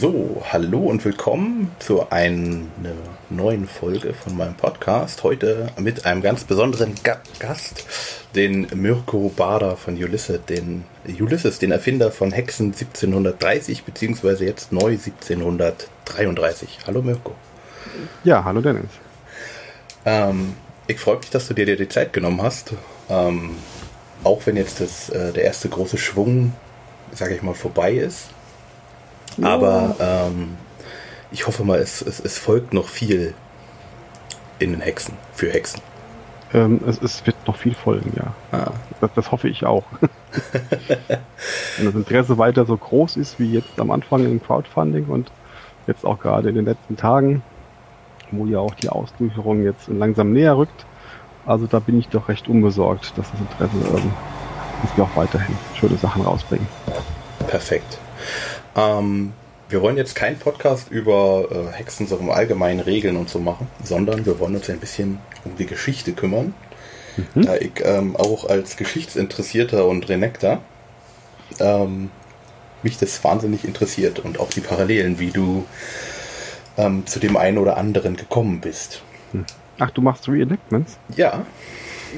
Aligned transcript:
So, 0.00 0.44
hallo 0.52 0.78
und 0.78 1.04
willkommen 1.04 1.72
zu 1.80 2.08
einer 2.08 2.60
neuen 3.30 3.66
Folge 3.66 4.14
von 4.14 4.36
meinem 4.36 4.54
Podcast. 4.54 5.24
Heute 5.24 5.72
mit 5.76 6.06
einem 6.06 6.22
ganz 6.22 6.44
besonderen 6.44 6.94
Ga 7.02 7.20
Gast, 7.40 7.84
den 8.36 8.68
Mirko 8.74 9.32
Bader 9.36 9.76
von 9.76 9.96
Ulysses, 9.96 10.38
den 10.48 10.84
Ulysses, 11.04 11.58
den 11.58 11.72
Erfinder 11.72 12.12
von 12.12 12.30
Hexen 12.30 12.66
1730 12.66 13.82
beziehungsweise 13.82 14.44
jetzt 14.44 14.70
neu 14.70 14.90
1733. 14.90 16.78
Hallo 16.86 17.02
Mirko. 17.02 17.34
Ja, 18.22 18.44
hallo 18.44 18.60
Dennis. 18.60 18.90
Ähm, 20.04 20.54
ich 20.86 21.00
freue 21.00 21.18
mich, 21.18 21.30
dass 21.30 21.48
du 21.48 21.54
dir 21.54 21.76
die 21.76 21.88
Zeit 21.88 22.12
genommen 22.12 22.40
hast. 22.40 22.72
Ähm, 23.10 23.56
auch 24.22 24.42
wenn 24.46 24.56
jetzt 24.56 24.80
das, 24.80 25.08
äh, 25.08 25.32
der 25.32 25.42
erste 25.42 25.68
große 25.68 25.98
Schwung, 25.98 26.52
sage 27.12 27.34
ich 27.34 27.42
mal, 27.42 27.54
vorbei 27.54 27.94
ist 27.94 28.28
aber 29.42 29.96
ähm, 30.00 30.56
ich 31.30 31.46
hoffe 31.46 31.64
mal, 31.64 31.78
es, 31.78 32.02
es, 32.02 32.20
es, 32.20 32.38
folgt 32.38 32.72
noch 32.72 32.88
viel 32.88 33.34
in 34.58 34.72
den 34.72 34.80
Hexen, 34.80 35.14
für 35.34 35.50
Hexen. 35.50 35.80
Ähm, 36.54 36.80
es, 36.86 37.00
es, 37.02 37.26
wird 37.26 37.36
noch 37.46 37.56
viel 37.56 37.74
folgen, 37.74 38.12
ja. 38.16 38.58
Ah. 38.58 38.72
Das, 39.00 39.10
das, 39.14 39.30
hoffe 39.30 39.48
ich 39.48 39.66
auch. 39.66 39.84
Wenn 41.76 41.86
das 41.86 41.94
Interesse 41.94 42.38
weiter 42.38 42.64
so 42.64 42.76
groß 42.76 43.16
ist 43.16 43.38
wie 43.38 43.52
jetzt 43.52 43.78
am 43.78 43.90
Anfang 43.90 44.24
im 44.24 44.42
Crowdfunding 44.42 45.06
und 45.06 45.30
jetzt 45.86 46.04
auch 46.04 46.18
gerade 46.18 46.48
in 46.48 46.54
den 46.54 46.64
letzten 46.64 46.96
Tagen, 46.96 47.42
wo 48.30 48.46
ja 48.46 48.58
auch 48.58 48.74
die 48.74 48.88
Auslieferung 48.88 49.62
jetzt 49.62 49.88
langsam 49.88 50.32
näher 50.32 50.56
rückt. 50.56 50.86
Also 51.46 51.66
da 51.66 51.78
bin 51.78 51.98
ich 51.98 52.08
doch 52.08 52.28
recht 52.28 52.48
unbesorgt, 52.48 53.16
dass 53.16 53.30
das 53.30 53.40
Interesse, 53.40 53.96
ähm, 53.96 54.12
dass 54.82 54.96
wir 54.96 55.04
auch 55.04 55.16
weiterhin 55.16 55.56
schöne 55.74 55.96
Sachen 55.96 56.22
rausbringen. 56.22 56.66
Perfekt. 57.46 57.98
Ähm, 58.78 59.32
wir 59.68 59.82
wollen 59.82 59.96
jetzt 59.96 60.14
keinen 60.14 60.38
Podcast 60.38 60.90
über 60.90 61.48
äh, 61.50 61.76
Hexen 61.76 62.06
so 62.06 62.16
im 62.16 62.30
Allgemeinen 62.30 62.80
Regeln 62.80 63.16
und 63.16 63.28
so 63.28 63.38
machen, 63.38 63.66
sondern 63.84 64.24
wir 64.24 64.38
wollen 64.38 64.54
uns 64.54 64.70
ein 64.70 64.78
bisschen 64.78 65.18
um 65.44 65.56
die 65.56 65.66
Geschichte 65.66 66.12
kümmern. 66.12 66.54
Mhm. 67.16 67.42
Da 67.42 67.56
ich 67.56 67.72
ähm, 67.82 68.16
auch 68.16 68.48
als 68.48 68.76
Geschichtsinteressierter 68.76 69.86
und 69.86 70.08
Renekter 70.08 70.60
ähm, 71.58 72.10
mich 72.82 72.98
das 72.98 73.22
wahnsinnig 73.24 73.64
interessiert 73.64 74.20
und 74.20 74.38
auch 74.38 74.50
die 74.50 74.60
Parallelen, 74.60 75.18
wie 75.18 75.30
du 75.30 75.66
ähm, 76.76 77.06
zu 77.06 77.18
dem 77.18 77.36
einen 77.36 77.58
oder 77.58 77.76
anderen 77.76 78.16
gekommen 78.16 78.60
bist. 78.60 79.02
Hm. 79.32 79.44
Ach, 79.78 79.90
du 79.90 80.00
machst 80.00 80.28
Reenactments? 80.28 80.98
Ja. 81.16 81.44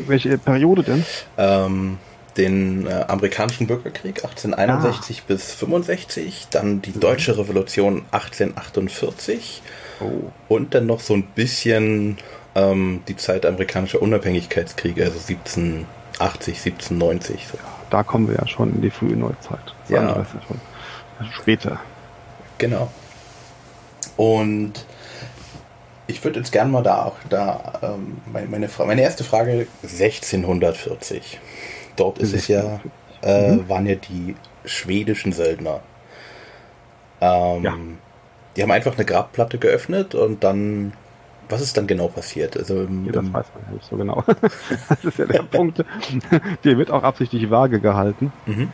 Welche 0.07 0.39
Periode 0.39 0.83
denn? 0.83 1.05
Ähm, 1.37 1.99
den 2.41 2.87
äh, 2.87 3.05
amerikanischen 3.07 3.67
Bürgerkrieg 3.67 4.25
1861 4.25 5.21
ah. 5.21 5.23
bis 5.29 5.55
65, 5.55 6.49
dann 6.51 6.81
die 6.81 6.93
deutsche 6.93 7.37
Revolution 7.37 8.03
1848 8.11 9.63
oh. 10.01 10.33
und 10.49 10.75
dann 10.75 10.87
noch 10.87 11.01
so 11.01 11.15
ein 11.15 11.23
bisschen 11.23 12.17
ähm, 12.55 13.03
die 13.09 13.17
Zeit 13.17 13.45
amerikanischer 13.45 14.01
Unabhängigkeitskriege, 14.01 15.05
also 15.05 15.19
1780, 15.19 15.87
1790. 16.57 17.47
So. 17.53 17.59
Da 17.91 18.03
kommen 18.03 18.29
wir 18.29 18.37
ja 18.37 18.49
schon 18.49 18.75
in 18.75 18.81
die 18.81 18.91
frühe 18.91 19.17
Neuzeit. 19.17 19.61
Das 19.83 19.91
ja. 19.91 20.11
Ist 20.13 20.35
ja 20.35 20.41
schon 20.49 21.31
später. 21.33 21.79
Genau. 22.57 22.91
Und 24.17 24.87
ich 26.07 26.25
würde 26.25 26.41
jetzt 26.41 26.53
gerne 26.53 26.71
mal 26.71 26.83
da 26.83 27.05
auch 27.05 27.17
da 27.29 27.73
ähm, 27.83 28.19
meine, 28.33 28.47
meine, 28.47 28.69
meine 28.79 29.03
erste 29.03 29.25
Frage 29.25 29.67
1640 29.83 31.39
dort 32.01 32.19
ist 32.19 32.35
es 32.35 32.49
ja, 32.49 32.81
äh, 33.23 33.53
mhm. 33.53 33.69
waren 33.69 33.87
ja 33.87 33.95
die 33.95 34.35
schwedischen 34.65 35.33
Söldner. 35.33 35.81
Ähm, 37.21 37.63
ja. 37.63 37.75
Die 38.57 38.63
haben 38.63 38.71
einfach 38.71 38.97
eine 38.97 39.05
Grabplatte 39.05 39.59
geöffnet 39.59 40.15
und 40.15 40.43
dann, 40.43 40.93
was 41.49 41.61
ist 41.61 41.77
dann 41.77 41.87
genau 41.87 42.09
passiert? 42.09 42.57
Also 42.57 42.83
im, 42.83 43.07
ja, 43.07 43.13
das 43.13 43.25
weiß 43.33 43.47
man 43.55 43.65
ja 43.67 43.73
nicht 43.75 43.89
so 43.89 43.97
genau. 43.97 44.25
das 44.89 45.05
ist 45.05 45.19
ja 45.19 45.27
der 45.27 45.43
Punkt. 45.51 45.85
Der 46.65 46.79
wird 46.79 46.91
auch 46.91 47.03
absichtlich 47.03 47.51
vage 47.51 47.81
gehalten. 47.81 48.33
Mhm. 48.47 48.69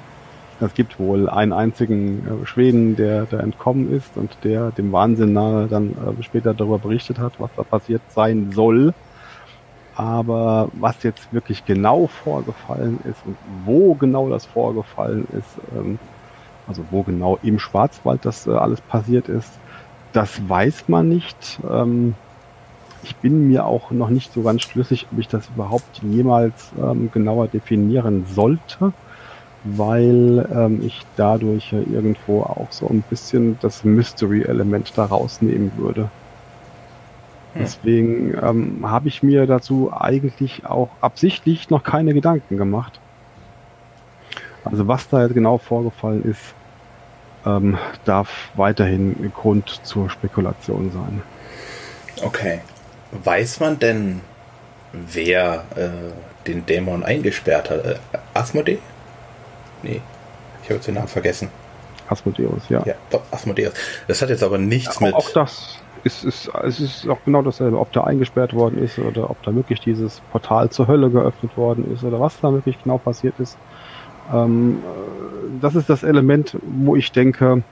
Es 0.58 0.72
gibt 0.72 0.98
wohl 0.98 1.28
einen 1.28 1.52
einzigen 1.52 2.42
äh, 2.42 2.46
Schweden, 2.46 2.96
der 2.96 3.26
da 3.26 3.40
entkommen 3.40 3.92
ist 3.92 4.16
und 4.16 4.38
der 4.42 4.70
dem 4.70 4.90
Wahnsinn 4.92 5.34
nahe 5.34 5.66
dann 5.66 5.90
äh, 5.90 6.22
später 6.22 6.54
darüber 6.54 6.78
berichtet 6.78 7.18
hat, 7.18 7.34
was 7.38 7.50
da 7.56 7.62
passiert 7.62 8.00
sein 8.14 8.52
soll. 8.52 8.94
Aber 9.96 10.68
was 10.74 11.02
jetzt 11.02 11.32
wirklich 11.32 11.64
genau 11.64 12.06
vorgefallen 12.06 12.98
ist 13.04 13.18
und 13.24 13.36
wo 13.64 13.94
genau 13.94 14.28
das 14.28 14.44
vorgefallen 14.44 15.26
ist, 15.32 15.48
ähm, 15.74 15.98
also 16.68 16.84
wo 16.90 17.02
genau 17.02 17.38
im 17.42 17.58
Schwarzwald 17.58 18.24
das 18.24 18.46
äh, 18.46 18.50
alles 18.50 18.82
passiert 18.82 19.28
ist, 19.28 19.50
das 20.12 20.48
weiß 20.48 20.88
man 20.88 21.08
nicht. 21.08 21.60
Ähm, 21.68 22.14
ich 23.02 23.16
bin 23.16 23.48
mir 23.48 23.64
auch 23.64 23.90
noch 23.90 24.10
nicht 24.10 24.32
so 24.32 24.42
ganz 24.42 24.62
schlüssig, 24.62 25.06
ob 25.12 25.18
ich 25.18 25.28
das 25.28 25.48
überhaupt 25.54 26.02
jemals 26.02 26.72
ähm, 26.78 27.10
genauer 27.12 27.48
definieren 27.48 28.26
sollte, 28.26 28.92
weil 29.64 30.46
ähm, 30.52 30.82
ich 30.84 31.06
dadurch 31.16 31.72
äh, 31.72 31.82
irgendwo 31.82 32.42
auch 32.42 32.68
so 32.70 32.86
ein 32.88 33.02
bisschen 33.08 33.58
das 33.62 33.84
Mystery-Element 33.84 34.92
da 34.96 35.06
rausnehmen 35.06 35.72
würde. 35.76 36.10
Deswegen 37.58 38.34
ähm, 38.42 38.90
habe 38.90 39.08
ich 39.08 39.22
mir 39.22 39.46
dazu 39.46 39.92
eigentlich 39.92 40.66
auch 40.66 40.90
absichtlich 41.00 41.70
noch 41.70 41.82
keine 41.82 42.14
Gedanken 42.14 42.56
gemacht. 42.56 43.00
Also 44.64 44.88
was 44.88 45.08
da 45.08 45.22
jetzt 45.22 45.34
genau 45.34 45.58
vorgefallen 45.58 46.24
ist, 46.24 46.54
ähm, 47.46 47.78
darf 48.04 48.50
weiterhin 48.54 49.32
Grund 49.34 49.80
zur 49.84 50.10
Spekulation 50.10 50.90
sein. 50.92 51.22
Okay. 52.22 52.60
Weiß 53.12 53.60
man 53.60 53.78
denn, 53.78 54.20
wer 54.92 55.64
äh, 55.76 56.46
den 56.46 56.66
Dämon 56.66 57.04
eingesperrt 57.04 57.70
hat? 57.70 57.84
Äh, 57.84 57.96
Asmodee? 58.34 58.78
Nee, 59.82 60.00
ich 60.62 60.68
habe 60.68 60.74
jetzt 60.74 60.88
den 60.88 60.94
Namen 60.94 61.08
vergessen. 61.08 61.48
Asmodeus, 62.08 62.68
ja. 62.68 62.82
Ja, 62.84 62.94
doch, 63.10 63.22
Asmodeus. 63.30 63.72
Das 64.06 64.22
hat 64.22 64.30
jetzt 64.30 64.42
aber 64.42 64.58
nichts 64.58 65.00
ja, 65.00 65.06
mit. 65.06 65.14
Auch 65.14 65.30
das 65.30 65.78
ist, 66.06 66.24
ist, 66.24 66.50
es 66.62 66.78
ist 66.78 67.08
auch 67.08 67.18
genau 67.24 67.42
dasselbe, 67.42 67.78
ob 67.78 67.92
da 67.92 68.04
eingesperrt 68.04 68.54
worden 68.54 68.78
ist 68.78 68.98
oder 68.98 69.28
ob 69.28 69.42
da 69.42 69.54
wirklich 69.54 69.80
dieses 69.80 70.20
Portal 70.30 70.70
zur 70.70 70.86
Hölle 70.86 71.10
geöffnet 71.10 71.56
worden 71.56 71.92
ist 71.92 72.04
oder 72.04 72.20
was 72.20 72.40
da 72.40 72.52
wirklich 72.52 72.80
genau 72.82 72.98
passiert 72.98 73.34
ist. 73.40 73.58
Ähm, 74.32 74.78
äh, 74.78 75.60
das 75.60 75.74
ist 75.74 75.90
das 75.90 76.04
Element, 76.04 76.56
wo 76.62 76.94
ich 76.94 77.10
denke, 77.10 77.62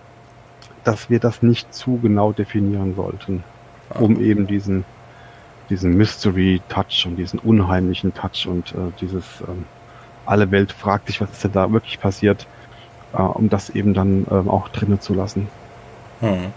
dass 0.83 1.09
wir 1.11 1.21
das 1.21 1.43
nicht 1.43 1.73
zu 1.73 1.99
genau 2.03 2.33
definieren 2.33 2.97
sollten, 2.97 3.45
um 3.99 4.21
eben 4.21 4.49
diesen, 4.49 4.85
diesen 5.71 5.97
Mystery-Touch 5.97 7.07
und 7.07 7.17
diesen 7.17 7.39
unheimlichen 7.39 8.13
Touch 8.15 8.49
und 8.49 8.73
äh, 8.73 8.91
dieses 9.01 9.25
ähm, 9.47 9.65
alle 10.27 10.51
Welt 10.51 10.73
fragt 10.73 11.07
sich, 11.07 11.21
was 11.21 11.31
ist 11.31 11.45
denn 11.45 11.53
da 11.53 11.71
wirklich 11.71 12.01
passiert, 12.01 12.49
äh, 13.13 13.23
um 13.23 13.49
das 13.49 13.71
eben 13.71 13.95
dann 13.95 14.27
ähm, 14.29 14.49
auch 14.51 14.69
drinnen 14.71 15.01
zu 15.01 15.15
lassen. 15.15 15.49
Hm. 16.21 16.53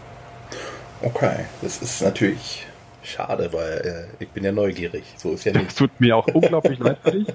Okay, 1.01 1.45
das 1.61 1.81
ist 1.81 2.01
natürlich 2.01 2.65
schade, 3.03 3.51
weil 3.53 4.09
äh, 4.19 4.23
ich 4.23 4.29
bin 4.29 4.43
ja 4.43 4.51
neugierig. 4.51 5.03
So 5.17 5.31
ist 5.31 5.45
ja 5.45 5.53
nicht. 5.53 5.67
Das 5.67 5.75
tut 5.75 5.91
mir 5.99 6.17
auch 6.17 6.27
unglaublich 6.27 6.79
leid 6.79 6.97
für 7.03 7.11
dich. 7.11 7.27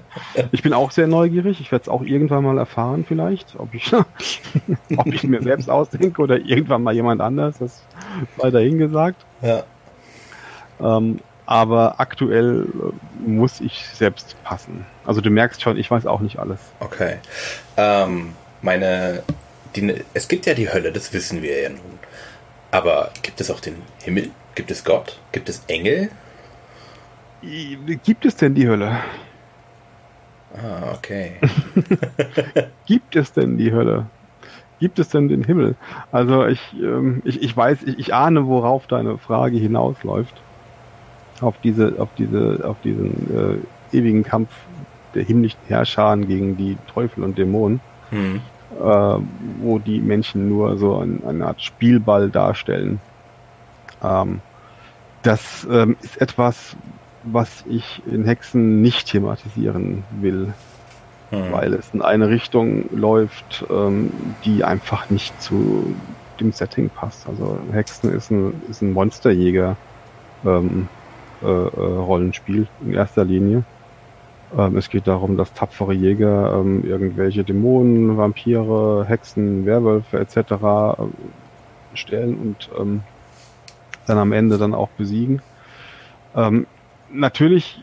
Ich 0.51 0.61
bin 0.61 0.73
auch 0.73 0.91
sehr 0.91 1.07
neugierig. 1.07 1.59
Ich 1.59 1.71
werde 1.71 1.83
es 1.83 1.89
auch 1.89 2.03
irgendwann 2.03 2.43
mal 2.43 2.57
erfahren, 2.57 3.05
vielleicht, 3.07 3.55
ob 3.57 3.73
ich, 3.73 3.91
ob 4.97 5.07
ich 5.07 5.23
mir 5.23 5.41
selbst 5.41 5.69
ausdenke 5.69 6.21
oder 6.21 6.37
irgendwann 6.37 6.83
mal 6.83 6.93
jemand 6.93 7.21
anders. 7.21 7.55
Das 7.59 7.83
sei 8.37 8.51
dahingesagt. 8.51 9.25
Ja. 9.41 9.63
Ähm, 10.79 11.19
aber 11.45 11.99
aktuell 11.99 12.65
äh, 12.65 13.27
muss 13.27 13.59
ich 13.59 13.85
selbst 13.87 14.41
passen. 14.43 14.85
Also 15.05 15.21
du 15.21 15.29
merkst 15.29 15.61
schon, 15.61 15.77
ich 15.77 15.89
weiß 15.89 16.05
auch 16.05 16.21
nicht 16.21 16.39
alles. 16.39 16.59
Okay. 16.79 17.17
Ähm, 17.77 18.33
meine, 18.61 19.23
die, 19.75 20.03
es 20.13 20.27
gibt 20.27 20.45
ja 20.45 20.53
die 20.53 20.71
Hölle, 20.71 20.91
das 20.91 21.13
wissen 21.13 21.41
wir 21.41 21.61
ja 21.61 21.69
nun. 21.69 21.99
Aber 22.73 23.11
gibt 23.21 23.39
es 23.39 23.51
auch 23.51 23.59
den 23.59 23.75
Himmel? 24.01 24.31
Gibt 24.55 24.71
es 24.71 24.83
Gott? 24.83 25.19
Gibt 25.31 25.47
es 25.47 25.63
Engel? 25.67 26.09
Gibt 28.03 28.25
es 28.25 28.35
denn 28.35 28.55
die 28.55 28.67
Hölle? 28.67 28.97
Ah, 30.55 30.91
okay. 30.95 31.33
gibt 32.87 33.15
es 33.15 33.31
denn 33.31 33.59
die 33.59 33.71
Hölle? 33.71 34.07
Gibt 34.79 34.97
es 34.97 35.09
denn 35.09 35.27
den 35.27 35.43
Himmel? 35.43 35.75
Also 36.11 36.47
ich, 36.47 36.61
ähm, 36.81 37.21
ich, 37.25 37.43
ich 37.43 37.55
weiß, 37.55 37.83
ich, 37.83 37.99
ich 37.99 38.13
ahne, 38.15 38.47
worauf 38.47 38.87
deine 38.87 39.19
Frage 39.19 39.57
hinausläuft. 39.57 40.33
Auf 41.41 41.53
diese, 41.63 41.93
auf 41.99 42.09
diese, 42.17 42.61
auf 42.63 42.77
diesen 42.83 43.61
äh, 43.91 43.95
ewigen 43.95 44.23
Kampf 44.23 44.49
der 45.13 45.21
himmlischen 45.21 45.59
Herrscher 45.67 46.17
gegen 46.17 46.57
die 46.57 46.75
Teufel 46.91 47.23
und 47.23 47.37
Dämonen. 47.37 47.81
Hm 48.09 48.41
äh, 48.79 49.17
wo 49.61 49.79
die 49.79 49.99
Menschen 49.99 50.49
nur 50.49 50.77
so 50.77 50.97
ein, 50.97 51.21
eine 51.27 51.47
Art 51.47 51.61
Spielball 51.61 52.29
darstellen. 52.29 52.99
Ähm, 54.03 54.41
das 55.21 55.65
ähm, 55.69 55.95
ist 56.01 56.21
etwas, 56.21 56.75
was 57.23 57.63
ich 57.67 58.01
in 58.05 58.25
Hexen 58.25 58.81
nicht 58.81 59.07
thematisieren 59.07 60.03
will, 60.19 60.53
hm. 61.29 61.51
weil 61.51 61.73
es 61.73 61.93
in 61.93 62.01
eine 62.01 62.29
Richtung 62.29 62.85
läuft, 62.91 63.65
ähm, 63.69 64.11
die 64.43 64.63
einfach 64.63 65.09
nicht 65.09 65.41
zu 65.41 65.95
dem 66.39 66.51
Setting 66.51 66.89
passt. 66.89 67.27
Also 67.27 67.57
Hexen 67.71 68.13
ist 68.13 68.31
ein, 68.31 68.61
ist 68.69 68.81
ein 68.81 68.91
Monsterjäger 68.91 69.77
ähm, 70.45 70.89
äh, 71.41 71.47
äh, 71.47 71.49
Rollenspiel 71.49 72.67
in 72.85 72.93
erster 72.93 73.23
Linie. 73.23 73.63
Ähm, 74.57 74.77
es 74.77 74.89
geht 74.89 75.07
darum, 75.07 75.37
dass 75.37 75.53
tapfere 75.53 75.93
Jäger 75.93 76.59
ähm, 76.59 76.83
irgendwelche 76.85 77.43
Dämonen, 77.43 78.17
Vampire, 78.17 79.05
Hexen, 79.07 79.65
Werwölfe 79.65 80.19
etc. 80.19 80.37
Äh, 80.37 81.97
stellen 81.97 82.35
und 82.37 82.69
ähm, 82.79 83.01
dann 84.07 84.17
am 84.17 84.31
Ende 84.31 84.57
dann 84.57 84.73
auch 84.73 84.89
besiegen. 84.89 85.41
Ähm, 86.35 86.67
natürlich 87.11 87.81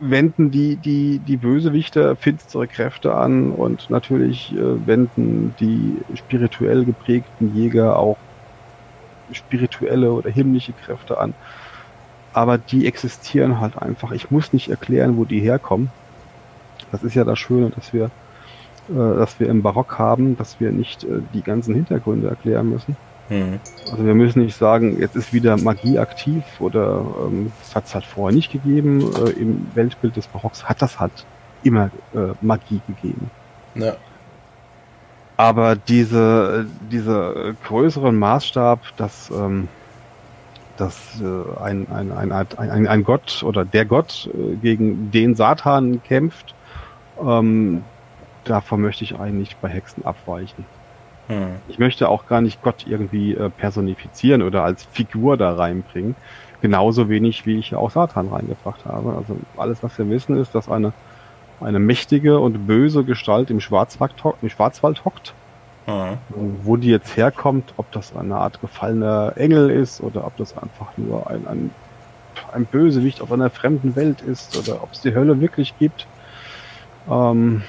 wenden 0.00 0.50
die, 0.50 0.76
die, 0.76 1.18
die 1.18 1.36
Bösewichter 1.36 2.16
finstere 2.16 2.68
Kräfte 2.68 3.14
an 3.14 3.50
und 3.50 3.90
natürlich 3.90 4.54
äh, 4.54 4.86
wenden 4.86 5.54
die 5.60 5.96
spirituell 6.16 6.84
geprägten 6.84 7.54
Jäger 7.54 7.98
auch 7.98 8.16
spirituelle 9.32 10.12
oder 10.12 10.30
himmlische 10.30 10.72
Kräfte 10.72 11.18
an. 11.18 11.34
Aber 12.38 12.56
die 12.56 12.86
existieren 12.86 13.58
halt 13.58 13.76
einfach. 13.82 14.12
Ich 14.12 14.30
muss 14.30 14.52
nicht 14.52 14.68
erklären, 14.68 15.16
wo 15.16 15.24
die 15.24 15.40
herkommen. 15.40 15.90
Das 16.92 17.02
ist 17.02 17.14
ja 17.14 17.24
das 17.24 17.36
Schöne, 17.36 17.70
dass 17.70 17.92
wir, 17.92 18.12
äh, 18.90 18.94
dass 18.94 19.40
wir 19.40 19.48
im 19.48 19.62
Barock 19.62 19.98
haben, 19.98 20.36
dass 20.36 20.60
wir 20.60 20.70
nicht 20.70 21.02
äh, 21.02 21.18
die 21.34 21.42
ganzen 21.42 21.74
Hintergründe 21.74 22.28
erklären 22.28 22.70
müssen. 22.70 22.96
Mhm. 23.28 23.58
Also 23.90 24.06
wir 24.06 24.14
müssen 24.14 24.44
nicht 24.44 24.56
sagen, 24.56 25.00
jetzt 25.00 25.16
ist 25.16 25.32
wieder 25.32 25.56
Magie 25.56 25.98
aktiv 25.98 26.44
oder 26.60 27.04
ähm, 27.26 27.50
das 27.58 27.74
hat 27.74 27.86
es 27.86 27.94
halt 27.96 28.04
vorher 28.04 28.32
nicht 28.32 28.52
gegeben. 28.52 29.10
Äh, 29.16 29.30
Im 29.30 29.66
Weltbild 29.74 30.14
des 30.14 30.28
Barocks 30.28 30.62
hat 30.68 30.80
das 30.80 31.00
halt 31.00 31.26
immer 31.64 31.90
äh, 32.14 32.34
Magie 32.40 32.80
gegeben. 32.86 33.32
Ja. 33.74 33.96
Aber 35.36 35.74
diese, 35.74 36.66
diese 36.88 37.56
größeren 37.64 38.16
Maßstab, 38.16 38.78
dass, 38.96 39.28
ähm, 39.32 39.66
dass 40.78 41.20
äh, 41.20 41.60
ein, 41.60 41.86
ein, 41.90 42.12
ein, 42.12 42.32
ein, 42.32 42.86
ein 42.86 43.04
Gott 43.04 43.42
oder 43.42 43.64
der 43.64 43.84
Gott 43.84 44.30
äh, 44.32 44.56
gegen 44.56 45.10
den 45.10 45.34
Satan 45.34 46.02
kämpft, 46.02 46.54
ähm, 47.22 47.82
davon 48.44 48.80
möchte 48.80 49.04
ich 49.04 49.18
eigentlich 49.18 49.56
bei 49.56 49.68
Hexen 49.68 50.04
abweichen. 50.04 50.64
Hm. 51.26 51.56
Ich 51.68 51.78
möchte 51.78 52.08
auch 52.08 52.26
gar 52.26 52.40
nicht 52.40 52.62
Gott 52.62 52.86
irgendwie 52.86 53.34
äh, 53.34 53.50
personifizieren 53.50 54.42
oder 54.42 54.64
als 54.64 54.84
Figur 54.84 55.36
da 55.36 55.54
reinbringen. 55.54 56.16
Genauso 56.60 57.08
wenig, 57.08 57.46
wie 57.46 57.58
ich 57.58 57.74
auch 57.74 57.90
Satan 57.90 58.28
reingebracht 58.28 58.84
habe. 58.84 59.14
Also 59.16 59.36
alles, 59.56 59.82
was 59.82 59.96
wir 59.98 60.08
wissen, 60.10 60.36
ist, 60.36 60.54
dass 60.54 60.68
eine, 60.68 60.92
eine 61.60 61.78
mächtige 61.78 62.40
und 62.40 62.66
böse 62.66 63.04
Gestalt 63.04 63.50
im 63.50 63.60
Schwarzwald, 63.60 64.14
im 64.42 64.48
Schwarzwald 64.48 65.04
hockt. 65.04 65.34
Hm. 65.88 66.18
Wo 66.62 66.76
die 66.76 66.90
jetzt 66.90 67.16
herkommt, 67.16 67.72
ob 67.78 67.90
das 67.92 68.14
eine 68.14 68.36
Art 68.36 68.60
gefallener 68.60 69.32
Engel 69.36 69.70
ist 69.70 70.02
oder 70.02 70.26
ob 70.26 70.36
das 70.36 70.56
einfach 70.56 70.88
nur 70.98 71.30
ein, 71.30 71.46
ein, 71.46 71.70
ein 72.52 72.66
Bösewicht 72.66 73.22
auf 73.22 73.32
einer 73.32 73.48
fremden 73.48 73.96
Welt 73.96 74.20
ist 74.20 74.54
oder 74.58 74.82
ob 74.82 74.92
es 74.92 75.00
die 75.00 75.14
Hölle 75.14 75.40
wirklich 75.40 75.72
gibt. 75.78 76.06
Ähm, 77.10 77.62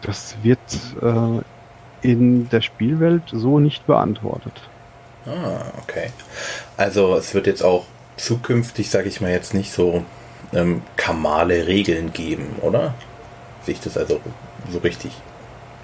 das 0.00 0.36
wird 0.42 0.58
äh, 1.02 1.42
in 2.00 2.48
der 2.48 2.62
Spielwelt 2.62 3.24
so 3.30 3.58
nicht 3.58 3.86
beantwortet. 3.86 4.62
Ah, 5.26 5.66
okay. 5.82 6.12
Also 6.78 7.14
es 7.16 7.34
wird 7.34 7.46
jetzt 7.46 7.62
auch 7.62 7.84
zukünftig, 8.16 8.88
sage 8.88 9.08
ich 9.08 9.20
mal 9.20 9.30
jetzt 9.30 9.52
nicht 9.52 9.70
so 9.70 10.02
ähm, 10.54 10.80
kamale 10.96 11.66
Regeln 11.66 12.14
geben, 12.14 12.56
oder? 12.62 12.94
Sehe 13.64 13.74
ich 13.74 13.80
das 13.80 13.98
also 13.98 14.18
so 14.70 14.78
richtig? 14.78 15.12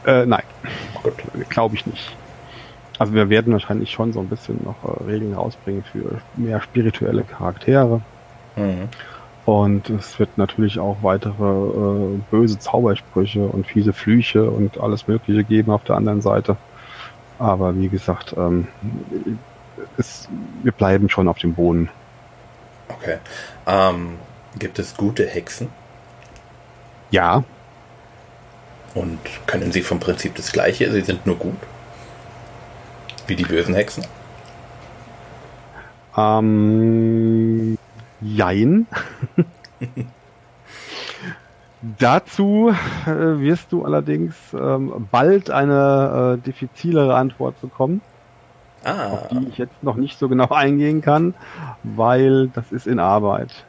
Äh, 0.06 0.26
nein, 0.26 0.42
glaube 1.48 1.74
ich 1.74 1.86
nicht. 1.86 2.16
Also 2.98 3.14
wir 3.14 3.30
werden 3.30 3.52
wahrscheinlich 3.52 3.90
schon 3.90 4.12
so 4.12 4.20
ein 4.20 4.28
bisschen 4.28 4.60
noch 4.62 4.84
äh, 4.84 5.04
Regeln 5.04 5.34
rausbringen 5.34 5.84
für 5.84 6.20
mehr 6.36 6.60
spirituelle 6.60 7.22
Charaktere. 7.22 8.02
Mhm. 8.56 8.88
Und 9.46 9.88
es 9.90 10.18
wird 10.18 10.36
natürlich 10.36 10.78
auch 10.78 10.98
weitere 11.02 11.44
äh, 11.44 12.18
böse 12.30 12.58
Zaubersprüche 12.58 13.40
und 13.46 13.66
fiese 13.66 13.92
Flüche 13.92 14.50
und 14.50 14.78
alles 14.78 15.08
Mögliche 15.08 15.44
geben 15.44 15.72
auf 15.72 15.82
der 15.84 15.96
anderen 15.96 16.20
Seite. 16.20 16.56
Aber 17.38 17.74
wie 17.74 17.88
gesagt, 17.88 18.34
ähm, 18.36 18.68
es, 19.96 20.28
wir 20.62 20.72
bleiben 20.72 21.08
schon 21.08 21.26
auf 21.26 21.38
dem 21.38 21.54
Boden. 21.54 21.88
Okay. 22.88 23.16
Ähm, 23.66 24.16
gibt 24.58 24.78
es 24.78 24.94
gute 24.94 25.26
Hexen? 25.26 25.68
Ja. 27.10 27.44
Und 28.94 29.18
können 29.46 29.72
sie 29.72 29.82
vom 29.82 30.00
Prinzip 30.00 30.34
das 30.34 30.52
Gleiche? 30.52 30.90
Sie 30.90 31.02
sind 31.02 31.26
nur 31.26 31.36
gut? 31.36 31.58
Wie 33.26 33.36
die 33.36 33.44
bösen 33.44 33.74
Hexen? 33.74 34.04
Ähm, 36.16 37.78
Jein. 38.20 38.86
Dazu 41.98 42.74
äh, 43.06 43.40
wirst 43.40 43.72
du 43.72 43.86
allerdings 43.86 44.34
ähm, 44.52 45.08
bald 45.10 45.50
eine 45.50 46.36
äh, 46.38 46.44
diffizilere 46.44 47.14
Antwort 47.14 47.58
bekommen, 47.62 48.02
ah. 48.84 49.06
auf 49.06 49.28
die 49.28 49.48
ich 49.48 49.56
jetzt 49.56 49.82
noch 49.82 49.96
nicht 49.96 50.18
so 50.18 50.28
genau 50.28 50.48
eingehen 50.50 51.00
kann, 51.00 51.34
weil 51.82 52.48
das 52.48 52.70
ist 52.70 52.86
in 52.86 52.98
Arbeit. 52.98 53.64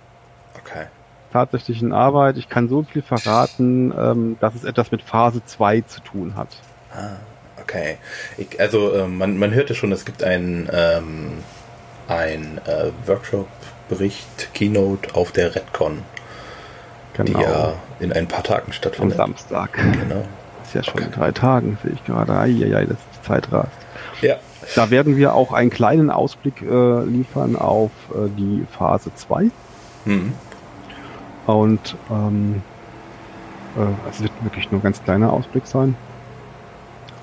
Okay. 0.59 0.87
Tatsächlich 1.31 1.81
in 1.81 1.93
Arbeit. 1.93 2.37
Ich 2.37 2.49
kann 2.49 2.67
so 2.67 2.83
viel 2.83 3.01
verraten, 3.01 3.93
ähm, 3.97 4.37
dass 4.39 4.55
es 4.55 4.63
etwas 4.63 4.91
mit 4.91 5.01
Phase 5.01 5.43
2 5.45 5.81
zu 5.81 6.01
tun 6.01 6.35
hat. 6.35 6.49
Ah, 6.93 7.17
okay. 7.61 7.97
Ich, 8.37 8.59
also 8.59 8.93
äh, 8.93 9.07
man, 9.07 9.37
man 9.37 9.53
hörte 9.53 9.73
schon, 9.73 9.91
es 9.93 10.03
gibt 10.03 10.23
ein, 10.23 10.69
ähm, 10.73 11.37
ein 12.07 12.59
äh, 12.65 12.91
Workshop 13.07 13.47
Bericht, 13.87 14.53
Keynote 14.53 15.15
auf 15.15 15.31
der 15.31 15.55
Redcon, 15.55 15.99
genau. 17.13 17.39
die 17.39 17.43
ja 17.43 17.73
in 17.99 18.11
ein 18.11 18.27
paar 18.27 18.43
Tagen 18.43 18.73
stattfindet. 18.73 19.19
Am 19.19 19.27
Samstag. 19.27 19.73
Genau. 19.73 20.25
Das 20.59 20.67
ist 20.69 20.73
ja 20.75 20.83
schon 20.83 20.95
okay. 20.95 21.05
in 21.05 21.11
drei 21.11 21.31
Tagen, 21.31 21.77
sehe 21.83 21.93
ich 21.93 22.03
gerade. 22.05 22.33
Eieiei, 22.33 22.85
das 22.85 22.97
ist 22.97 23.07
die 23.21 23.27
Zeit 23.27 23.51
rast. 23.51 23.71
Ja. 24.21 24.35
Da 24.75 24.89
werden 24.89 25.17
wir 25.17 25.33
auch 25.33 25.53
einen 25.53 25.69
kleinen 25.69 26.09
Ausblick 26.09 26.61
äh, 26.61 27.03
liefern 27.03 27.55
auf 27.55 27.91
äh, 28.11 28.29
die 28.37 28.65
Phase 28.77 29.11
2. 29.13 29.49
Mhm. 30.05 30.33
Und 31.51 31.95
ähm, 32.09 32.61
äh, 33.77 34.09
es 34.09 34.21
wird 34.21 34.31
wirklich 34.43 34.71
nur 34.71 34.79
ein 34.79 34.83
ganz 34.83 35.03
kleiner 35.03 35.31
Ausblick 35.31 35.65
sein. 35.65 35.95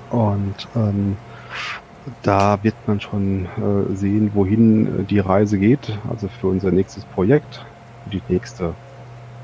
Und 0.09 0.67
ähm, 0.75 1.17
da 2.23 2.63
wird 2.63 2.75
man 2.87 2.99
schon 2.99 3.45
äh, 3.45 3.95
sehen, 3.95 4.31
wohin 4.33 5.01
äh, 5.01 5.03
die 5.03 5.19
Reise 5.19 5.57
geht. 5.57 5.97
Also 6.09 6.27
für 6.27 6.47
unser 6.47 6.71
nächstes 6.71 7.05
Projekt, 7.05 7.65
die 8.11 8.21
nächste 8.27 8.73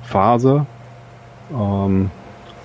Phase. 0.04 0.66
Ähm, 1.52 2.10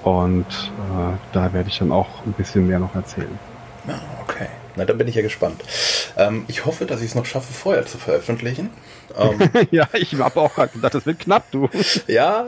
und 0.03 0.47
äh, 0.47 1.17
da 1.33 1.53
werde 1.53 1.69
ich 1.69 1.79
dann 1.79 1.93
auch 1.93 2.25
ein 2.25 2.33
bisschen 2.33 2.67
mehr 2.67 2.79
noch 2.79 2.95
erzählen. 2.95 3.39
Ah, 3.87 3.99
okay. 4.23 4.49
Na, 4.77 4.85
dann 4.85 4.99
bin 4.99 5.09
ich 5.09 5.15
ja 5.15 5.23
gespannt. 5.23 5.63
Ähm, 6.17 6.45
ich 6.49 6.65
hoffe, 6.67 6.87
dass 6.87 7.01
ich 7.01 7.09
es 7.09 7.15
noch 7.15 7.27
schaffe, 7.27 7.53
vorher 7.53 7.87
zu 7.87 7.99
veröffentlichen. 7.99 8.71
Ähm, 9.19 9.39
ja, 9.71 9.89
ich 9.95 10.15
habe 10.15 10.41
auch 10.41 10.55
gerade 10.55 10.73
gedacht, 10.73 10.95
das 10.95 11.07
wird 11.07 11.21
knapp, 11.21 11.51
du. 11.51 11.69
ja, 12.07 12.47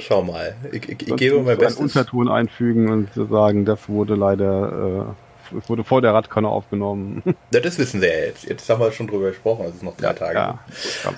schau 0.00 0.22
mal. 0.22 0.56
Ich, 0.72 0.88
ich, 0.88 1.08
ich 1.08 1.16
gebe 1.16 1.40
mein 1.40 1.58
Bestes. 1.58 1.78
Einen 1.78 1.88
Unterton 1.88 2.28
einfügen 2.28 2.90
und 2.90 3.30
sagen, 3.30 3.64
das 3.64 3.88
wurde 3.88 4.14
leider 4.14 5.06
äh, 5.06 5.14
es 5.56 5.68
wurde 5.68 5.84
vor 5.84 6.02
der 6.02 6.14
Radkanne 6.14 6.48
aufgenommen. 6.48 7.22
Ja, 7.50 7.60
das 7.60 7.78
wissen 7.78 8.00
sie 8.00 8.06
ja 8.06 8.26
jetzt. 8.26 8.44
Jetzt 8.44 8.68
haben 8.68 8.80
wir 8.80 8.92
schon 8.92 9.06
drüber 9.06 9.28
gesprochen, 9.28 9.64
es 9.66 9.76
ist 9.76 9.82
noch 9.82 9.96
drei 9.96 10.08
ja, 10.08 10.12
Tage. 10.12 10.34
Ja, 10.34 10.58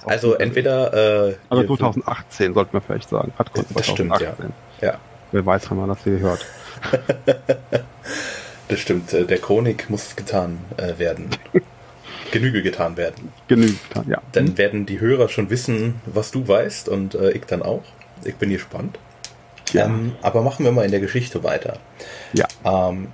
also 0.04 0.34
entweder... 0.34 1.28
Äh, 1.30 1.34
also 1.48 1.76
2018 1.76 2.54
sollten 2.54 2.72
wir 2.72 2.80
vielleicht 2.80 3.08
sagen. 3.08 3.32
Radcon 3.36 3.66
2018. 3.66 4.08
Das 4.08 4.20
stimmt, 4.20 4.40
ja. 4.80 4.86
ja. 4.88 4.98
Wer 5.32 5.44
weiß, 5.44 5.68
wann 5.70 5.78
man 5.78 5.88
das 5.88 6.04
hier 6.04 6.20
hört. 6.20 6.46
das 8.70 8.80
stimmt. 8.80 9.12
Äh, 9.12 9.26
der 9.26 9.38
Chronik 9.38 9.90
muss 9.90 10.16
getan 10.16 10.58
äh, 10.76 10.98
werden. 10.98 11.28
Genüge 12.32 12.62
getan 12.62 12.96
werden. 12.96 13.32
Genüge 13.48 13.74
getan, 13.88 14.06
ja. 14.08 14.22
Dann 14.32 14.56
werden 14.56 14.86
die 14.86 15.00
Hörer 15.00 15.28
schon 15.28 15.50
wissen, 15.50 16.00
was 16.06 16.30
du 16.30 16.46
weißt 16.46 16.88
und 16.88 17.14
äh, 17.14 17.32
ich 17.32 17.44
dann 17.44 17.62
auch. 17.62 17.82
Ich 18.24 18.36
bin 18.36 18.50
gespannt. 18.50 18.98
Ja. 19.72 19.86
Ähm, 19.86 20.12
aber 20.22 20.42
machen 20.42 20.64
wir 20.64 20.72
mal 20.72 20.84
in 20.84 20.90
der 20.90 21.00
Geschichte 21.00 21.42
weiter. 21.42 21.78
Ja. 22.32 22.46
Ähm, 22.64 23.08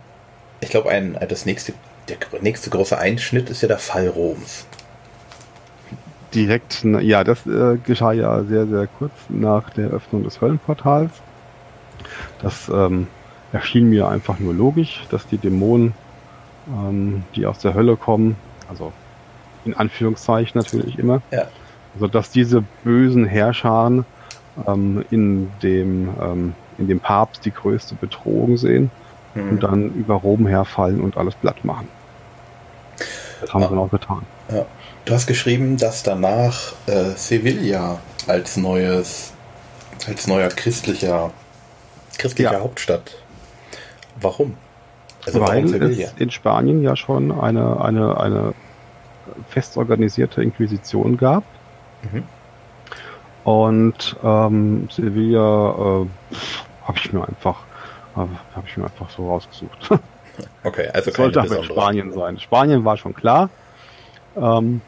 ich 0.60 0.70
glaube, 0.70 0.90
ein, 0.90 1.18
das 1.28 1.46
nächste, 1.46 1.72
der 2.08 2.18
nächste 2.40 2.70
große 2.70 2.98
Einschnitt 2.98 3.50
ist 3.50 3.62
ja 3.62 3.68
der 3.68 3.78
Fall 3.78 4.08
Roms. 4.08 4.66
Direkt, 6.34 6.84
ja, 6.84 7.24
das 7.24 7.46
äh, 7.46 7.78
geschah 7.82 8.12
ja 8.12 8.44
sehr, 8.44 8.66
sehr 8.66 8.86
kurz 8.86 9.12
nach 9.28 9.70
der 9.70 9.88
Öffnung 9.88 10.24
des 10.24 10.40
Höllenportals. 10.40 11.12
Das 12.42 12.68
ähm, 12.68 13.06
erschien 13.56 13.88
mir 13.88 14.08
einfach 14.08 14.38
nur 14.38 14.54
logisch, 14.54 15.04
dass 15.10 15.26
die 15.26 15.38
Dämonen, 15.38 15.94
ähm, 16.68 17.24
die 17.34 17.46
aus 17.46 17.58
der 17.58 17.74
Hölle 17.74 17.96
kommen, 17.96 18.36
also 18.68 18.92
in 19.64 19.74
Anführungszeichen 19.74 20.60
natürlich 20.60 20.98
immer, 20.98 21.22
ja. 21.30 21.46
also 21.94 22.06
dass 22.06 22.30
diese 22.30 22.62
bösen 22.84 23.24
Herrscher 23.24 24.04
ähm, 24.66 25.04
in 25.10 25.50
dem 25.62 26.08
ähm, 26.20 26.54
in 26.78 26.88
dem 26.88 27.00
Papst 27.00 27.44
die 27.44 27.50
größte 27.50 27.94
Bedrohung 27.94 28.56
sehen 28.58 28.90
hm. 29.34 29.50
und 29.50 29.62
dann 29.62 29.94
über 29.94 30.16
Rom 30.16 30.46
herfallen 30.46 31.00
und 31.00 31.16
alles 31.16 31.34
platt 31.34 31.64
machen. 31.64 31.88
Das 33.40 33.52
haben 33.52 33.64
ah, 33.64 33.68
sie 33.68 33.76
auch 33.76 33.90
getan. 33.90 34.22
Ja. 34.50 34.66
Du 35.04 35.14
hast 35.14 35.26
geschrieben, 35.26 35.76
dass 35.76 36.02
danach 36.02 36.72
äh, 36.86 37.10
Sevilla 37.16 38.00
als 38.26 38.56
neues, 38.56 39.32
als 40.06 40.26
neuer 40.26 40.48
christlicher, 40.48 41.30
christlicher 42.18 42.52
ja. 42.52 42.60
Hauptstadt. 42.60 43.16
Warum? 44.20 44.54
Also 45.24 45.40
Weil 45.40 45.64
warum 45.64 45.82
es 45.82 46.12
in 46.12 46.30
Spanien 46.30 46.82
ja 46.82 46.96
schon 46.96 47.32
eine, 47.32 47.80
eine, 47.80 48.18
eine 48.20 48.54
fest 49.48 49.76
organisierte 49.76 50.42
Inquisition 50.42 51.16
gab. 51.16 51.44
Mhm. 52.02 52.22
Und 53.44 54.16
ähm, 54.24 54.88
Sevilla 54.90 55.70
äh, 55.70 56.06
habe 56.84 56.98
ich 56.98 57.12
mir 57.12 57.26
einfach 57.26 57.64
äh, 58.16 58.20
habe 58.54 58.66
ich 58.66 58.76
mir 58.76 58.84
einfach 58.84 59.10
so 59.10 59.28
rausgesucht. 59.28 59.90
Okay, 60.64 60.88
also 60.92 61.10
sollte 61.12 61.40
aber 61.40 61.64
Spanien 61.64 62.12
sein. 62.12 62.38
Spanien 62.38 62.84
war 62.84 62.98
schon 62.98 63.14
klar. 63.14 63.48
Ähm, 64.36 64.82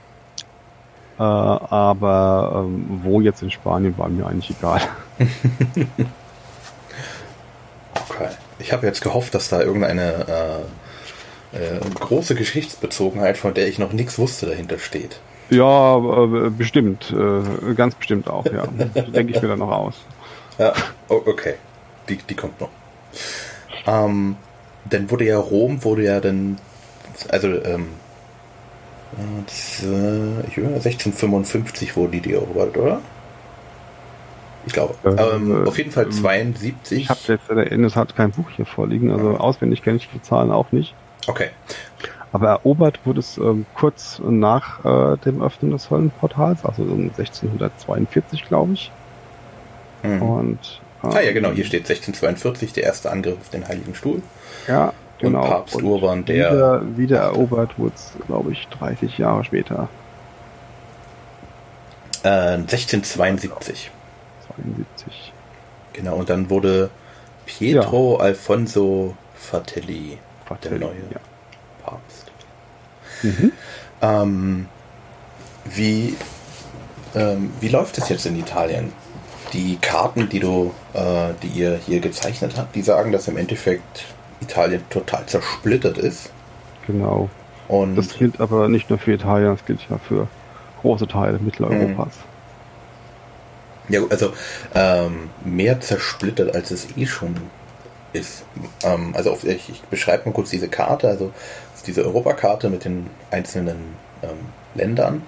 äh, 1.18 1.22
aber 1.22 2.66
ähm, 2.66 3.00
wo 3.02 3.22
jetzt 3.22 3.42
in 3.42 3.50
Spanien 3.50 3.96
war 3.96 4.10
mir 4.10 4.26
eigentlich 4.26 4.50
egal. 4.50 4.82
Ich 8.58 8.72
habe 8.72 8.86
jetzt 8.86 9.02
gehofft, 9.02 9.34
dass 9.34 9.48
da 9.48 9.60
irgendeine 9.60 10.64
äh, 11.52 11.56
äh, 11.56 11.80
große 11.94 12.34
Geschichtsbezogenheit, 12.34 13.38
von 13.38 13.54
der 13.54 13.68
ich 13.68 13.78
noch 13.78 13.92
nichts 13.92 14.18
wusste, 14.18 14.46
dahinter 14.46 14.78
steht. 14.78 15.20
Ja, 15.50 15.96
äh, 15.96 16.50
bestimmt. 16.50 17.12
Äh, 17.12 17.74
ganz 17.74 17.94
bestimmt 17.94 18.28
auch, 18.28 18.44
ja. 18.46 18.66
Denke 19.02 19.34
ich 19.34 19.42
mir 19.42 19.48
dann 19.48 19.60
noch 19.60 19.70
aus. 19.70 19.94
Ja, 20.58 20.72
okay. 21.08 21.54
Die, 22.08 22.16
die 22.16 22.34
kommt 22.34 22.60
noch. 22.60 22.70
Ähm, 23.86 24.36
dann 24.84 25.10
wurde 25.10 25.24
ja 25.24 25.38
Rom, 25.38 25.82
wurde 25.84 26.04
ja 26.04 26.20
dann, 26.20 26.58
also, 27.28 27.48
ähm, 27.48 27.88
1655 29.46 31.96
wurde 31.96 32.20
die 32.20 32.34
erobert, 32.34 32.76
oder? 32.76 33.00
Ich 34.66 34.72
glaube. 34.72 34.94
Ähm, 35.04 35.66
auf 35.66 35.78
jeden 35.78 35.90
Fall 35.90 36.08
72. 36.08 36.92
Ähm, 36.92 37.02
ich 37.02 37.08
habe 37.08 37.20
jetzt 37.26 37.50
es 37.50 37.96
hat 37.96 38.16
kein 38.16 38.30
Buch 38.30 38.50
hier 38.54 38.66
vorliegen, 38.66 39.10
also 39.10 39.36
auswendig 39.36 39.82
kenne 39.82 39.96
ich 39.96 40.08
die 40.12 40.22
Zahlen 40.22 40.50
auch 40.50 40.72
nicht. 40.72 40.94
Okay. 41.26 41.48
Aber 42.32 42.48
erobert 42.48 43.00
wurde 43.04 43.20
es 43.20 43.38
ähm, 43.38 43.64
kurz 43.74 44.20
nach 44.24 44.84
äh, 44.84 45.16
dem 45.18 45.42
Öffnen 45.42 45.70
des 45.70 45.90
Höllenportals, 45.90 46.64
also 46.64 46.82
1642, 46.82 48.46
glaube 48.46 48.74
ich. 48.74 48.92
Mhm. 50.02 50.22
Und 50.22 50.80
ähm, 51.02 51.10
ah 51.14 51.20
ja, 51.20 51.32
genau, 51.32 51.50
hier 51.52 51.64
steht 51.64 51.82
1642, 51.82 52.72
der 52.72 52.84
erste 52.84 53.10
Angriff 53.10 53.38
auf 53.40 53.48
den 53.48 53.66
Heiligen 53.66 53.94
Stuhl. 53.94 54.22
Ja, 54.66 54.92
genau. 55.18 55.42
Und 55.42 55.48
Papst 55.48 55.76
und 55.76 55.84
Urban, 55.84 56.24
der. 56.24 56.52
Wieder, 56.52 56.96
wieder 56.96 57.18
erobert 57.20 57.78
wurde 57.78 57.94
es, 57.94 58.12
glaube 58.26 58.52
ich, 58.52 58.68
30 58.68 59.16
Jahre 59.16 59.44
später. 59.44 59.88
Äh, 62.22 62.28
1672. 62.28 63.90
72. 64.62 65.32
Genau, 65.92 66.16
und 66.16 66.30
dann 66.30 66.50
wurde 66.50 66.90
Pietro 67.46 68.16
ja. 68.18 68.24
Alfonso 68.24 69.16
Fratelli, 69.34 70.18
Fratelli 70.46 70.78
der 70.78 70.88
neue 70.88 70.96
ja. 71.10 71.20
Papst. 71.84 72.30
Mhm. 73.22 73.52
Ähm, 74.00 74.66
wie, 75.64 76.16
ähm, 77.14 77.52
wie 77.60 77.68
läuft 77.68 77.98
es 77.98 78.08
jetzt 78.08 78.26
in 78.26 78.38
Italien? 78.38 78.92
Die 79.52 79.76
Karten, 79.76 80.28
die 80.28 80.40
du, 80.40 80.74
äh, 80.92 81.30
die 81.42 81.48
ihr 81.48 81.80
hier 81.84 82.00
gezeichnet 82.00 82.54
habt, 82.56 82.76
die 82.76 82.82
sagen, 82.82 83.12
dass 83.12 83.28
im 83.28 83.36
Endeffekt 83.38 84.04
Italien 84.40 84.82
total 84.90 85.26
zersplittert 85.26 85.98
ist. 85.98 86.30
Genau. 86.86 87.28
Und 87.66 87.96
das 87.96 88.16
gilt 88.16 88.40
aber 88.40 88.68
nicht 88.68 88.88
nur 88.90 88.98
für 88.98 89.12
Italien, 89.12 89.48
das 89.48 89.64
gilt 89.64 89.80
ja 89.90 89.98
für 89.98 90.28
große 90.82 91.06
Teile 91.06 91.38
Mitteleuropas. 91.38 92.06
Mhm. 92.06 92.37
Ja, 93.88 94.00
also 94.10 94.32
ähm, 94.74 95.30
mehr 95.44 95.80
zersplittert, 95.80 96.54
als 96.54 96.70
es 96.70 96.88
eh 96.96 97.06
schon 97.06 97.36
ist. 98.12 98.44
Ähm, 98.82 99.14
also 99.14 99.32
auf, 99.32 99.44
ich, 99.44 99.68
ich 99.68 99.80
beschreibe 99.82 100.28
mal 100.28 100.32
kurz 100.32 100.50
diese 100.50 100.68
Karte. 100.68 101.08
Also 101.08 101.32
das 101.72 101.80
ist 101.80 101.86
diese 101.86 102.04
Europakarte 102.04 102.70
mit 102.70 102.84
den 102.84 103.08
einzelnen 103.30 103.94
ähm, 104.22 104.38
Ländern. 104.74 105.22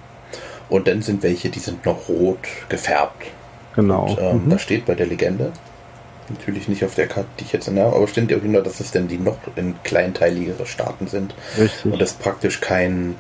Und 0.69 0.87
dann 0.87 1.03
sind 1.03 1.23
welche, 1.23 1.49
die 1.49 1.59
sind 1.59 1.85
noch 1.85 2.09
rot 2.09 2.39
gefärbt. 2.69 3.27
Genau. 3.75 4.07
Und, 4.07 4.19
ähm, 4.21 4.45
mhm. 4.45 4.51
Da 4.51 4.59
steht 4.59 4.87
bei 4.87 4.95
der 4.95 5.07
Legende, 5.07 5.53
natürlich 6.29 6.69
nicht 6.69 6.85
auf 6.85 6.95
der 6.95 7.09
Karte, 7.09 7.29
die 7.39 7.45
ich 7.45 7.53
jetzt 7.53 7.69
in 7.69 7.75
der, 7.75 7.87
aber 7.87 8.07
steht 8.07 8.31
irgendwie 8.31 8.51
nur, 8.51 8.63
dass 8.63 8.81
es 8.81 8.91
denn 8.91 9.09
die 9.09 9.19
noch 9.19 9.39
in 9.57 9.75
kleinteiligere 9.83 10.67
Staaten 10.67 11.09
sind. 11.09 11.35
Richtig. 11.59 11.93
Und 11.93 12.01
es 12.01 12.13
praktisch 12.13 12.61
kein, 12.61 13.17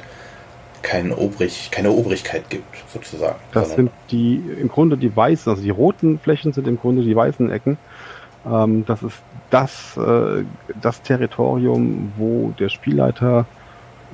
kein 0.82 1.12
Obrig, 1.12 1.70
keine 1.70 1.90
Obrigkeit 1.90 2.48
gibt, 2.50 2.76
sozusagen. 2.92 3.38
Das 3.52 3.74
sind 3.74 3.90
die, 4.10 4.42
im 4.60 4.68
Grunde 4.68 4.96
die 4.96 5.14
weißen, 5.14 5.50
also 5.50 5.62
die 5.62 5.70
roten 5.70 6.18
Flächen 6.18 6.52
sind 6.52 6.66
im 6.66 6.78
Grunde 6.78 7.02
die 7.02 7.14
weißen 7.14 7.50
Ecken. 7.50 7.78
Ähm, 8.46 8.84
das 8.86 9.02
ist 9.02 9.18
das, 9.50 9.96
äh, 9.96 10.44
das 10.80 11.02
Territorium, 11.02 12.12
wo 12.16 12.52
der 12.58 12.68
Spielleiter 12.68 13.46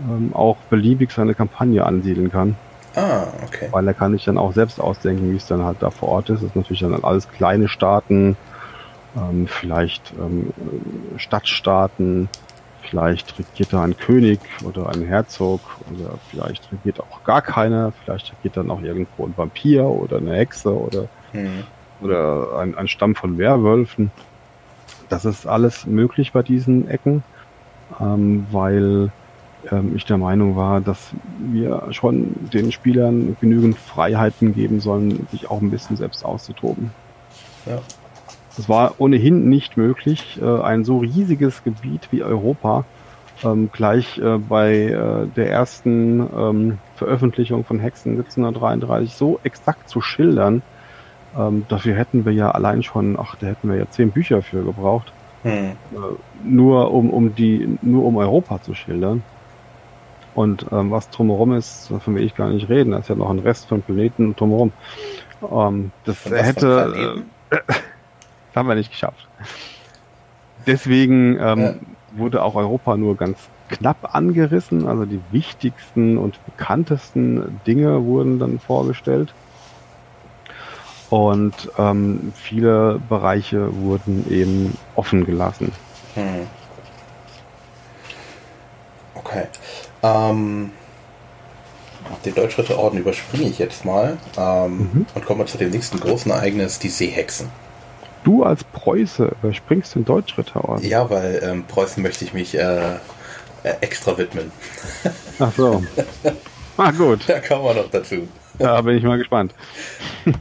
ähm, 0.09 0.33
auch 0.35 0.57
beliebig 0.71 1.13
seine 1.13 1.35
Kampagne 1.35 1.85
ansiedeln 1.85 2.31
kann. 2.31 2.57
Ah, 2.95 3.27
okay. 3.45 3.69
Weil 3.71 3.87
er 3.87 3.95
kann 3.95 4.13
sich 4.13 4.25
dann 4.25 4.39
auch 4.39 4.53
selbst 4.53 4.81
ausdenken, 4.81 5.31
wie 5.31 5.37
es 5.37 5.47
dann 5.47 5.65
halt 5.65 5.79
da 5.81 5.91
vor 5.91 6.09
Ort 6.09 6.31
ist. 6.31 6.43
Das 6.43 6.51
ist 6.51 6.57
natürlich 6.57 6.81
dann 6.81 7.05
alles 7.05 7.29
kleine 7.31 7.69
Staaten, 7.69 8.37
ähm, 9.17 9.47
vielleicht 9.47 10.13
ähm, 10.19 10.53
Stadtstaaten, 11.19 12.29
vielleicht 12.89 13.39
regiert 13.39 13.73
da 13.73 13.83
ein 13.83 13.97
König 13.97 14.41
oder 14.65 14.89
ein 14.89 15.03
Herzog 15.03 15.61
oder 15.93 16.19
vielleicht 16.31 16.71
regiert 16.73 17.01
auch 17.01 17.25
gar 17.25 17.43
keiner, 17.43 17.93
vielleicht 18.05 18.33
regiert 18.33 18.57
dann 18.57 18.71
auch 18.71 18.81
irgendwo 18.81 19.27
ein 19.27 19.35
Vampir 19.37 19.85
oder 19.85 20.19
eine 20.19 20.35
Hexe 20.35 20.75
oder, 20.75 21.09
hm. 21.33 21.65
oder 22.01 22.59
ein, 22.59 22.77
ein 22.77 22.89
Stamm 22.89 23.15
von 23.15 23.39
Werwölfen. 23.39 24.11
Das 25.09 25.25
ist 25.25 25.47
alles 25.47 25.87
möglich 25.87 26.33
bei 26.33 26.43
diesen 26.43 26.89
Ecken, 26.89 27.23
ähm, 28.01 28.47
weil 28.51 29.11
ähm, 29.71 29.95
ich 29.97 30.05
der 30.05 30.19
Meinung 30.19 30.57
war, 30.57 30.81
dass 30.81 31.11
wir 31.39 31.89
schon 31.91 32.35
den 32.53 32.73
Spielern 32.73 33.37
genügend 33.41 33.79
Freiheiten 33.79 34.55
geben 34.55 34.81
sollen, 34.81 35.27
sich 35.31 35.51
auch 35.51 35.61
ein 35.61 35.71
bisschen 35.71 35.97
selbst 35.97 36.25
auszutoben. 36.25 36.91
Ja. 37.67 37.81
Es 38.59 38.69
war 38.69 38.95
ohnehin 38.99 39.49
nicht 39.49 39.77
möglich, 39.77 40.39
äh, 40.41 40.61
ein 40.63 40.85
so 40.85 40.99
riesiges 40.99 41.63
Gebiet 41.65 42.09
wie 42.11 42.23
Europa 42.23 42.85
ähm, 43.45 43.71
gleich 43.73 44.19
äh, 44.19 44.39
bei 44.39 44.85
äh, 44.85 45.27
der 45.37 45.51
ersten 45.51 46.21
ähm, 46.21 46.79
Veröffentlichung 46.95 47.65
von 47.65 47.79
Hexen 47.79 48.13
1733 48.13 49.15
so 49.15 49.41
exakt 49.43 49.89
zu 49.89 50.01
schildern. 50.01 50.63
Ähm, 51.37 51.67
dafür 51.69 51.95
hätten 51.95 52.25
wir 52.25 52.33
ja 52.33 52.51
allein 52.51 52.83
schon, 52.83 53.19
ach, 53.19 53.37
da 53.37 53.47
hätten 53.47 53.69
wir 53.69 53.77
ja 53.77 53.91
zehn 53.91 54.11
Bücher 54.11 54.43
für 54.43 54.63
gebraucht. 54.65 55.13
Hm. 55.43 55.77
nur 56.45 56.91
um, 56.93 57.11
um 57.11 57.37
die, 57.37 57.79
nur 57.81 58.05
um 58.05 58.17
Europa 58.17 58.61
zu 58.63 58.75
schildern. 58.75 59.23
Und 60.35 60.67
ähm, 60.73 60.91
was 60.91 61.09
drumherum 61.11 61.53
ist, 61.53 61.89
davon 61.91 62.17
will 62.17 62.25
ich 62.25 62.35
gar 62.35 62.49
nicht 62.49 62.69
reden. 62.69 62.91
Da 62.91 62.99
ist 62.99 63.09
ja 63.09 63.15
noch 63.15 63.31
ein 63.31 63.39
Rest 63.39 63.69
von 63.69 63.81
Planeten 63.81 64.35
drumherum. 64.35 64.73
Ähm, 65.49 65.93
das 66.05 66.25
hätte. 66.25 67.23
Äh, 67.51 67.57
haben 68.57 68.69
wir 68.69 68.75
nicht 68.75 68.91
geschafft. 68.91 69.29
Deswegen 70.67 71.39
ähm, 71.39 71.61
ja. 71.61 71.75
wurde 72.17 72.43
auch 72.43 72.55
Europa 72.55 72.97
nur 72.97 73.17
ganz 73.17 73.39
knapp 73.69 74.15
angerissen. 74.15 74.89
Also 74.89 75.05
die 75.05 75.21
wichtigsten 75.31 76.19
und 76.19 76.45
bekanntesten 76.45 77.61
Dinge 77.67 78.05
wurden 78.05 78.39
dann 78.39 78.59
vorgestellt. 78.59 79.33
Und 81.09 81.71
ähm, 81.79 82.33
viele 82.35 83.01
Bereiche 83.09 83.77
wurden 83.81 84.29
eben 84.31 84.77
offen 84.97 85.25
gelassen. 85.25 85.71
Hm. 86.15 86.49
Okay. 89.15 89.45
Ähm, 90.03 90.73
den 92.25 92.35
Deutschritterorden 92.35 92.99
überspringe 92.99 93.49
ich 93.49 93.59
jetzt 93.59 93.85
mal 93.85 94.17
ähm, 94.37 94.79
mhm. 94.79 95.07
und 95.15 95.25
komme 95.25 95.47
zu 95.47 95.59
dem 95.59 95.71
nächsten 95.71 96.01
großen 96.01 96.31
Ereignis, 96.31 96.79
die 96.79 96.89
Seehexen. 96.89 97.51
Du 98.27 98.43
als 98.43 98.65
Preuße 98.65 99.37
überspringst 99.41 99.95
den 99.95 100.05
Deutschritterorden. 100.05 100.85
Ja, 100.85 101.09
weil 101.09 101.41
ähm, 101.45 101.63
Preußen 101.63 102.03
möchte 102.03 102.25
ich 102.25 102.33
mich 102.33 102.57
äh, 102.59 102.95
äh, 103.63 103.75
extra 103.83 104.19
widmen. 104.19 104.51
Ach 105.39 105.53
so. 105.57 105.85
Ah, 106.77 106.91
gut. 106.91 107.21
Da 107.29 107.39
kommen 107.39 107.63
wir 107.63 107.75
noch 107.75 107.89
dazu. 107.89 108.27
Da 108.59 108.83
bin 108.83 108.99
ich 108.99 109.05
mal 109.05 109.17
gespannt. 109.17 109.55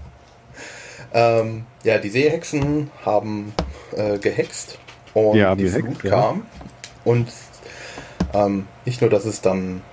ähm, 1.13 1.65
ja, 1.83 1.99
die 1.99 2.09
Seehexen 2.09 2.89
haben 3.05 3.53
äh, 3.95 4.17
gehext 4.17 4.79
und 5.13 5.35
ja, 5.37 5.53
die 5.53 5.67
Flut 5.67 6.03
ja. 6.03 6.09
kam. 6.09 6.47
Und 7.03 7.27
ähm, 8.33 8.65
nicht 8.85 9.01
nur, 9.01 9.11
dass 9.11 9.25
es 9.25 9.41
dann 9.41 9.83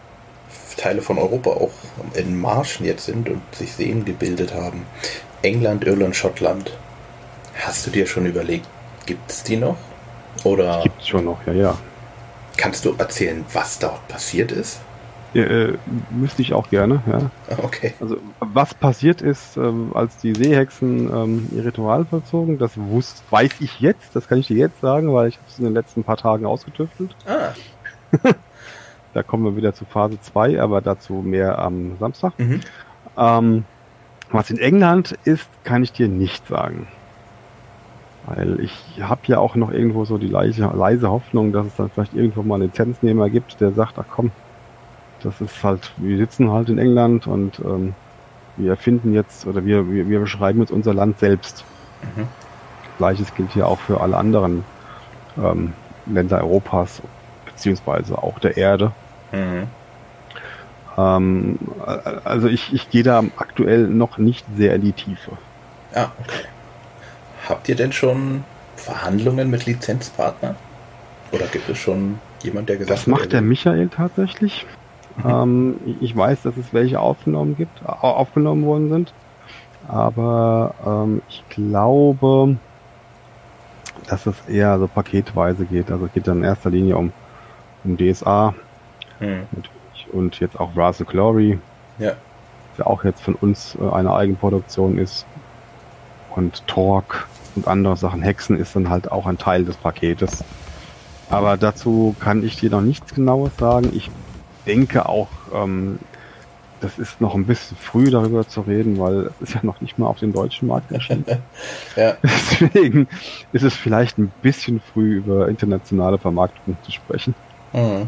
Teile 0.78 1.02
von 1.02 1.18
Europa 1.18 1.50
auch 1.50 1.72
in 2.14 2.40
Marschen 2.40 2.86
jetzt 2.86 3.04
sind 3.04 3.28
und 3.28 3.42
sich 3.54 3.74
Seen 3.74 4.06
gebildet 4.06 4.54
haben. 4.54 4.86
England, 5.42 5.84
Irland, 5.84 6.16
Schottland 6.16 6.72
Hast 7.54 7.86
du 7.86 7.90
dir 7.90 8.06
schon 8.06 8.26
überlegt, 8.26 8.66
gibt 9.06 9.30
es 9.30 9.42
die 9.42 9.56
noch? 9.56 9.76
Oder 10.44 10.80
gibt 10.82 11.00
es 11.00 11.08
schon 11.08 11.24
noch, 11.24 11.38
ja, 11.46 11.52
ja. 11.52 11.78
Kannst 12.56 12.84
du 12.84 12.94
erzählen, 12.96 13.44
was 13.52 13.78
dort 13.78 14.06
passiert 14.08 14.52
ist? 14.52 14.80
Äh, 15.34 15.78
müsste 16.10 16.42
ich 16.42 16.52
auch 16.52 16.68
gerne, 16.68 17.02
ja. 17.06 17.30
Okay. 17.62 17.94
Also 18.00 18.18
was 18.40 18.74
passiert 18.74 19.22
ist, 19.22 19.56
ähm, 19.56 19.90
als 19.94 20.18
die 20.18 20.34
Seehexen 20.34 21.10
ähm, 21.10 21.48
ihr 21.56 21.64
Ritual 21.64 22.04
vollzogen, 22.04 22.58
das 22.58 22.72
wusste, 22.76 23.22
weiß 23.30 23.52
ich 23.60 23.80
jetzt, 23.80 24.14
das 24.14 24.28
kann 24.28 24.38
ich 24.38 24.48
dir 24.48 24.58
jetzt 24.58 24.80
sagen, 24.80 25.12
weil 25.14 25.28
ich 25.28 25.36
habe 25.36 25.46
es 25.48 25.58
in 25.58 25.64
den 25.64 25.74
letzten 25.74 26.04
paar 26.04 26.18
Tagen 26.18 26.44
ausgetüftelt. 26.44 27.16
Ah. 27.26 27.54
da 29.14 29.22
kommen 29.22 29.44
wir 29.44 29.56
wieder 29.56 29.74
zu 29.74 29.86
Phase 29.86 30.20
2, 30.20 30.60
aber 30.60 30.82
dazu 30.82 31.14
mehr 31.14 31.58
am 31.58 31.96
Samstag. 31.98 32.38
Mhm. 32.38 32.60
Ähm, 33.16 33.64
was 34.30 34.50
in 34.50 34.58
England 34.58 35.16
ist, 35.24 35.48
kann 35.64 35.82
ich 35.82 35.92
dir 35.92 36.08
nicht 36.08 36.46
sagen. 36.46 36.86
Weil 38.26 38.60
ich 38.60 38.72
habe 39.00 39.20
ja 39.26 39.38
auch 39.38 39.56
noch 39.56 39.72
irgendwo 39.72 40.04
so 40.04 40.16
die 40.16 40.28
leise, 40.28 40.70
leise 40.74 41.10
Hoffnung, 41.10 41.52
dass 41.52 41.66
es 41.66 41.76
dann 41.76 41.90
vielleicht 41.90 42.14
irgendwo 42.14 42.42
mal 42.42 42.56
einen 42.56 42.64
Lizenznehmer 42.64 43.28
gibt, 43.30 43.60
der 43.60 43.72
sagt, 43.72 43.98
ach 43.98 44.04
komm, 44.10 44.30
das 45.22 45.40
ist 45.40 45.62
halt, 45.64 45.92
wir 45.96 46.16
sitzen 46.16 46.50
halt 46.50 46.68
in 46.68 46.78
England 46.78 47.26
und 47.26 47.60
ähm, 47.64 47.94
wir 48.56 48.70
erfinden 48.70 49.12
jetzt 49.12 49.46
oder 49.46 49.64
wir, 49.64 49.90
wir, 49.90 50.08
wir 50.08 50.20
beschreiben 50.20 50.60
jetzt 50.60 50.70
unser 50.70 50.94
Land 50.94 51.18
selbst. 51.18 51.64
Mhm. 52.02 52.28
Gleiches 52.98 53.34
gilt 53.34 53.52
hier 53.52 53.66
auch 53.66 53.80
für 53.80 54.00
alle 54.00 54.16
anderen 54.16 54.64
ähm, 55.36 55.72
Länder 56.06 56.40
Europas, 56.40 57.02
beziehungsweise 57.46 58.18
auch 58.18 58.38
der 58.38 58.56
Erde. 58.56 58.92
Mhm. 59.32 59.68
Ähm, 60.96 61.58
also 62.24 62.48
ich, 62.48 62.72
ich 62.72 62.90
gehe 62.90 63.02
da 63.02 63.22
aktuell 63.36 63.88
noch 63.88 64.18
nicht 64.18 64.44
sehr 64.56 64.74
in 64.74 64.82
die 64.82 64.92
Tiefe. 64.92 65.32
Ah, 65.94 66.08
okay. 66.20 66.46
Habt 67.48 67.68
ihr 67.68 67.76
denn 67.76 67.92
schon 67.92 68.44
Verhandlungen 68.76 69.50
mit 69.50 69.66
Lizenzpartnern? 69.66 70.56
Oder 71.32 71.46
gibt 71.46 71.68
es 71.68 71.78
schon 71.78 72.18
jemand, 72.42 72.68
der 72.68 72.76
gesagt 72.76 72.98
Das 73.00 73.06
macht 73.06 73.32
der 73.32 73.40
Michael 73.42 73.88
tatsächlich. 73.88 74.66
Mhm. 75.22 75.30
Ähm, 75.30 75.76
ich 76.00 76.16
weiß, 76.16 76.42
dass 76.42 76.56
es 76.56 76.72
welche 76.72 77.00
aufgenommen 77.00 77.56
gibt, 77.56 77.82
au- 77.86 77.92
aufgenommen 78.16 78.64
worden 78.64 78.88
sind. 78.90 79.12
Aber 79.88 80.74
ähm, 80.86 81.22
ich 81.28 81.42
glaube, 81.50 82.56
dass 84.08 84.26
es 84.26 84.36
eher 84.48 84.78
so 84.78 84.86
paketweise 84.88 85.64
geht. 85.64 85.90
Also 85.90 86.06
es 86.06 86.12
geht 86.12 86.26
dann 86.28 86.38
in 86.38 86.44
erster 86.44 86.70
Linie 86.70 86.96
um, 86.96 87.12
um 87.84 87.96
DSA 87.96 88.54
Hm. 89.18 89.42
und 90.12 90.40
jetzt 90.40 90.58
auch 90.58 90.74
Wrath 90.74 91.04
Glory, 91.06 91.58
Ja. 91.98 92.12
der 92.76 92.86
auch 92.88 93.04
jetzt 93.04 93.22
von 93.22 93.34
uns 93.36 93.76
äh, 93.80 93.88
eine 93.94 94.12
Eigenproduktion 94.12 94.98
ist. 94.98 95.26
Und 96.36 96.66
Torque 96.66 97.26
und 97.54 97.68
andere 97.68 97.96
Sachen. 97.96 98.22
Hexen 98.22 98.58
ist 98.58 98.74
dann 98.74 98.88
halt 98.88 99.10
auch 99.10 99.26
ein 99.26 99.38
Teil 99.38 99.64
des 99.64 99.76
Paketes. 99.76 100.44
Aber 101.30 101.56
dazu 101.56 102.14
kann 102.20 102.44
ich 102.44 102.56
dir 102.56 102.70
noch 102.70 102.80
nichts 102.80 103.14
genaues 103.14 103.52
sagen. 103.58 103.90
Ich 103.94 104.10
denke 104.66 105.08
auch, 105.08 105.28
ähm, 105.54 105.98
das 106.82 106.98
ist 106.98 107.20
noch 107.20 107.34
ein 107.34 107.46
bisschen 107.46 107.76
früh 107.76 108.10
darüber 108.10 108.46
zu 108.46 108.62
reden, 108.62 108.98
weil 108.98 109.30
es 109.40 109.48
ist 109.48 109.54
ja 109.54 109.60
noch 109.62 109.80
nicht 109.80 109.98
mal 109.98 110.08
auf 110.08 110.18
den 110.18 110.32
deutschen 110.32 110.68
Markt 110.68 110.90
erschienen. 110.92 111.24
Ja. 111.96 112.16
Deswegen 112.22 113.06
ist 113.52 113.62
es 113.62 113.74
vielleicht 113.74 114.18
ein 114.18 114.32
bisschen 114.42 114.80
früh 114.92 115.18
über 115.18 115.48
internationale 115.48 116.18
Vermarktung 116.18 116.76
zu 116.82 116.90
sprechen. 116.90 117.34
Mhm. 117.72 118.06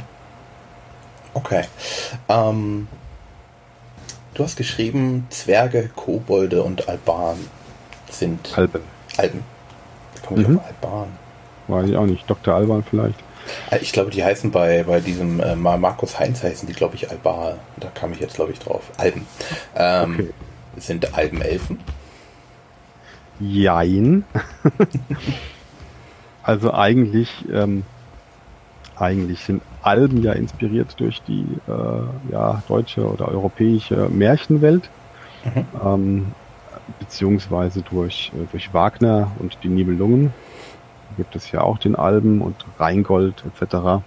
Okay. 1.34 1.64
Ähm, 2.28 2.88
du 4.34 4.44
hast 4.44 4.56
geschrieben, 4.56 5.26
Zwerge, 5.30 5.90
Kobolde 5.94 6.62
und 6.62 6.88
Alban 6.88 7.36
sind 8.18 8.56
Alben. 8.56 8.80
Alben. 9.16 9.42
Wie 10.14 10.26
komme 10.26 10.42
ich 10.42 10.48
Mhm. 10.48 10.58
auf 10.58 10.64
Alban? 10.66 11.08
Weiß 11.68 11.88
ich 11.90 11.96
auch 11.96 12.06
nicht. 12.06 12.28
Dr. 12.28 12.54
Alban 12.54 12.82
vielleicht. 12.88 13.18
Ah, 13.70 13.76
Ich 13.80 13.92
glaube, 13.92 14.10
die 14.10 14.24
heißen 14.24 14.50
bei, 14.50 14.82
bei 14.84 15.00
diesem 15.00 15.40
äh, 15.40 15.54
Mar- 15.56 15.76
Markus 15.78 16.18
Heinz 16.18 16.42
heißen 16.42 16.66
die, 16.66 16.74
glaube 16.74 16.94
ich, 16.96 17.10
Alba. 17.10 17.56
Da 17.78 17.88
kam 17.88 18.12
ich 18.12 18.20
jetzt, 18.20 18.36
glaube 18.36 18.52
ich, 18.52 18.58
drauf. 18.58 18.82
Alben. 18.96 19.26
Ähm, 19.76 20.14
Okay. 20.14 20.30
Sind 20.76 21.14
Alben 21.14 21.40
Elfen? 21.42 21.78
Jein. 23.40 24.24
also 26.42 26.72
eigentlich, 26.72 27.28
ähm, 27.52 27.84
eigentlich 28.96 29.40
sind 29.40 29.62
Alben 29.82 30.22
ja 30.22 30.32
inspiriert 30.32 30.94
durch 30.98 31.20
die 31.22 31.46
äh, 31.68 32.32
ja, 32.32 32.62
deutsche 32.68 33.06
oder 33.06 33.28
europäische 33.28 34.08
Märchenwelt, 34.08 34.88
Mhm. 35.44 35.66
ähm, 35.84 36.26
beziehungsweise 36.98 37.82
durch, 37.82 38.32
äh, 38.34 38.46
durch 38.50 38.72
Wagner 38.74 39.30
und 39.38 39.58
die 39.62 39.68
Nibelungen. 39.68 40.32
Da 41.10 41.16
gibt 41.16 41.36
es 41.36 41.50
ja 41.52 41.60
auch 41.60 41.78
den 41.78 41.96
Alben 41.96 42.40
und 42.40 42.56
Rheingold 42.78 43.44
etc. 43.46 44.02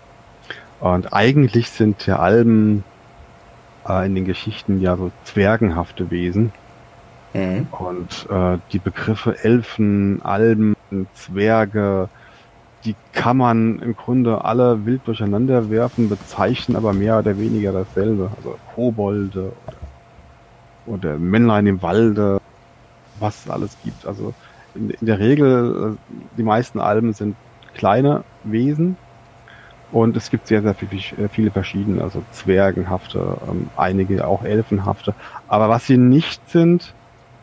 Und 0.80 1.14
eigentlich 1.14 1.70
sind 1.70 2.06
ja 2.06 2.20
Alben 2.20 2.84
äh, 3.88 4.06
in 4.06 4.16
den 4.16 4.26
Geschichten 4.26 4.82
ja 4.82 4.96
so 4.96 5.12
zwergenhafte 5.24 6.12
Wesen. 6.12 6.52
Mhm. 7.34 7.68
Und 7.72 8.28
äh, 8.30 8.58
die 8.72 8.80
Begriffe 8.80 9.44
Elfen, 9.44 10.22
Alben, 10.24 10.76
Zwerge, 11.14 12.10
die 12.86 12.96
kann 13.12 13.38
man 13.38 13.80
im 13.80 13.96
Grunde 13.96 14.46
alle 14.46 14.86
wild 14.86 15.02
durcheinander 15.06 15.70
werfen, 15.70 16.10
bezeichnen 16.10 16.78
aber 16.78 16.94
mehr 16.94 17.20
oder 17.20 17.38
weniger 17.38 17.72
dasselbe. 17.72 18.32
Also 18.38 18.58
Kobolde 18.76 19.52
oder, 20.86 21.00
oder 21.00 21.18
Männlein 21.18 21.68
im 21.68 21.82
Walde, 21.82 22.40
was 23.20 23.46
es 23.46 23.52
alles 23.52 23.78
gibt. 23.84 24.06
Also 24.06 24.34
in, 24.76 24.90
in 24.90 25.06
der 25.06 25.20
Regel, 25.20 25.96
äh, 25.96 26.16
die 26.38 26.44
meisten 26.44 26.80
Alben 26.80 27.14
sind 27.14 27.36
kleine 27.76 28.24
Wesen 28.44 28.98
und 29.92 30.18
es 30.18 30.30
gibt 30.30 30.48
sehr, 30.48 30.62
sehr 30.62 30.74
viel, 30.74 30.90
äh, 31.24 31.28
viele 31.30 31.52
verschiedene, 31.52 32.04
also 32.04 32.24
Zwergenhafte, 32.32 33.38
ähm, 33.50 33.70
einige 33.78 34.28
auch 34.28 34.44
Elfenhafte. 34.44 35.14
Aber 35.48 35.70
was 35.70 35.88
sie 35.88 35.98
nicht 35.98 36.50
sind, 36.50 36.94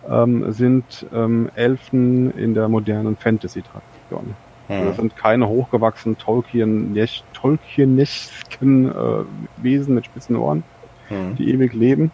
ähm, 0.09 0.53
sind 0.53 1.07
ähm, 1.15 1.51
Elfen 1.55 2.31
in 2.37 2.55
der 2.55 2.69
modernen 2.69 3.17
Fantasy-Tradition. 3.17 4.35
Also 4.69 4.85
Das 4.87 4.97
sind 4.97 5.17
keine 5.17 5.47
hochgewachsenen 5.49 6.17
Tolkien 6.19 6.95
Tolkienesken 7.33 8.91
äh, 8.91 9.25
Wesen 9.59 9.95
mit 9.95 10.07
spitzen 10.07 10.37
Ohren, 10.37 10.63
Mhm. 11.11 11.37
die 11.37 11.53
ewig 11.53 11.75
leben, 11.75 12.11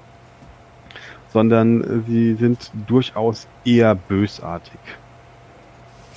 sondern 1.33 1.83
äh, 1.83 2.01
sie 2.07 2.35
sind 2.35 2.71
durchaus 2.87 3.47
eher 3.65 3.95
bösartig, 3.95 4.81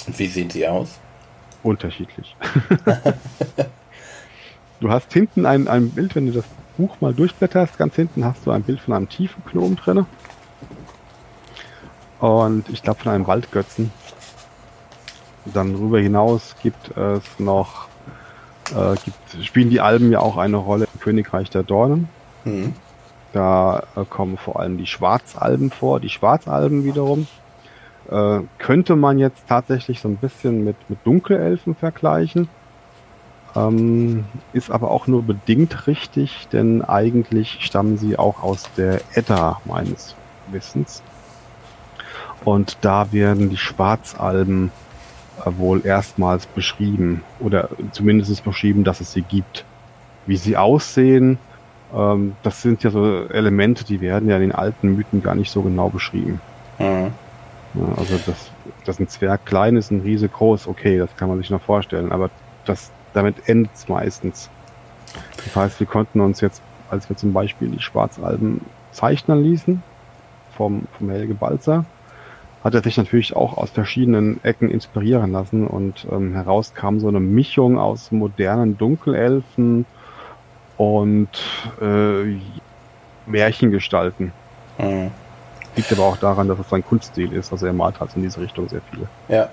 Und 0.08 0.18
wie 0.20 0.28
sehen 0.28 0.50
sie 0.50 0.68
aus? 0.68 1.00
unterschiedlich. 1.64 2.36
du 4.82 4.90
hast 4.90 5.14
hinten 5.14 5.46
ein, 5.46 5.68
ein 5.70 5.92
Bild, 5.92 6.16
wenn 6.16 6.26
du 6.26 6.34
das 6.34 6.46
Buch 6.78 7.00
mal 7.00 7.14
durchblätterst, 7.14 7.78
ganz 7.78 7.96
hinten 7.96 8.26
hast 8.26 8.46
du 8.46 8.52
ein 8.52 8.64
Bild 8.64 8.82
von 8.82 8.94
einem 8.94 9.08
tiefen 9.08 9.42
Gnom 9.50 9.76
drinne. 9.76 10.06
Und 12.20 12.70
ich 12.70 12.84
glaube 12.84 13.00
von 13.02 13.12
einem 13.14 13.28
Waldgötzen. 13.28 13.92
Dann 15.46 15.74
darüber 15.74 16.00
hinaus 16.00 16.56
gibt 16.62 16.96
es 16.98 17.24
noch, 17.38 17.88
äh, 18.76 18.96
gibt, 19.04 19.46
spielen 19.46 19.70
die 19.70 19.82
Alben 19.82 20.12
ja 20.12 20.20
auch 20.20 20.38
eine 20.38 20.58
Rolle 20.58 20.88
im 20.94 21.00
Königreich 21.00 21.50
der 21.50 21.64
Dornen. 21.64 22.08
Mhm. 22.46 22.74
Da 23.34 23.84
äh, 23.96 24.06
kommen 24.06 24.38
vor 24.38 24.60
allem 24.60 24.78
die 24.78 24.86
Schwarzalben 24.86 25.72
vor. 25.72 26.00
Die 26.00 26.10
Schwarzalben 26.10 26.86
wiederum 26.86 27.28
äh, 28.10 28.40
könnte 28.60 28.96
man 28.96 29.18
jetzt 29.18 29.48
tatsächlich 29.48 30.00
so 30.00 30.08
ein 30.08 30.18
bisschen 30.18 30.64
mit, 30.64 30.76
mit 30.88 31.00
Dunkelelfen 31.04 31.76
vergleichen. 31.76 32.48
Ähm, 33.56 34.26
ist 34.54 34.72
aber 34.72 34.92
auch 34.92 35.08
nur 35.08 35.24
bedingt 35.24 35.88
richtig, 35.88 36.48
denn 36.52 36.82
eigentlich 36.84 37.58
stammen 37.62 37.98
sie 37.98 38.18
auch 38.18 38.42
aus 38.42 38.70
der 38.78 39.02
Edda 39.14 39.60
meines 39.66 40.16
Wissens. 40.52 41.04
Und 42.46 42.78
da 42.82 43.12
werden 43.12 43.50
die 43.50 43.58
Schwarzalben 43.58 44.72
äh, 45.44 45.52
wohl 45.58 45.86
erstmals 45.86 46.46
beschrieben 46.46 47.24
oder 47.40 47.70
zumindest 47.92 48.44
beschrieben, 48.44 48.84
dass 48.84 49.02
es 49.02 49.12
sie 49.12 49.22
gibt. 49.22 49.66
Wie 50.26 50.38
sie 50.38 50.56
aussehen, 50.56 51.38
ähm, 51.96 52.36
das 52.44 52.62
sind 52.62 52.84
ja 52.84 52.92
so 52.92 53.28
Elemente, 53.30 53.84
die 53.84 54.02
werden 54.02 54.30
ja 54.30 54.36
in 54.36 54.42
den 54.42 54.52
alten 54.52 54.96
Mythen 54.96 55.22
gar 55.22 55.36
nicht 55.36 55.52
so 55.52 55.62
genau 55.62 55.90
beschrieben. 55.90 56.42
Mhm. 56.80 57.12
Ja, 57.76 57.98
also 57.98 58.20
das, 58.26 58.52
dass 58.86 59.00
ein 59.00 59.08
Zwerg 59.08 59.46
klein 59.46 59.78
ist, 59.78 59.92
ein 59.92 60.02
Riese 60.02 60.30
groß, 60.30 60.68
okay, 60.68 60.98
das 60.98 61.16
kann 61.18 61.30
man 61.30 61.40
sich 61.40 61.50
noch 61.50 61.62
vorstellen, 61.62 62.12
aber 62.12 62.30
das, 62.66 62.92
damit 63.14 63.48
endet 63.48 63.74
es 63.74 63.88
meistens. 63.88 64.50
Das 65.38 65.56
heißt, 65.56 65.80
wir 65.80 65.88
konnten 65.88 66.22
uns 66.22 66.42
jetzt, 66.42 66.62
als 66.90 67.10
wir 67.10 67.18
zum 67.18 67.34
Beispiel 67.34 67.70
die 67.70 67.82
Schwarzalben 67.82 68.62
zeichnen 68.92 69.44
ließen, 69.44 69.82
vom, 70.56 70.84
vom 70.98 71.10
Helge 71.10 71.34
Balzer, 71.34 71.86
hat 72.64 72.76
er 72.76 72.84
sich 72.84 72.98
natürlich 72.98 73.36
auch 73.36 73.58
aus 73.58 73.72
verschiedenen 73.72 74.40
Ecken 74.44 74.70
inspirieren 74.70 75.32
lassen 75.32 75.68
und 75.68 76.08
ähm, 76.12 76.34
heraus 76.34 76.74
kam 76.74 77.00
so 77.00 77.08
eine 77.08 77.20
Mischung 77.20 77.78
aus 77.78 78.12
modernen 78.12 78.78
Dunkelelfen 78.78 79.86
und 80.78 81.30
äh, 81.82 82.38
Märchengestalten. 83.26 84.32
Mhm. 84.78 85.12
Liegt 85.76 85.92
aber 85.92 86.04
auch 86.04 86.18
daran, 86.18 86.48
dass 86.48 86.60
es 86.60 86.70
sein 86.70 86.86
Kunststil 86.86 87.34
ist. 87.34 87.52
Also 87.52 87.66
er 87.66 87.74
malt 87.74 88.00
halt 88.00 88.12
in 88.16 88.22
diese 88.22 88.40
Richtung 88.40 88.70
sehr 88.70 88.82
viele. 88.92 89.08
Ja. 89.28 89.50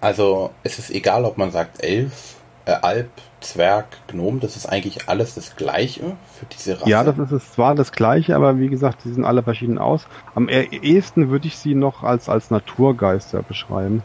Also 0.00 0.50
es 0.62 0.78
ist 0.78 0.90
egal, 0.90 1.24
ob 1.24 1.38
man 1.38 1.50
sagt 1.50 1.82
Elf 1.82 2.36
äh, 2.66 2.72
Alp, 2.72 3.10
Zwerg, 3.40 3.86
Gnom, 4.08 4.40
das 4.40 4.56
ist 4.56 4.66
eigentlich 4.66 5.08
alles 5.08 5.34
das 5.34 5.56
Gleiche 5.56 6.16
für 6.38 6.46
diese 6.46 6.80
Rasse? 6.80 6.88
Ja, 6.88 7.04
das 7.04 7.18
ist 7.18 7.32
es 7.32 7.52
zwar 7.52 7.74
das 7.74 7.92
Gleiche, 7.92 8.34
aber 8.34 8.58
wie 8.58 8.68
gesagt, 8.68 9.04
die 9.04 9.12
sind 9.12 9.24
alle 9.24 9.42
verschieden 9.42 9.78
aus. 9.78 10.06
Am 10.34 10.48
ehesten 10.48 11.30
würde 11.30 11.46
ich 11.46 11.58
sie 11.58 11.74
noch 11.74 12.02
als, 12.02 12.28
als 12.28 12.50
Naturgeister 12.50 13.42
beschreiben. 13.42 14.02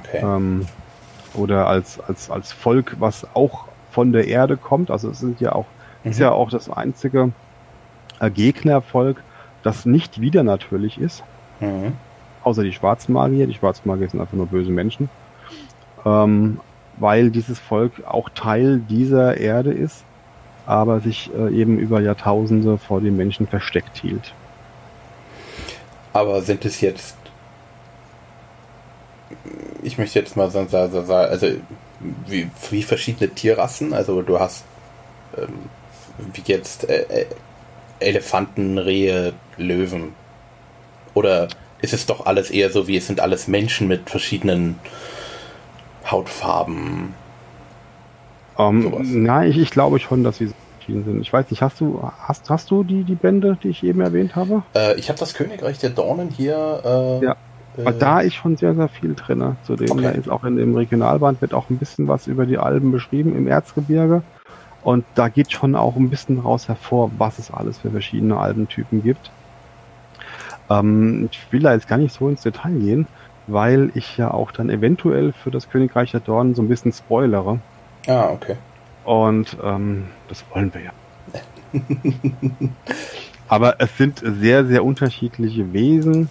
Okay. 0.00 0.18
Ähm, 0.22 0.66
oder 1.34 1.66
als, 1.66 2.00
als, 2.00 2.30
als 2.30 2.52
Volk, 2.52 2.96
was 2.98 3.26
auch 3.34 3.66
von 3.94 4.12
der 4.12 4.26
Erde 4.26 4.56
kommt. 4.56 4.90
Also 4.90 5.10
es 5.10 5.20
sind 5.20 5.40
ja 5.40 5.52
auch, 5.52 5.66
mhm. 6.02 6.10
ist 6.10 6.18
ja 6.18 6.32
auch 6.32 6.50
das 6.50 6.68
einzige 6.68 7.30
äh, 8.18 8.28
Gegnervolk, 8.28 9.22
das 9.62 9.86
nicht 9.86 10.20
wieder 10.20 10.42
natürlich 10.42 11.00
ist. 11.00 11.22
Mhm. 11.60 11.92
Außer 12.42 12.64
die 12.64 12.72
Schwarzmagier. 12.72 13.46
Die 13.46 13.54
Schwarzmagier 13.54 14.08
sind 14.10 14.20
einfach 14.20 14.36
nur 14.36 14.46
böse 14.46 14.72
Menschen. 14.72 15.08
Ähm, 16.04 16.58
weil 16.96 17.30
dieses 17.30 17.58
Volk 17.58 17.92
auch 18.06 18.28
Teil 18.28 18.78
dieser 18.78 19.38
Erde 19.38 19.72
ist, 19.72 20.04
aber 20.66 21.00
sich 21.00 21.30
äh, 21.34 21.54
eben 21.54 21.78
über 21.78 22.00
Jahrtausende 22.00 22.78
vor 22.78 23.00
den 23.00 23.16
Menschen 23.16 23.46
versteckt 23.46 23.96
hielt. 23.98 24.34
Aber 26.12 26.42
sind 26.42 26.64
es 26.64 26.80
jetzt, 26.80 27.16
ich 29.82 29.98
möchte 29.98 30.18
jetzt 30.18 30.36
mal 30.36 30.50
sagen, 30.50 30.68
also 30.72 31.46
wie, 32.26 32.50
wie 32.70 32.82
verschiedene 32.82 33.30
Tierrassen, 33.30 33.92
also 33.92 34.22
du 34.22 34.38
hast 34.38 34.64
ähm, 35.36 35.70
wie 36.32 36.42
jetzt 36.46 36.88
äh, 36.88 37.02
äh, 37.02 37.26
Elefanten, 38.00 38.78
Rehe, 38.78 39.32
Löwen, 39.56 40.12
oder 41.14 41.48
ist 41.80 41.92
es 41.92 42.06
doch 42.06 42.26
alles 42.26 42.50
eher 42.50 42.70
so, 42.70 42.86
wie 42.88 42.96
es 42.96 43.06
sind 43.06 43.20
alles 43.20 43.48
Menschen 43.48 43.88
mit 43.88 44.10
verschiedenen 44.10 44.78
Hautfarben. 46.10 47.14
Um, 48.56 48.86
ähm, 48.86 49.22
nein, 49.24 49.50
ich, 49.50 49.58
ich, 49.58 49.70
glaube 49.70 49.98
schon, 49.98 50.22
dass 50.22 50.38
sie 50.38 50.52
verschieden 50.76 51.04
sind. 51.04 51.20
Ich 51.20 51.32
weiß 51.32 51.50
nicht, 51.50 51.62
hast 51.62 51.80
du 51.80 52.08
hast, 52.20 52.48
hast 52.50 52.70
du 52.70 52.84
die, 52.84 53.02
die 53.02 53.16
Bände, 53.16 53.58
die 53.62 53.68
ich 53.68 53.82
eben 53.82 54.00
erwähnt 54.00 54.36
habe? 54.36 54.62
Äh, 54.74 54.98
ich 54.98 55.08
habe 55.08 55.18
das 55.18 55.34
Königreich 55.34 55.78
der 55.78 55.90
Dornen 55.90 56.30
hier. 56.30 56.80
Äh, 56.84 57.24
ja. 57.24 57.36
Äh, 57.76 57.92
da 57.98 58.20
ist 58.20 58.34
schon 58.34 58.56
sehr, 58.56 58.74
sehr 58.74 58.88
viel 58.88 59.14
drin. 59.14 59.56
Zudem 59.64 59.90
okay. 59.90 60.02
da 60.02 60.10
ist 60.10 60.28
auch 60.28 60.44
in 60.44 60.56
dem 60.56 60.74
Regionalband 60.76 61.40
wird 61.40 61.54
auch 61.54 61.70
ein 61.70 61.78
bisschen 61.78 62.08
was 62.08 62.26
über 62.26 62.46
die 62.46 62.58
Alben 62.58 62.92
beschrieben 62.92 63.36
im 63.36 63.46
Erzgebirge. 63.46 64.22
Und 64.82 65.04
da 65.14 65.28
geht 65.28 65.50
schon 65.50 65.74
auch 65.74 65.96
ein 65.96 66.10
bisschen 66.10 66.40
raus 66.40 66.68
hervor, 66.68 67.10
was 67.16 67.38
es 67.38 67.50
alles 67.50 67.78
für 67.78 67.90
verschiedene 67.90 68.36
Albentypen 68.36 69.02
gibt. 69.02 69.30
Ähm, 70.70 71.28
ich 71.30 71.40
will 71.50 71.60
da 71.60 71.72
jetzt 71.72 71.88
gar 71.88 71.98
nicht 71.98 72.14
so 72.14 72.28
ins 72.28 72.42
Detail 72.42 72.74
gehen 72.78 73.06
weil 73.46 73.90
ich 73.94 74.16
ja 74.16 74.32
auch 74.32 74.50
dann 74.52 74.70
eventuell 74.70 75.32
für 75.32 75.50
das 75.50 75.68
Königreich 75.68 76.12
der 76.12 76.20
Dornen 76.20 76.54
so 76.54 76.62
ein 76.62 76.68
bisschen 76.68 76.92
spoilere. 76.92 77.60
Ah, 78.06 78.30
okay. 78.30 78.56
Und 79.04 79.56
ähm, 79.62 80.06
das 80.28 80.44
wollen 80.52 80.72
wir 80.72 80.82
ja. 80.82 80.92
Aber 83.48 83.80
es 83.80 83.96
sind 83.98 84.22
sehr, 84.24 84.64
sehr 84.66 84.84
unterschiedliche 84.84 85.72
Wesen. 85.72 86.28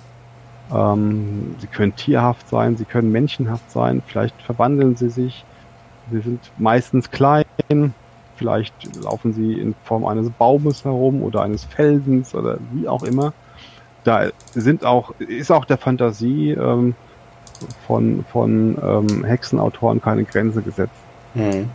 Ähm, 0.74 1.56
sie 1.60 1.68
können 1.68 1.96
tierhaft 1.96 2.50
sein, 2.50 2.78
sie 2.78 2.86
können 2.86 3.12
menschenhaft 3.12 3.72
sein, 3.72 4.02
vielleicht 4.06 4.42
verwandeln 4.42 4.96
sie 4.96 5.10
sich. 5.10 5.46
Sie 6.12 6.20
sind 6.20 6.40
meistens 6.58 7.12
klein, 7.12 7.46
vielleicht 8.36 8.74
laufen 9.02 9.34
sie 9.34 9.54
in 9.54 9.76
Form 9.84 10.06
eines 10.06 10.30
Baumes 10.32 10.84
herum 10.84 11.22
oder 11.22 11.42
eines 11.42 11.64
Felsens 11.64 12.36
oder 12.36 12.58
wie 12.74 12.88
auch 12.88 13.04
immer 13.04 13.34
da 14.04 14.30
sind 14.54 14.86
auch, 14.86 15.12
ist 15.20 15.52
auch 15.52 15.66
der 15.66 15.78
Fantasie 15.78 16.52
ähm, 16.52 16.96
von, 17.88 18.26
von 18.32 18.78
ähm, 18.82 19.24
Hexenautoren 19.24 20.02
keine 20.02 20.24
Grenze 20.24 20.62
gesetzt. 20.62 20.92
Hm. 21.34 21.70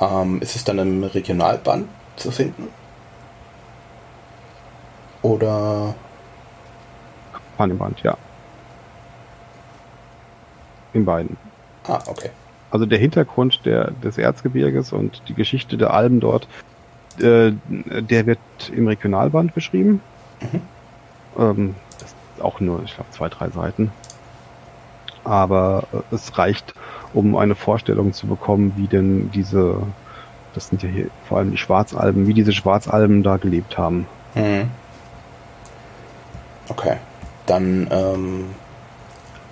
Ähm, 0.00 0.40
ist 0.40 0.56
es 0.56 0.64
dann 0.64 0.78
im 0.78 1.04
Regionalband 1.04 1.88
zu 2.16 2.30
finden? 2.30 2.68
Oder? 5.22 5.94
Kampagnenband, 7.56 8.02
ja. 8.02 8.16
In 10.92 11.04
beiden. 11.04 11.36
Ah, 11.88 12.00
okay. 12.06 12.30
Also 12.70 12.86
der 12.86 12.98
Hintergrund 12.98 13.64
der, 13.64 13.92
des 14.02 14.18
Erzgebirges 14.18 14.92
und 14.92 15.22
die 15.28 15.34
Geschichte 15.34 15.76
der 15.76 15.92
Alben 15.92 16.20
dort, 16.20 16.48
äh, 17.18 17.52
der 17.68 18.26
wird 18.26 18.38
im 18.74 18.88
Regionalband 18.88 19.54
beschrieben. 19.54 20.00
Mhm. 20.40 20.62
Ähm, 21.38 21.74
das 21.98 22.10
ist 22.10 22.42
auch 22.42 22.60
nur, 22.60 22.82
ich 22.84 22.94
glaube, 22.94 23.10
zwei, 23.10 23.28
drei 23.28 23.48
Seiten. 23.50 23.92
Aber 25.24 25.84
äh, 25.92 26.14
es 26.14 26.36
reicht, 26.38 26.74
um 27.14 27.36
eine 27.36 27.54
Vorstellung 27.54 28.12
zu 28.12 28.26
bekommen, 28.26 28.72
wie 28.76 28.86
denn 28.86 29.30
diese, 29.30 29.82
das 30.54 30.68
sind 30.68 30.82
ja 30.82 30.88
hier 30.88 31.06
vor 31.28 31.38
allem 31.38 31.52
die 31.52 31.58
Schwarzalben, 31.58 32.26
wie 32.26 32.34
diese 32.34 32.52
Schwarzalben 32.52 33.22
da 33.22 33.36
gelebt 33.36 33.78
haben. 33.78 34.06
Mhm. 34.34 34.70
Okay. 36.68 36.96
Dann 37.46 37.88
ähm, 37.90 38.44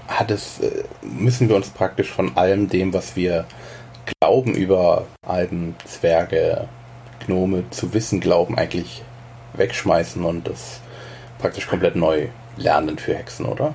hat 0.08 0.30
es, 0.30 0.60
äh, 0.60 0.84
müssen 1.02 1.48
wir 1.48 1.56
uns 1.56 1.70
praktisch 1.70 2.10
von 2.10 2.36
allem 2.36 2.68
dem, 2.68 2.92
was 2.92 3.16
wir 3.16 3.46
glauben 4.20 4.54
über 4.54 5.06
Alben, 5.26 5.76
Zwerge, 5.84 6.68
Gnome 7.24 7.64
zu 7.70 7.94
wissen 7.94 8.20
glauben, 8.20 8.58
eigentlich 8.58 9.02
wegschmeißen 9.54 10.24
und 10.24 10.46
das 10.48 10.80
praktisch 11.38 11.66
komplett 11.66 11.96
neu 11.96 12.28
lernen 12.56 12.98
für 12.98 13.14
Hexen, 13.14 13.46
oder? 13.46 13.74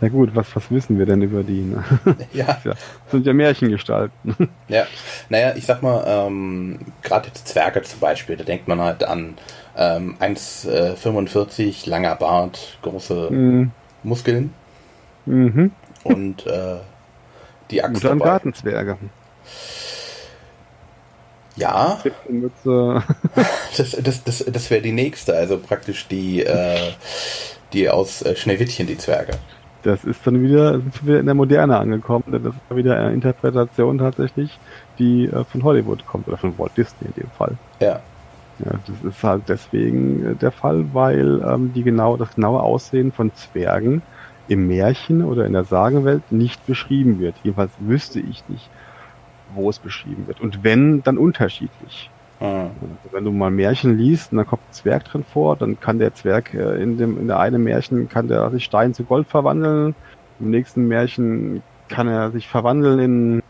Na 0.00 0.08
gut, 0.08 0.34
was, 0.34 0.54
was 0.54 0.70
wissen 0.70 0.98
wir 0.98 1.06
denn 1.06 1.22
über 1.22 1.42
die? 1.42 1.62
Ne? 1.62 1.84
Ja. 2.32 2.58
Das 2.64 2.76
sind 3.10 3.26
ja 3.26 3.32
Märchengestalten. 3.32 4.36
Ja, 4.68 4.86
naja, 5.28 5.54
ich 5.56 5.66
sag 5.66 5.82
mal, 5.82 6.04
ähm, 6.06 6.78
gerade 7.02 7.28
jetzt 7.28 7.48
Zwerge 7.48 7.82
zum 7.82 8.00
Beispiel, 8.00 8.36
da 8.36 8.44
denkt 8.44 8.68
man 8.68 8.80
halt 8.80 9.04
an 9.04 9.38
ähm, 9.76 10.16
1,45, 10.20 11.86
äh, 11.86 11.90
langer 11.90 12.16
Bart, 12.16 12.78
große 12.82 13.28
mhm. 13.30 13.70
Muskeln 14.02 14.52
mhm. 15.26 15.72
und 16.04 16.46
äh, 16.46 16.76
die 17.70 17.82
Axt 17.82 18.04
Oder 18.04 18.14
dabei. 18.14 18.24
Gartenzwerge. 18.24 18.98
Ja. 21.56 21.98
das 23.76 23.96
das, 24.02 24.24
das, 24.24 24.44
das 24.44 24.70
wäre 24.70 24.82
die 24.82 24.92
nächste, 24.92 25.34
also 25.34 25.58
praktisch 25.58 26.06
die, 26.08 26.42
äh, 26.44 26.92
die 27.72 27.88
aus 27.88 28.22
äh, 28.22 28.36
Schneewittchen, 28.36 28.86
die 28.86 28.96
Zwerge. 28.96 29.32
Das 29.82 30.04
ist 30.04 30.26
dann 30.26 30.42
wieder, 30.42 30.72
sind 30.72 31.06
wieder 31.06 31.20
in 31.20 31.26
der 31.26 31.34
Moderne 31.34 31.78
angekommen, 31.78 32.24
denn 32.26 32.42
das 32.42 32.54
ist 32.54 32.76
wieder 32.76 32.98
eine 32.98 33.12
Interpretation 33.12 33.98
tatsächlich, 33.98 34.58
die 34.98 35.26
äh, 35.26 35.44
von 35.44 35.62
Hollywood 35.62 36.06
kommt, 36.06 36.28
oder 36.28 36.36
von 36.36 36.58
Walt 36.58 36.76
Disney 36.76 37.08
in 37.08 37.22
dem 37.22 37.30
Fall. 37.30 37.56
Ja. 37.80 38.00
Ja, 38.64 38.72
das 38.88 39.14
ist 39.14 39.22
halt 39.22 39.44
deswegen 39.48 40.32
äh, 40.32 40.34
der 40.34 40.50
Fall, 40.50 40.86
weil 40.92 41.40
ähm, 41.48 41.72
die 41.74 41.84
genau, 41.84 42.16
das 42.16 42.34
genaue 42.34 42.60
Aussehen 42.60 43.12
von 43.12 43.32
Zwergen 43.34 44.02
im 44.48 44.66
Märchen 44.66 45.24
oder 45.24 45.46
in 45.46 45.52
der 45.52 45.62
Sagenwelt 45.62 46.32
nicht 46.32 46.66
beschrieben 46.66 47.20
wird. 47.20 47.36
Jedenfalls 47.44 47.70
wüsste 47.78 48.18
ich 48.18 48.42
nicht 48.48 48.68
wo 49.54 49.70
es 49.70 49.78
beschrieben 49.78 50.26
wird. 50.26 50.40
Und 50.40 50.64
wenn, 50.64 51.02
dann 51.02 51.18
unterschiedlich. 51.18 52.10
Mhm. 52.40 52.70
Wenn 53.10 53.24
du 53.24 53.32
mal 53.32 53.50
Märchen 53.50 53.98
liest 53.98 54.32
und 54.32 54.38
dann 54.38 54.46
kommt 54.46 54.62
ein 54.68 54.72
Zwerg 54.72 55.04
drin 55.04 55.24
vor, 55.24 55.56
dann 55.56 55.80
kann 55.80 55.98
der 55.98 56.14
Zwerg 56.14 56.54
äh, 56.54 56.80
in 56.80 56.96
dem 56.96 57.18
in 57.18 57.26
der 57.26 57.40
einen 57.40 57.62
Märchen 57.64 58.08
kann 58.08 58.28
der 58.28 58.50
sich 58.50 58.64
Stein 58.64 58.94
zu 58.94 59.04
Gold 59.04 59.26
verwandeln, 59.26 59.94
im 60.38 60.50
nächsten 60.50 60.86
Märchen 60.86 61.62
kann 61.88 62.06
er 62.06 62.30
sich 62.30 62.48
verwandeln 62.48 62.98
in 63.00 63.42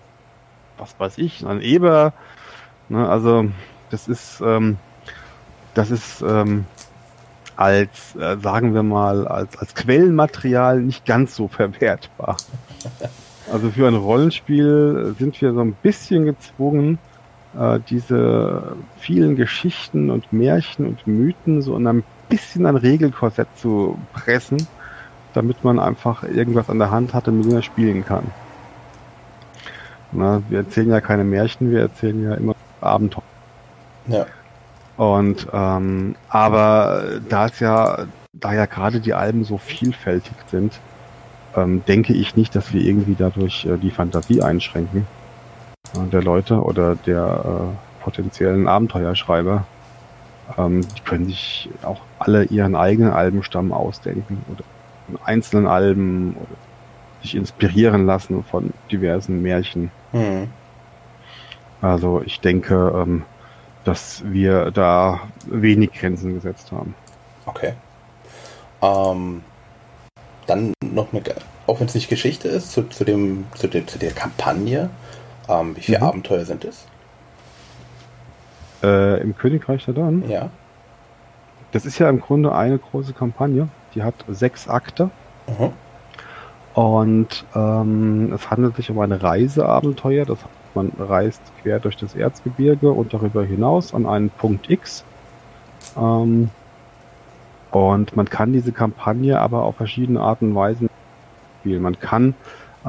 was 0.78 0.98
weiß 0.98 1.18
ich, 1.18 1.42
in 1.42 1.48
einen 1.48 1.60
Eber. 1.60 2.12
Ne, 2.88 3.08
also 3.08 3.46
das 3.90 4.08
ist 4.08 4.40
ähm, 4.40 4.78
das 5.74 5.90
ist 5.90 6.22
ähm, 6.22 6.64
als 7.56 8.16
äh, 8.16 8.38
sagen 8.38 8.72
wir 8.72 8.82
mal 8.82 9.26
als 9.26 9.58
als 9.58 9.74
Quellenmaterial 9.74 10.80
nicht 10.80 11.04
ganz 11.04 11.34
so 11.36 11.48
verwertbar. 11.48 12.36
Also 13.50 13.70
für 13.70 13.88
ein 13.88 13.94
Rollenspiel 13.94 15.14
sind 15.18 15.40
wir 15.40 15.54
so 15.54 15.60
ein 15.62 15.72
bisschen 15.72 16.26
gezwungen, 16.26 16.98
äh, 17.56 17.80
diese 17.88 18.76
vielen 18.98 19.36
Geschichten 19.36 20.10
und 20.10 20.32
Märchen 20.32 20.86
und 20.86 21.06
Mythen 21.06 21.62
so 21.62 21.76
in 21.76 21.86
ein 21.86 22.04
bisschen 22.28 22.66
ein 22.66 22.76
Regelkorsett 22.76 23.48
zu 23.56 23.98
pressen, 24.12 24.66
damit 25.34 25.64
man 25.64 25.78
einfach 25.78 26.24
irgendwas 26.24 26.68
an 26.68 26.78
der 26.78 26.90
Hand 26.90 27.14
hat, 27.14 27.26
mit 27.28 27.44
dem 27.44 27.54
er 27.54 27.62
spielen 27.62 28.04
kann. 28.04 28.24
Na, 30.12 30.42
wir 30.48 30.58
erzählen 30.58 30.90
ja 30.90 31.00
keine 31.00 31.24
Märchen, 31.24 31.70
wir 31.70 31.80
erzählen 31.80 32.22
ja 32.22 32.34
immer 32.34 32.54
Abenteuer. 32.80 33.22
Ja. 34.06 34.26
Und 34.96 35.46
ähm, 35.52 36.16
aber 36.28 37.20
da 37.28 37.46
es 37.46 37.60
ja, 37.60 38.06
da 38.32 38.52
ja 38.52 38.66
gerade 38.66 39.00
die 39.00 39.14
Alben 39.14 39.44
so 39.44 39.58
vielfältig 39.58 40.32
sind, 40.50 40.80
ähm, 41.56 41.84
denke 41.86 42.14
ich 42.14 42.36
nicht, 42.36 42.54
dass 42.54 42.72
wir 42.72 42.80
irgendwie 42.82 43.14
dadurch 43.16 43.64
äh, 43.64 43.76
die 43.76 43.90
Fantasie 43.90 44.42
einschränken 44.42 45.06
der 45.94 46.22
Leute 46.22 46.62
oder 46.62 46.96
der 46.96 47.44
äh, 47.44 48.02
potenziellen 48.04 48.68
Abenteuerschreiber. 48.68 49.66
Ähm, 50.56 50.86
die 50.96 51.00
können 51.00 51.26
sich 51.26 51.68
auch 51.82 52.00
alle 52.18 52.44
ihren 52.44 52.76
eigenen 52.76 53.12
Albenstamm 53.12 53.72
ausdenken 53.72 54.44
oder 54.52 54.64
einzelnen 55.24 55.66
Alben 55.66 56.34
oder 56.36 56.56
sich 57.22 57.34
inspirieren 57.34 58.06
lassen 58.06 58.44
von 58.44 58.72
diversen 58.90 59.42
Märchen. 59.42 59.90
Mhm. 60.12 60.48
Also 61.80 62.22
ich 62.24 62.40
denke, 62.40 62.92
ähm, 62.94 63.24
dass 63.84 64.22
wir 64.26 64.70
da 64.70 65.20
wenig 65.46 65.92
Grenzen 65.92 66.34
gesetzt 66.34 66.72
haben. 66.72 66.94
Okay. 67.46 67.72
Ähm, 68.82 69.42
dann 70.46 70.72
noch 70.82 71.12
eine, 71.12 71.22
auch 71.66 71.80
wenn 71.80 71.86
es 71.86 71.94
nicht 71.94 72.08
Geschichte 72.08 72.48
ist, 72.48 72.72
zu, 72.72 72.84
zu, 72.84 73.04
dem, 73.04 73.46
zu, 73.54 73.68
der, 73.68 73.86
zu 73.86 73.98
der 73.98 74.12
Kampagne. 74.12 74.90
Ähm, 75.48 75.76
wie 75.76 75.80
viele 75.80 75.98
mhm. 75.98 76.04
Abenteuer 76.04 76.44
sind 76.44 76.64
es? 76.64 76.86
Äh, 78.82 79.20
Im 79.22 79.36
Königreich 79.36 79.84
der 79.84 79.94
Dann? 79.94 80.28
Ja. 80.28 80.50
Das 81.72 81.84
ist 81.84 81.98
ja 81.98 82.08
im 82.08 82.20
Grunde 82.20 82.54
eine 82.54 82.78
große 82.78 83.12
Kampagne. 83.12 83.68
Die 83.94 84.02
hat 84.02 84.14
sechs 84.28 84.68
Akte. 84.68 85.10
Mhm. 85.46 85.72
Und 86.74 87.44
ähm, 87.54 88.32
es 88.32 88.50
handelt 88.50 88.76
sich 88.76 88.90
um 88.90 88.98
ein 89.00 89.12
Reiseabenteuer. 89.12 90.24
Das 90.24 90.38
man 90.74 90.92
reist 90.98 91.42
quer 91.62 91.80
durch 91.80 91.96
das 91.96 92.14
Erzgebirge 92.14 92.92
und 92.92 93.12
darüber 93.12 93.44
hinaus 93.44 93.94
an 93.94 94.06
einen 94.06 94.30
Punkt 94.30 94.70
X. 94.70 95.04
Ähm, 95.96 96.50
und 97.70 98.16
man 98.16 98.28
kann 98.28 98.52
diese 98.52 98.72
Kampagne 98.72 99.40
aber 99.40 99.64
auf 99.64 99.76
verschiedene 99.76 100.20
Arten 100.20 100.50
und 100.50 100.54
Weisen 100.54 100.90
spielen. 101.60 101.82
Man 101.82 101.98
kann 101.98 102.34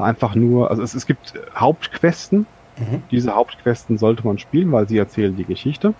einfach 0.02 0.34
nur, 0.34 0.70
also 0.70 0.82
es, 0.82 0.94
es 0.94 1.06
gibt 1.06 1.34
Hauptquesten. 1.54 2.46
Mhm. 2.78 3.02
Diese 3.10 3.34
Hauptquesten 3.34 3.98
sollte 3.98 4.26
man 4.26 4.38
spielen, 4.38 4.72
weil 4.72 4.88
sie 4.88 4.98
erzählen 4.98 5.36
die 5.36 5.44
Geschichte. 5.44 5.94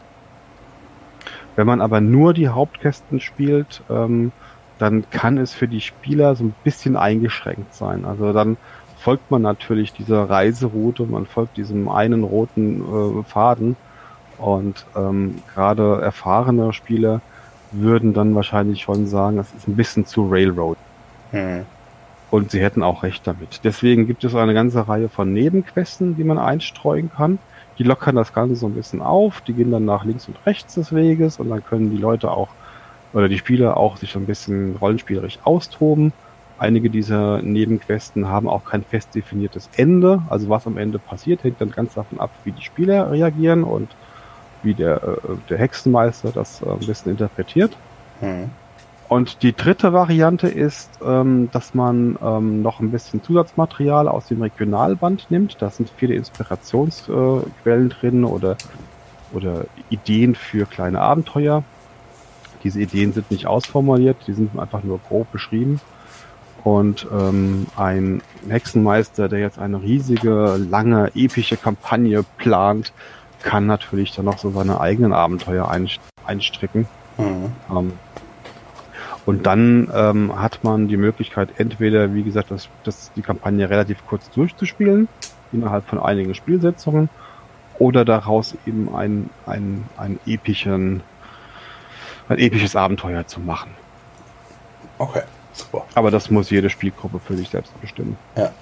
Wenn 1.57 1.67
man 1.67 1.81
aber 1.81 2.01
nur 2.01 2.33
die 2.33 2.49
Hauptquesten 2.49 3.21
spielt, 3.21 3.83
ähm, 3.91 4.33
dann 4.79 5.05
kann 5.11 5.37
es 5.37 5.53
für 5.53 5.69
die 5.69 5.81
Spieler 5.81 6.35
so 6.35 6.45
ein 6.45 6.55
bisschen 6.65 6.97
eingeschränkt 6.97 7.75
sein. 7.75 8.05
Also 8.05 8.33
dann 8.33 8.57
folgt 8.97 9.31
man 9.31 9.43
natürlich 9.43 9.93
dieser 9.93 10.29
Reiseroute, 10.29 11.05
man 11.05 11.27
folgt 11.27 11.57
diesem 11.57 11.89
einen 11.89 12.25
roten 12.25 12.81
äh, 12.81 13.23
Faden 13.25 13.77
und 14.39 14.87
ähm, 14.97 15.43
gerade 15.55 16.01
erfahrene 16.01 16.73
Spieler 16.73 17.21
würden 17.73 18.15
dann 18.15 18.35
wahrscheinlich 18.35 18.83
schon 18.83 19.07
sagen, 19.07 19.37
das 19.37 19.53
ist 19.53 19.69
ein 19.69 19.77
bisschen 19.77 20.07
zu 20.07 20.29
Railroad. 20.29 20.79
Mhm. 21.33 21.67
Und 22.31 22.51
sie 22.51 22.61
hätten 22.61 22.83
auch 22.83 23.03
recht 23.03 23.27
damit. 23.27 23.61
Deswegen 23.65 24.07
gibt 24.07 24.23
es 24.23 24.35
eine 24.35 24.55
ganze 24.55 24.87
Reihe 24.89 25.09
von 25.09 25.33
Nebenquesten, 25.33 26.17
die 26.17 26.25
man 26.25 26.39
einstreuen 26.39 27.11
kann. 27.11 27.39
Die 27.79 27.83
lockern 27.83 28.15
das 28.15 28.33
Ganze 28.33 28.57
so 28.57 28.67
ein 28.67 28.75
bisschen 28.75 29.03
auf, 29.03 29.41
die 29.41 29.55
gehen 29.55 29.71
dann 29.71 29.85
nach 29.85 30.05
links 30.05 30.29
und 30.29 30.37
rechts 30.47 30.75
des 30.75 30.95
Weges 30.95 31.41
und 31.41 31.49
dann 31.49 31.65
können 31.65 31.91
die 31.91 31.97
Leute 31.97 32.31
auch 32.31 32.49
oder 33.13 33.29
die 33.29 33.39
Spieler 33.39 33.77
auch 33.77 33.97
sich 33.97 34.13
so 34.13 34.19
ein 34.19 34.27
bisschen 34.27 34.77
rollenspielerisch 34.77 35.39
austoben. 35.45 36.13
Einige 36.59 36.91
dieser 36.91 37.41
Nebenquesten 37.41 38.29
haben 38.29 38.49
auch 38.49 38.65
kein 38.65 38.85
fest 38.85 39.15
definiertes 39.15 39.71
Ende. 39.77 40.23
Also 40.29 40.49
was 40.51 40.67
am 40.67 40.77
Ende 40.77 40.99
passiert, 40.99 41.43
hängt 41.43 41.61
dann 41.61 41.71
ganz 41.71 41.95
davon 41.95 42.21
ab, 42.21 42.31
wie 42.45 42.53
die 42.53 42.63
Spieler 42.63 43.11
reagieren 43.11 43.65
und 43.65 43.89
wie 44.63 44.75
der, 44.75 45.03
äh, 45.03 45.17
der 45.49 45.59
Hexenmeister 45.59 46.33
das 46.33 46.61
äh, 46.61 46.69
ein 46.69 46.87
bisschen 46.87 47.13
interpretiert. 47.13 47.77
Mhm. 48.21 48.51
Und 49.11 49.43
die 49.43 49.53
dritte 49.53 49.93
Variante 49.93 50.47
ist, 50.47 50.89
ähm, 51.05 51.51
dass 51.51 51.75
man 51.75 52.17
ähm, 52.23 52.63
noch 52.63 52.79
ein 52.79 52.93
bisschen 52.93 53.21
Zusatzmaterial 53.25 54.07
aus 54.07 54.29
dem 54.29 54.41
Regionalband 54.41 55.33
nimmt. 55.33 55.61
Da 55.61 55.69
sind 55.69 55.91
viele 55.97 56.15
Inspirationsquellen 56.15 57.91
äh, 57.91 57.93
drin 57.93 58.25
oder, 58.25 58.57
oder 59.33 59.65
Ideen 59.89 60.37
für 60.37 60.65
kleine 60.65 61.01
Abenteuer. 61.01 61.65
Diese 62.63 62.81
Ideen 62.81 63.13
sind 63.13 63.33
nicht 63.33 63.49
ausformuliert, 63.49 64.17
die 64.29 64.33
sind 64.33 64.57
einfach 64.57 64.85
nur 64.85 65.01
grob 65.01 65.33
beschrieben. 65.33 65.81
Und 66.63 67.09
ähm, 67.13 67.67
ein 67.77 68.23
Hexenmeister, 68.49 69.29
der 69.29 69.41
jetzt 69.41 69.59
eine 69.59 69.83
riesige, 69.83 70.55
lange, 70.57 71.11
epische 71.17 71.57
Kampagne 71.57 72.25
plant, 72.39 72.93
kann 73.43 73.67
natürlich 73.67 74.15
dann 74.15 74.27
noch 74.27 74.39
so 74.39 74.53
seine 74.53 74.81
eigenen 74.81 75.13
Abenteuer 75.13 75.69
einstricken. 76.25 76.87
Mhm. 77.19 77.53
Ähm, 77.77 77.93
und 79.27 79.47
dann 79.47 79.91
ähm, 79.95 80.41
hat 80.41 80.65
man 80.65 80.89
die 80.89 80.97
Möglichkeit, 80.97 81.51
entweder, 81.59 82.15
wie 82.15 82.23
gesagt, 82.23 82.51
das, 82.51 82.69
das, 82.85 83.13
die 83.15 83.23
Kampagne 83.23 83.69
relativ 83.69 84.07
kurz 84.07 84.31
durchzuspielen, 84.31 85.09
innerhalb 85.53 85.87
von 85.87 85.99
einigen 85.99 86.35
Spielsetzungen, 86.35 87.09
oder 87.79 88.05
daraus 88.05 88.57
eben 88.67 88.95
ein, 88.95 89.31
ein, 89.47 89.85
ein 89.97 90.19
epischen 90.27 91.03
ein 92.31 92.39
episches 92.39 92.77
Abenteuer 92.77 93.27
zu 93.27 93.41
machen. 93.41 93.71
Okay, 94.99 95.23
super. 95.53 95.85
Aber 95.95 96.11
das 96.11 96.31
muss 96.31 96.51
jede 96.51 96.71
Spielgruppe 96.71 97.19
für 97.19 97.37
sich 97.37 97.51
selbst 97.51 97.79
bestimmen. 97.81 98.17
Ja. 98.37 98.53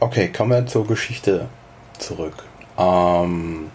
Okay, 0.00 0.28
kommen 0.28 0.50
wir 0.50 0.66
zur 0.66 0.86
Geschichte 0.86 1.48
zurück. 1.98 2.44
Ähm, 2.78 3.70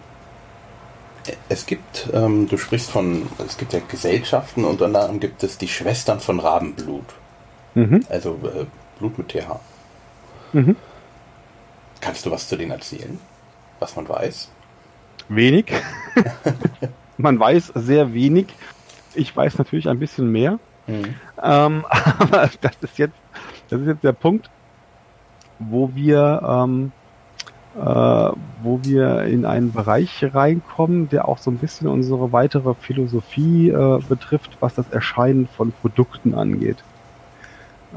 es 1.48 1.66
gibt, 1.66 2.08
ähm, 2.12 2.48
du 2.48 2.56
sprichst 2.56 2.90
von, 2.90 3.28
es 3.46 3.56
gibt 3.56 3.72
ja 3.72 3.80
Gesellschaften 3.86 4.64
und 4.64 4.80
unter 4.82 5.00
anderem 5.00 5.20
gibt 5.20 5.42
es 5.42 5.58
die 5.58 5.68
Schwestern 5.68 6.20
von 6.20 6.40
Rabenblut. 6.40 7.04
Mhm. 7.74 8.04
Also 8.08 8.38
äh, 8.44 8.66
Blut 8.98 9.18
mit 9.18 9.28
TH. 9.28 9.60
Mhm. 10.52 10.76
Kannst 12.00 12.26
du 12.26 12.30
was 12.30 12.48
zu 12.48 12.56
denen 12.56 12.70
erzählen? 12.70 13.18
Was 13.78 13.96
man 13.96 14.08
weiß? 14.08 14.50
Wenig. 15.28 15.72
man 17.18 17.38
weiß 17.38 17.72
sehr 17.74 18.12
wenig. 18.14 18.46
Ich 19.14 19.36
weiß 19.36 19.58
natürlich 19.58 19.88
ein 19.88 19.98
bisschen 19.98 20.30
mehr. 20.30 20.58
Mhm. 20.86 21.14
Ähm, 21.42 21.84
aber 22.18 22.50
das 22.60 22.76
ist 22.80 22.98
jetzt, 22.98 23.18
das 23.68 23.80
ist 23.80 23.86
jetzt 23.86 24.04
der 24.04 24.12
Punkt, 24.12 24.50
wo 25.58 25.90
wir, 25.94 26.40
ähm, 26.44 26.92
äh, 26.92 26.97
wo 27.80 28.80
wir 28.82 29.22
in 29.24 29.44
einen 29.44 29.72
Bereich 29.72 30.24
reinkommen, 30.34 31.08
der 31.08 31.28
auch 31.28 31.38
so 31.38 31.50
ein 31.50 31.58
bisschen 31.58 31.86
unsere 31.88 32.32
weitere 32.32 32.74
Philosophie 32.74 33.70
äh, 33.70 34.00
betrifft, 34.08 34.56
was 34.60 34.74
das 34.74 34.88
Erscheinen 34.90 35.46
von 35.46 35.72
Produkten 35.72 36.34
angeht. 36.34 36.78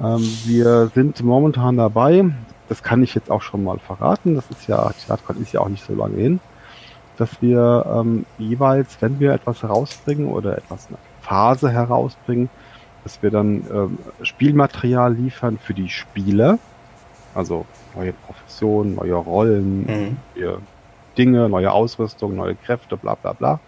Ähm, 0.01 0.21
wir 0.45 0.91
sind 0.93 1.23
momentan 1.23 1.77
dabei, 1.77 2.25
das 2.69 2.83
kann 2.83 3.03
ich 3.03 3.15
jetzt 3.15 3.31
auch 3.31 3.41
schon 3.41 3.63
mal 3.63 3.79
verraten, 3.79 4.35
das 4.35 4.49
ist 4.49 4.67
ja, 4.67 4.89
TheaterCon 4.91 5.41
ist 5.41 5.51
ja 5.51 5.61
auch 5.61 5.69
nicht 5.69 5.83
so 5.85 5.93
lange 5.95 6.15
hin, 6.15 6.39
dass 7.17 7.41
wir 7.41 7.85
ähm, 7.93 8.25
jeweils, 8.37 8.97
wenn 9.01 9.19
wir 9.19 9.33
etwas 9.33 9.63
herausbringen 9.63 10.27
oder 10.27 10.57
etwas 10.57 10.87
in 10.89 10.95
einer 10.95 11.03
Phase 11.21 11.71
herausbringen, 11.71 12.49
dass 13.03 13.21
wir 13.23 13.31
dann 13.31 13.63
ähm, 13.73 13.97
Spielmaterial 14.21 15.13
liefern 15.13 15.57
für 15.57 15.73
die 15.73 15.89
Spieler, 15.89 16.59
also 17.33 17.65
neue 17.95 18.13
Professionen, 18.13 18.95
neue 18.95 19.15
Rollen, 19.15 19.86
mhm. 19.86 20.17
neue 20.36 20.60
Dinge, 21.17 21.49
neue 21.49 21.71
Ausrüstung, 21.71 22.36
neue 22.36 22.56
Kräfte, 22.56 22.97
bla 22.97 23.15
bla 23.15 23.34
bla. 23.34 23.60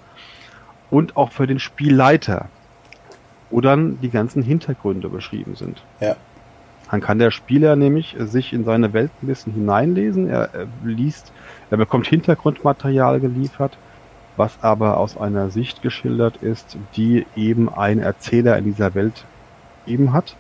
Und 0.90 1.18
auch 1.18 1.32
für 1.32 1.48
den 1.48 1.60
Spielleiter, 1.60 2.48
wo 3.50 3.62
dann 3.62 4.00
die 4.02 4.10
ganzen 4.10 4.44
Hintergründe 4.44 5.10
beschrieben 5.10 5.56
sind. 5.56 5.84
Ja. 6.00 6.16
Dann 6.90 7.02
kann 7.02 7.18
der 7.18 7.32
Spieler 7.32 7.76
nämlich 7.76 8.16
sich 8.20 8.54
in 8.54 8.66
seine 8.66 8.94
Welt 8.94 9.12
ein 9.22 9.28
bisschen 9.28 9.54
hineinlesen. 9.54 10.30
Er, 10.30 10.54
er 10.54 10.68
liest, 10.84 11.32
er 11.72 11.78
bekommt 11.78 12.08
Hintergrundmaterial 12.08 13.20
geliefert, 13.20 13.78
was 14.38 14.62
aber 14.62 14.98
aus 14.98 15.18
einer 15.18 15.50
Sicht 15.50 15.82
geschildert 15.82 16.38
ist, 16.38 16.78
die 16.96 17.26
eben 17.36 17.74
ein 17.74 18.00
Erzähler 18.00 18.58
in 18.58 18.66
dieser 18.66 18.94
Welt 18.94 19.26
eben 19.88 20.14
hat 20.14 20.36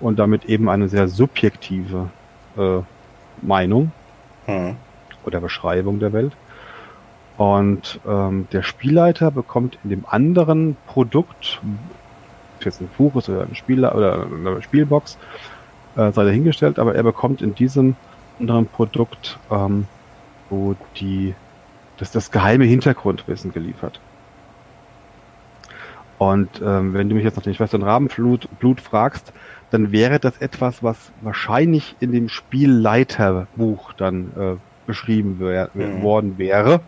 und 0.00 0.18
damit 0.18 0.46
eben 0.46 0.68
eine 0.68 0.88
sehr 0.88 1.08
subjektive 1.08 2.08
äh, 2.56 2.80
Meinung 3.42 3.92
mhm. 4.46 4.76
oder 5.24 5.40
Beschreibung 5.40 5.98
der 5.98 6.12
Welt. 6.12 6.32
Und 7.36 8.00
ähm, 8.06 8.48
der 8.52 8.62
Spielleiter 8.62 9.30
bekommt 9.30 9.78
in 9.82 9.90
dem 9.90 10.04
anderen 10.06 10.76
Produkt, 10.86 11.60
jetzt 12.60 12.82
ein 12.82 12.90
Buch 12.98 13.16
ist 13.16 13.30
oder 13.30 13.42
ein 13.42 13.54
Spieler 13.54 13.94
oder 13.94 14.26
eine 14.26 14.60
Spielbox, 14.60 15.16
äh, 15.96 16.12
sei 16.12 16.24
dahingestellt, 16.24 16.78
aber 16.78 16.94
er 16.94 17.02
bekommt 17.02 17.40
in 17.40 17.54
diesem 17.54 17.96
anderen 18.38 18.66
Produkt, 18.66 19.38
ähm, 19.50 19.86
wo 20.50 20.74
die 20.96 21.34
das, 21.96 22.10
das 22.10 22.30
geheime 22.30 22.64
Hintergrundwissen 22.64 23.52
geliefert. 23.52 24.00
Und 26.18 26.60
ähm, 26.62 26.92
wenn 26.92 27.08
du 27.08 27.14
mich 27.14 27.24
jetzt 27.24 27.36
nach 27.36 27.42
den 27.42 27.54
Schwestern 27.54 27.82
Rabenblut 27.82 28.48
Blut 28.58 28.82
fragst, 28.82 29.32
dann 29.70 29.92
wäre 29.92 30.18
das 30.18 30.38
etwas, 30.38 30.82
was 30.82 30.96
wahrscheinlich 31.20 31.96
in 32.00 32.12
dem 32.12 32.28
Spielleiterbuch 32.28 33.92
dann 33.94 34.32
äh, 34.36 34.56
beschrieben 34.86 35.38
wär, 35.38 35.70
mhm. 35.74 36.02
worden 36.02 36.38
wäre, 36.38 36.80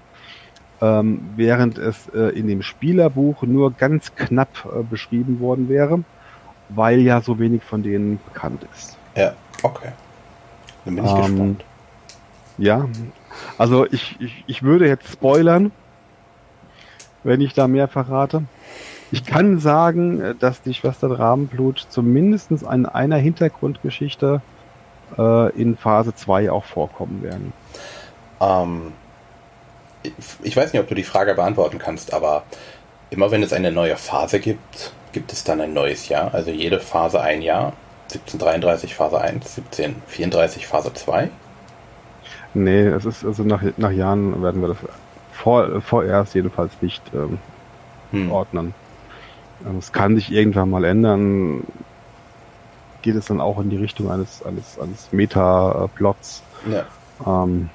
ähm, 0.80 1.20
während 1.36 1.78
es 1.78 2.08
äh, 2.08 2.36
in 2.36 2.48
dem 2.48 2.62
Spielerbuch 2.62 3.42
nur 3.42 3.72
ganz 3.72 4.14
knapp 4.16 4.66
äh, 4.66 4.82
beschrieben 4.82 5.40
worden 5.40 5.68
wäre, 5.68 6.02
weil 6.68 7.00
ja 7.00 7.20
so 7.20 7.38
wenig 7.38 7.62
von 7.62 7.82
denen 7.82 8.18
bekannt 8.32 8.66
ist. 8.74 8.98
Ja, 9.14 9.34
okay. 9.62 9.92
Dann 10.84 10.96
bin 10.96 11.04
ich 11.04 11.10
ähm, 11.10 11.16
gespannt. 11.16 11.64
Ja, 12.58 12.88
also 13.58 13.86
ich, 13.86 14.16
ich, 14.20 14.44
ich 14.46 14.62
würde 14.62 14.86
jetzt 14.86 15.10
spoilern, 15.10 15.70
wenn 17.22 17.40
ich 17.40 17.54
da 17.54 17.68
mehr 17.68 17.88
verrate. 17.88 18.42
Ich 19.12 19.26
kann 19.26 19.58
sagen, 19.58 20.34
dass 20.40 20.62
die 20.62 20.72
Schwester 20.72 21.18
Rabenblut 21.18 21.86
zumindest 21.90 22.50
in 22.50 22.86
einer 22.86 23.16
Hintergrundgeschichte 23.16 24.40
äh, 25.18 25.50
in 25.60 25.76
Phase 25.76 26.14
2 26.14 26.50
auch 26.50 26.64
vorkommen 26.64 27.22
werden. 27.22 27.52
Ähm, 28.40 28.92
ich 30.42 30.56
weiß 30.56 30.72
nicht, 30.72 30.80
ob 30.80 30.88
du 30.88 30.94
die 30.94 31.04
Frage 31.04 31.34
beantworten 31.34 31.78
kannst, 31.78 32.14
aber 32.14 32.44
immer 33.10 33.30
wenn 33.30 33.42
es 33.42 33.52
eine 33.52 33.70
neue 33.70 33.96
Phase 33.96 34.40
gibt, 34.40 34.92
gibt 35.12 35.30
es 35.32 35.44
dann 35.44 35.60
ein 35.60 35.74
neues 35.74 36.08
Jahr. 36.08 36.32
Also 36.32 36.50
jede 36.50 36.80
Phase 36.80 37.20
ein 37.20 37.42
Jahr. 37.42 37.74
1733 38.04 38.94
Phase 38.94 39.20
1, 39.20 39.58
1734 39.58 40.66
Phase 40.66 40.92
2. 40.92 41.30
Nee, 42.54 42.86
es 42.86 43.04
ist 43.04 43.24
also 43.24 43.42
nach, 43.42 43.62
nach 43.76 43.90
Jahren 43.90 44.42
werden 44.42 44.60
wir 44.60 44.68
das 44.68 44.76
vor, 45.32 45.80
vorerst 45.80 46.34
jedenfalls 46.34 46.72
nicht 46.80 47.02
ähm, 47.14 47.38
hm. 48.10 48.32
ordnen. 48.32 48.74
Ähm, 49.66 49.78
es 49.78 49.92
kann 49.92 50.14
sich 50.14 50.32
irgendwann 50.32 50.70
mal 50.70 50.84
ändern. 50.84 51.64
Geht 53.02 53.16
es 53.16 53.26
dann 53.26 53.40
auch 53.40 53.58
in 53.60 53.70
die 53.70 53.76
Richtung 53.76 54.10
eines, 54.10 54.44
eines, 54.44 54.78
eines 54.78 55.12
Meta-Plots. 55.12 56.42
Ja. 56.70 56.84
Ähm, 57.26 57.68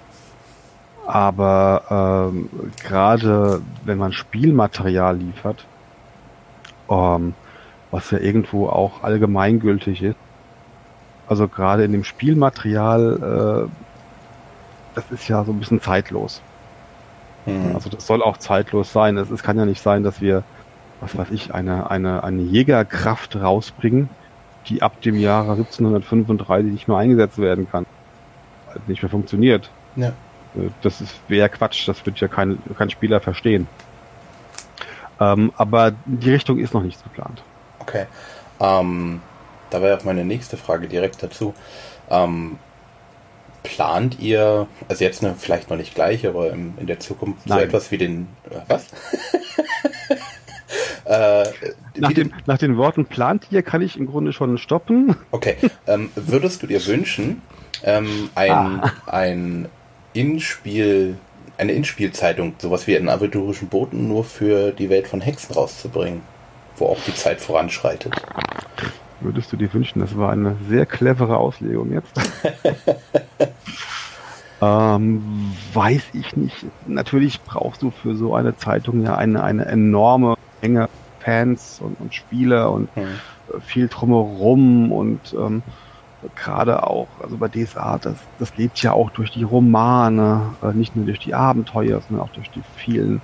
aber 1.05 2.29
ähm, 2.31 2.49
gerade 2.83 3.61
wenn 3.85 3.97
man 3.97 4.11
Spielmaterial 4.11 5.17
liefert, 5.17 5.65
ähm, 6.89 7.33
was 7.91 8.11
ja 8.11 8.19
irgendwo 8.19 8.67
auch 8.67 9.03
allgemeingültig 9.03 10.03
ist, 10.03 10.17
also 11.27 11.47
gerade 11.47 11.83
in 11.83 11.91
dem 11.91 12.03
Spielmaterial, 12.03 13.67
äh, 13.67 13.69
das 14.95 15.11
ist 15.11 15.27
ja 15.27 15.43
so 15.43 15.51
ein 15.51 15.59
bisschen 15.59 15.81
zeitlos. 15.81 16.41
Mhm. 17.45 17.75
Also 17.75 17.89
das 17.89 18.05
soll 18.05 18.21
auch 18.21 18.37
zeitlos 18.37 18.91
sein. 18.91 19.17
Es, 19.17 19.29
es 19.29 19.43
kann 19.43 19.57
ja 19.57 19.65
nicht 19.65 19.81
sein, 19.81 20.03
dass 20.03 20.21
wir, 20.21 20.43
was 21.01 21.17
weiß 21.17 21.27
ich, 21.31 21.53
eine, 21.53 21.89
eine, 21.91 22.23
eine 22.23 22.41
Jägerkraft 22.41 23.35
rausbringen, 23.35 24.09
die 24.67 24.81
ab 24.81 25.01
dem 25.01 25.15
Jahre 25.15 25.51
1735 25.51 26.71
nicht 26.71 26.87
mehr 26.87 26.97
eingesetzt 26.97 27.37
werden 27.37 27.69
kann. 27.69 27.85
Also 28.67 28.81
nicht 28.87 29.01
mehr 29.01 29.09
funktioniert. 29.09 29.69
Ja. 29.95 30.09
Äh, 30.09 30.69
das 30.81 31.03
wäre 31.27 31.49
Quatsch, 31.49 31.87
das 31.87 32.05
wird 32.05 32.19
ja 32.19 32.27
kein, 32.27 32.57
kein 32.77 32.89
Spieler 32.89 33.19
verstehen. 33.19 33.67
Ähm, 35.19 35.51
aber 35.57 35.93
die 36.05 36.31
Richtung 36.31 36.59
ist 36.59 36.73
noch 36.73 36.83
nicht 36.83 37.03
geplant. 37.03 37.41
Okay. 37.79 38.05
Ähm, 38.59 39.21
da 39.69 39.81
wäre 39.81 39.97
auch 39.97 40.03
meine 40.03 40.25
nächste 40.25 40.57
Frage 40.57 40.87
direkt 40.87 41.21
dazu. 41.23 41.53
Ähm, 42.09 42.57
plant 43.63 44.19
ihr, 44.19 44.67
also 44.87 45.03
jetzt 45.03 45.21
ne, 45.23 45.35
vielleicht 45.37 45.69
noch 45.69 45.77
nicht 45.77 45.95
gleich, 45.95 46.25
aber 46.25 46.51
im, 46.51 46.73
in 46.77 46.87
der 46.87 46.99
Zukunft 46.99 47.45
Nein. 47.45 47.59
so 47.59 47.63
etwas 47.65 47.91
wie 47.91 47.97
den, 47.97 48.27
äh, 48.49 48.59
was? 48.67 48.87
äh, 51.07 51.45
nach, 51.95 52.11
den, 52.11 52.33
nach 52.45 52.57
den 52.57 52.77
Worten 52.77 53.05
plant 53.05 53.47
ihr, 53.49 53.63
kann 53.63 53.81
ich 53.81 53.97
im 53.97 54.07
Grunde 54.07 54.33
schon 54.33 54.57
stoppen. 54.57 55.15
Okay. 55.31 55.55
Ähm, 55.87 56.09
würdest 56.15 56.61
du 56.63 56.67
dir 56.67 56.85
wünschen, 56.85 57.41
ähm, 57.83 58.29
ein, 58.35 58.51
ah. 58.51 58.91
ein 59.05 59.69
Inspiel, 60.13 61.17
eine 61.57 61.71
Inspielzeitung, 61.71 62.55
sowas 62.57 62.87
wie 62.87 62.97
einen 62.97 63.09
aventurischen 63.09 63.69
Boten 63.69 64.07
nur 64.07 64.23
für 64.23 64.71
die 64.71 64.89
Welt 64.89 65.07
von 65.07 65.21
Hexen 65.21 65.55
rauszubringen, 65.55 66.21
wo 66.75 66.87
auch 66.87 66.99
die 67.05 67.13
Zeit 67.13 67.39
voranschreitet? 67.39 68.13
Würdest 69.21 69.51
du 69.51 69.57
dir 69.57 69.73
wünschen, 69.73 69.99
das 69.99 70.17
war 70.17 70.31
eine 70.31 70.57
sehr 70.69 70.85
clevere 70.85 71.37
Auslegung 71.37 71.93
jetzt. 71.93 72.13
ähm, 74.61 75.53
weiß 75.73 76.03
ich 76.13 76.35
nicht. 76.35 76.65
Natürlich 76.85 77.41
brauchst 77.41 77.81
du 77.81 77.91
für 77.91 78.15
so 78.15 78.35
eine 78.35 78.57
Zeitung 78.57 79.03
ja 79.03 79.15
eine, 79.15 79.43
eine 79.43 79.65
enorme 79.65 80.35
Menge 80.61 80.89
Fans 81.19 81.79
und, 81.81 81.99
und 81.99 82.13
Spieler 82.13 82.71
und 82.71 82.89
hm. 82.95 83.61
viel 83.61 83.87
drumherum 83.87 84.91
und 84.91 85.33
ähm, 85.37 85.63
gerade 86.35 86.83
auch, 86.85 87.07
also 87.21 87.37
bei 87.37 87.47
DSA, 87.47 87.99
das, 87.99 88.15
das 88.39 88.55
lebt 88.57 88.81
ja 88.81 88.93
auch 88.93 89.09
durch 89.11 89.31
die 89.31 89.43
Romane, 89.43 90.53
äh, 90.63 90.73
nicht 90.73 90.95
nur 90.95 91.05
durch 91.05 91.19
die 91.19 91.33
Abenteuer, 91.33 92.01
sondern 92.01 92.25
auch 92.25 92.33
durch 92.33 92.49
die 92.49 92.63
vielen, 92.75 93.21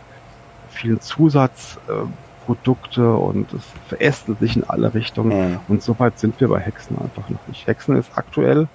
vielen 0.69 1.01
Zusatz, 1.01 1.79
äh, 1.87 2.05
und 2.45 3.53
es 3.53 3.63
verästelt 3.87 4.39
sich 4.39 4.57
in 4.57 4.65
alle 4.65 4.93
Richtungen. 4.93 5.51
Mhm. 5.51 5.59
Und 5.69 5.81
so 5.81 5.97
weit 5.99 6.19
sind 6.19 6.39
wir 6.41 6.49
bei 6.49 6.59
Hexen 6.59 6.97
einfach 6.97 7.29
noch 7.29 7.47
nicht. 7.47 7.65
Hexen 7.65 7.95
ist 7.95 8.11
aktuell 8.15 8.67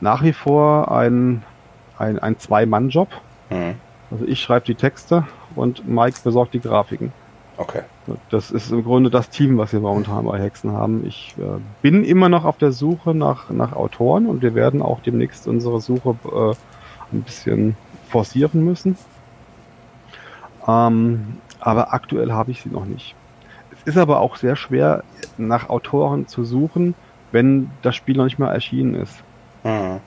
nach 0.00 0.24
wie 0.24 0.32
vor 0.32 0.90
ein, 0.90 1.44
ein, 1.98 2.18
ein 2.18 2.36
Zwei-Mann-Job. 2.38 3.08
Mhm. 3.50 3.76
Also 4.10 4.24
ich 4.24 4.42
schreibe 4.42 4.66
die 4.66 4.74
Texte 4.74 5.24
und 5.54 5.86
Mike 5.88 6.18
besorgt 6.24 6.54
die 6.54 6.60
Grafiken. 6.60 7.12
Okay. 7.56 7.82
Das 8.30 8.50
ist 8.50 8.70
im 8.70 8.82
Grunde 8.84 9.10
das 9.10 9.30
Team, 9.30 9.58
was 9.58 9.72
wir 9.72 9.80
momentan 9.80 10.24
bei 10.24 10.40
Hexen 10.40 10.72
haben. 10.72 11.06
Ich 11.06 11.34
äh, 11.38 11.60
bin 11.82 12.04
immer 12.04 12.28
noch 12.28 12.44
auf 12.44 12.58
der 12.58 12.72
Suche 12.72 13.14
nach, 13.14 13.50
nach 13.50 13.72
Autoren 13.74 14.26
und 14.26 14.42
wir 14.42 14.54
werden 14.54 14.82
auch 14.82 15.00
demnächst 15.00 15.46
unsere 15.46 15.80
Suche 15.80 16.16
äh, 16.24 17.14
ein 17.14 17.22
bisschen 17.22 17.76
forcieren 18.08 18.64
müssen. 18.64 18.96
Ähm, 20.66 21.38
aber 21.60 21.94
aktuell 21.94 22.32
habe 22.32 22.50
ich 22.50 22.62
sie 22.62 22.70
noch 22.70 22.84
nicht. 22.84 23.14
Es 23.70 23.82
ist 23.84 23.98
aber 23.98 24.20
auch 24.20 24.36
sehr 24.36 24.56
schwer, 24.56 25.04
nach 25.38 25.68
Autoren 25.68 26.26
zu 26.26 26.44
suchen, 26.44 26.94
wenn 27.32 27.70
das 27.82 27.94
Spiel 27.96 28.16
noch 28.16 28.24
nicht 28.24 28.38
mal 28.38 28.52
erschienen 28.52 28.94
ist. 28.94 29.22
Mhm. 29.62 30.00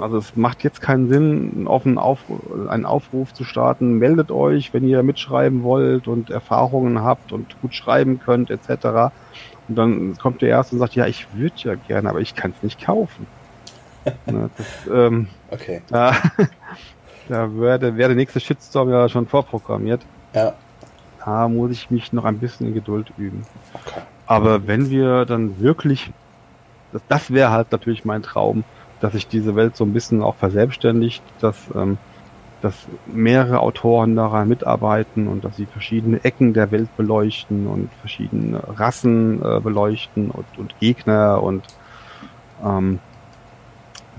Also 0.00 0.18
es 0.18 0.34
macht 0.36 0.64
jetzt 0.64 0.80
keinen 0.80 1.08
Sinn, 1.08 1.52
einen 1.54 1.66
offenen 1.66 1.98
Aufruf, 1.98 2.40
einen 2.68 2.86
Aufruf 2.86 3.34
zu 3.34 3.44
starten. 3.44 3.98
Meldet 3.98 4.30
euch, 4.30 4.72
wenn 4.72 4.86
ihr 4.86 5.02
mitschreiben 5.02 5.62
wollt 5.62 6.08
und 6.08 6.30
Erfahrungen 6.30 7.02
habt 7.02 7.32
und 7.32 7.60
gut 7.60 7.74
schreiben 7.74 8.18
könnt, 8.18 8.50
etc. 8.50 9.12
Und 9.68 9.76
dann 9.76 10.16
kommt 10.16 10.42
der 10.42 10.50
Erste 10.50 10.74
und 10.74 10.80
sagt, 10.80 10.94
ja, 10.94 11.06
ich 11.06 11.26
würde 11.34 11.54
ja 11.58 11.74
gerne, 11.74 12.08
aber 12.08 12.20
ich 12.20 12.34
kann 12.34 12.52
es 12.56 12.62
nicht 12.62 12.84
kaufen. 12.84 13.26
Ne, 14.26 14.50
das, 14.58 14.66
ähm, 14.92 15.28
okay. 15.50 15.80
Da, 15.88 16.12
da 17.30 17.58
wäre 17.58 17.78
der, 17.78 17.96
wär 17.96 18.08
der 18.08 18.16
nächste 18.18 18.38
Shitstorm 18.38 18.90
ja 18.90 19.08
schon 19.08 19.26
vorprogrammiert. 19.26 20.02
Ja 20.34 20.52
da 21.24 21.48
muss 21.48 21.70
ich 21.70 21.90
mich 21.90 22.12
noch 22.12 22.24
ein 22.24 22.38
bisschen 22.38 22.68
in 22.68 22.74
Geduld 22.74 23.12
üben. 23.16 23.46
Okay. 23.72 24.00
Aber 24.26 24.66
wenn 24.66 24.90
wir 24.90 25.24
dann 25.24 25.58
wirklich, 25.60 26.12
das, 26.92 27.02
das 27.08 27.32
wäre 27.32 27.50
halt 27.50 27.72
natürlich 27.72 28.04
mein 28.04 28.22
Traum, 28.22 28.64
dass 29.04 29.12
sich 29.12 29.28
diese 29.28 29.54
Welt 29.54 29.76
so 29.76 29.84
ein 29.84 29.92
bisschen 29.92 30.22
auch 30.22 30.36
verselbstständigt, 30.36 31.22
dass, 31.38 31.56
ähm, 31.74 31.98
dass 32.62 32.74
mehrere 33.04 33.60
Autoren 33.60 34.16
daran 34.16 34.48
mitarbeiten 34.48 35.28
und 35.28 35.44
dass 35.44 35.56
sie 35.56 35.66
verschiedene 35.66 36.24
Ecken 36.24 36.54
der 36.54 36.70
Welt 36.70 36.88
beleuchten 36.96 37.66
und 37.66 37.90
verschiedene 38.00 38.62
Rassen 38.66 39.42
äh, 39.42 39.60
beleuchten 39.60 40.30
und, 40.30 40.46
und 40.56 40.80
Gegner 40.80 41.42
und 41.42 41.66
ähm, 42.64 42.98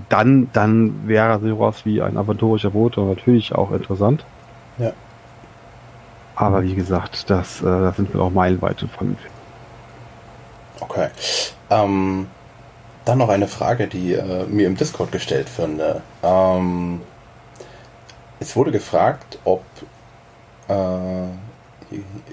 dann, 0.08 0.50
dann 0.52 1.08
wäre 1.08 1.40
sowas 1.40 1.84
wie 1.84 2.00
ein 2.00 2.16
aventurischer 2.16 2.70
Bote 2.70 3.00
natürlich 3.00 3.56
auch 3.56 3.72
interessant. 3.72 4.24
Ja. 4.78 4.92
Aber 6.36 6.62
wie 6.62 6.76
gesagt, 6.76 7.28
das, 7.28 7.60
äh, 7.60 7.64
da 7.64 7.90
sind 7.90 8.14
wir 8.14 8.20
auch 8.20 8.30
meilenweit 8.30 8.86
von. 8.96 9.16
Okay. 10.78 11.08
Ähm, 11.70 12.28
dann 13.06 13.18
noch 13.18 13.30
eine 13.30 13.48
Frage, 13.48 13.86
die 13.86 14.12
äh, 14.12 14.44
mir 14.46 14.66
im 14.66 14.76
Discord 14.76 15.12
gestellt 15.12 15.46
wurde. 15.56 16.02
Ähm, 16.22 17.00
es 18.40 18.54
wurde 18.54 18.72
gefragt, 18.72 19.38
ob 19.44 19.64
äh, 20.68 20.74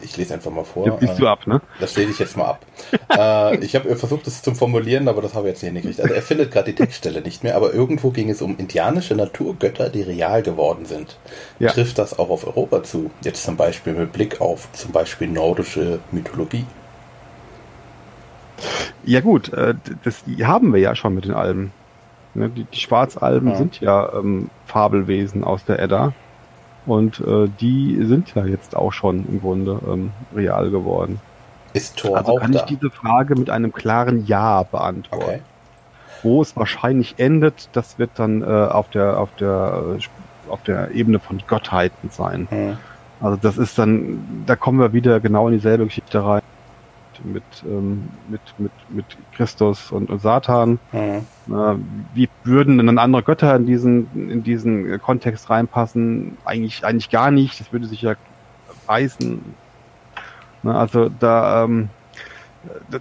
ich 0.01 0.17
lese 0.17 0.33
einfach 0.33 0.49
mal 0.49 0.63
vor. 0.63 0.89
Das 0.89 1.01
liest 1.01 1.19
du 1.19 1.27
ab, 1.27 1.45
ne? 1.45 1.61
Das 1.79 1.95
lese 1.95 2.11
ich 2.11 2.19
jetzt 2.19 2.35
mal 2.35 2.45
ab. 2.45 2.65
äh, 3.15 3.63
ich 3.63 3.75
habe 3.75 3.95
versucht, 3.95 4.25
das 4.25 4.41
zu 4.41 4.55
formulieren, 4.55 5.07
aber 5.07 5.21
das 5.21 5.35
habe 5.35 5.47
ich 5.47 5.53
jetzt 5.53 5.63
nicht 5.63 5.73
hingekriegt. 5.73 6.01
Also 6.01 6.13
er 6.13 6.23
findet 6.23 6.51
gerade 6.51 6.71
die 6.71 6.75
Textstelle 6.75 7.21
nicht 7.21 7.43
mehr, 7.43 7.55
aber 7.55 7.71
irgendwo 7.71 8.09
ging 8.09 8.31
es 8.31 8.41
um 8.41 8.57
indianische 8.57 9.15
Naturgötter, 9.15 9.89
die 9.89 10.01
real 10.01 10.41
geworden 10.41 10.85
sind. 10.85 11.17
Ja. 11.59 11.71
Trifft 11.71 11.99
das 11.99 12.17
auch 12.17 12.31
auf 12.31 12.47
Europa 12.47 12.83
zu? 12.83 13.11
Jetzt 13.21 13.43
zum 13.43 13.55
Beispiel 13.55 13.93
mit 13.93 14.11
Blick 14.11 14.41
auf 14.41 14.71
zum 14.73 14.91
Beispiel 14.91 15.27
nordische 15.27 15.99
Mythologie. 16.11 16.65
Ja 19.05 19.21
gut, 19.21 19.51
äh, 19.53 19.75
das 20.03 20.23
haben 20.43 20.73
wir 20.73 20.79
ja 20.79 20.95
schon 20.95 21.15
mit 21.15 21.25
den 21.25 21.33
Alben. 21.33 21.71
Ne, 22.35 22.49
die, 22.49 22.79
Schwarzalben 22.79 23.49
ja. 23.49 23.55
sind 23.55 23.79
ja 23.79 24.11
ähm, 24.13 24.49
Fabelwesen 24.65 25.43
aus 25.43 25.65
der 25.65 25.79
Edda. 25.79 26.13
Und 26.85 27.19
äh, 27.19 27.47
die 27.61 28.03
sind 28.05 28.33
ja 28.35 28.45
jetzt 28.45 28.75
auch 28.75 28.91
schon 28.91 29.25
im 29.27 29.39
Grunde 29.39 29.79
ähm, 29.87 30.11
real 30.35 30.69
geworden. 30.69 31.19
Ist 31.73 31.97
Tor 31.97 32.17
also 32.17 32.33
auch 32.33 32.39
kann 32.39 32.51
da? 32.51 32.59
ich 32.59 32.65
diese 32.65 32.89
Frage 32.89 33.35
mit 33.35 33.49
einem 33.49 33.71
klaren 33.71 34.25
Ja 34.25 34.63
beantworten. 34.63 35.23
Okay. 35.23 35.41
Wo 36.23 36.41
es 36.41 36.55
wahrscheinlich 36.55 37.15
endet, 37.17 37.69
das 37.73 37.99
wird 37.99 38.11
dann 38.15 38.41
äh, 38.41 38.45
auf 38.45 38.89
der 38.89 39.19
auf 39.19 39.29
der 39.39 39.97
auf 40.49 40.63
der 40.63 40.91
Ebene 40.91 41.19
von 41.19 41.41
Gottheiten 41.47 42.09
sein. 42.09 42.47
Hm. 42.49 42.77
Also 43.21 43.37
das 43.41 43.57
ist 43.57 43.77
dann, 43.77 44.43
da 44.45 44.55
kommen 44.55 44.79
wir 44.79 44.91
wieder 44.91 45.19
genau 45.19 45.47
in 45.47 45.53
dieselbe 45.53 45.85
Geschichte 45.85 46.23
rein 46.23 46.41
mit, 47.23 47.43
ähm, 47.65 48.09
mit, 48.29 48.41
mit, 48.57 48.71
mit 48.89 49.05
Christus 49.35 49.91
und, 49.91 50.09
und 50.09 50.21
Satan. 50.21 50.79
Mhm. 50.91 51.25
Äh, 51.53 51.75
wie 52.13 52.29
würden 52.43 52.77
denn 52.77 52.87
dann 52.87 52.97
andere 52.97 53.23
Götter 53.23 53.55
in 53.55 53.65
diesen, 53.65 54.07
in 54.29 54.43
diesen 54.43 55.01
Kontext 55.01 55.49
reinpassen? 55.49 56.37
Eigentlich, 56.45 56.85
eigentlich 56.85 57.09
gar 57.09 57.31
nicht. 57.31 57.59
Das 57.59 57.71
würde 57.71 57.87
sich 57.87 58.01
ja 58.01 58.15
beißen. 58.87 59.41
Ne, 60.63 60.75
also 60.75 61.09
da, 61.09 61.63
ähm, 61.63 61.89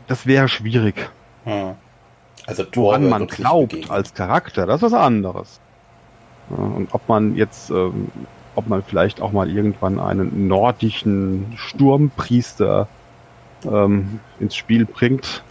das 0.06 0.26
wäre 0.26 0.48
schwierig. 0.48 1.10
Mhm. 1.44 1.74
Also 2.46 2.64
Woran 2.74 3.08
man 3.08 3.28
glaubt 3.28 3.90
als 3.90 4.14
Charakter, 4.14 4.66
das 4.66 4.76
ist 4.82 4.92
was 4.92 4.94
anderes. 4.94 5.60
Ja, 6.50 6.56
und 6.56 6.92
ob 6.92 7.08
man 7.08 7.36
jetzt 7.36 7.70
ähm, 7.70 8.10
ob 8.54 8.68
man 8.68 8.82
vielleicht 8.82 9.20
auch 9.20 9.32
mal 9.32 9.50
irgendwann 9.50 9.98
einen 9.98 10.48
nordischen 10.48 11.52
Sturmpriester 11.56 12.88
ähm, 13.64 14.20
ins 14.40 14.56
Spiel 14.56 14.84
bringt. 14.84 15.42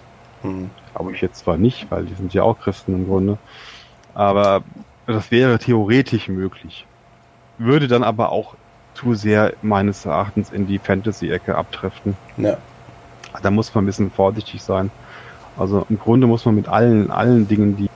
Hm. 0.42 0.70
Glaube 0.96 1.14
ich 1.14 1.22
jetzt 1.22 1.40
zwar 1.40 1.58
nicht, 1.58 1.90
weil 1.90 2.06
die 2.06 2.16
sind 2.16 2.34
ja 2.34 2.44
auch 2.44 2.60
Christen 2.60 2.94
im 2.94 3.08
Grunde. 3.08 3.38
Aber 4.14 4.64
das 5.08 5.32
wäre 5.32 5.60
theoretisch 5.60 6.28
möglich. 6.28 6.86
Würde 7.58 7.88
dann 7.88 8.04
aber 8.04 8.32
auch 8.32 8.56
zu 8.94 9.14
sehr 9.14 9.54
meines 9.62 10.06
Erachtens 10.06 10.52
in 10.52 10.68
die 10.68 10.80
Fantasy-Ecke 10.80 11.56
abdriften. 11.56 12.16
Ja. 12.38 12.58
Da 13.42 13.52
muss 13.52 13.74
man 13.74 13.84
ein 13.84 13.88
bisschen 13.88 14.12
vorsichtig 14.12 14.62
sein. 14.62 14.92
Also 15.58 15.86
im 15.90 16.00
Grunde 16.00 16.28
muss 16.28 16.46
man 16.46 16.56
mit 16.56 16.68
allen, 16.68 17.12
allen 17.12 17.48
Dingen, 17.48 17.78
die 17.78 17.90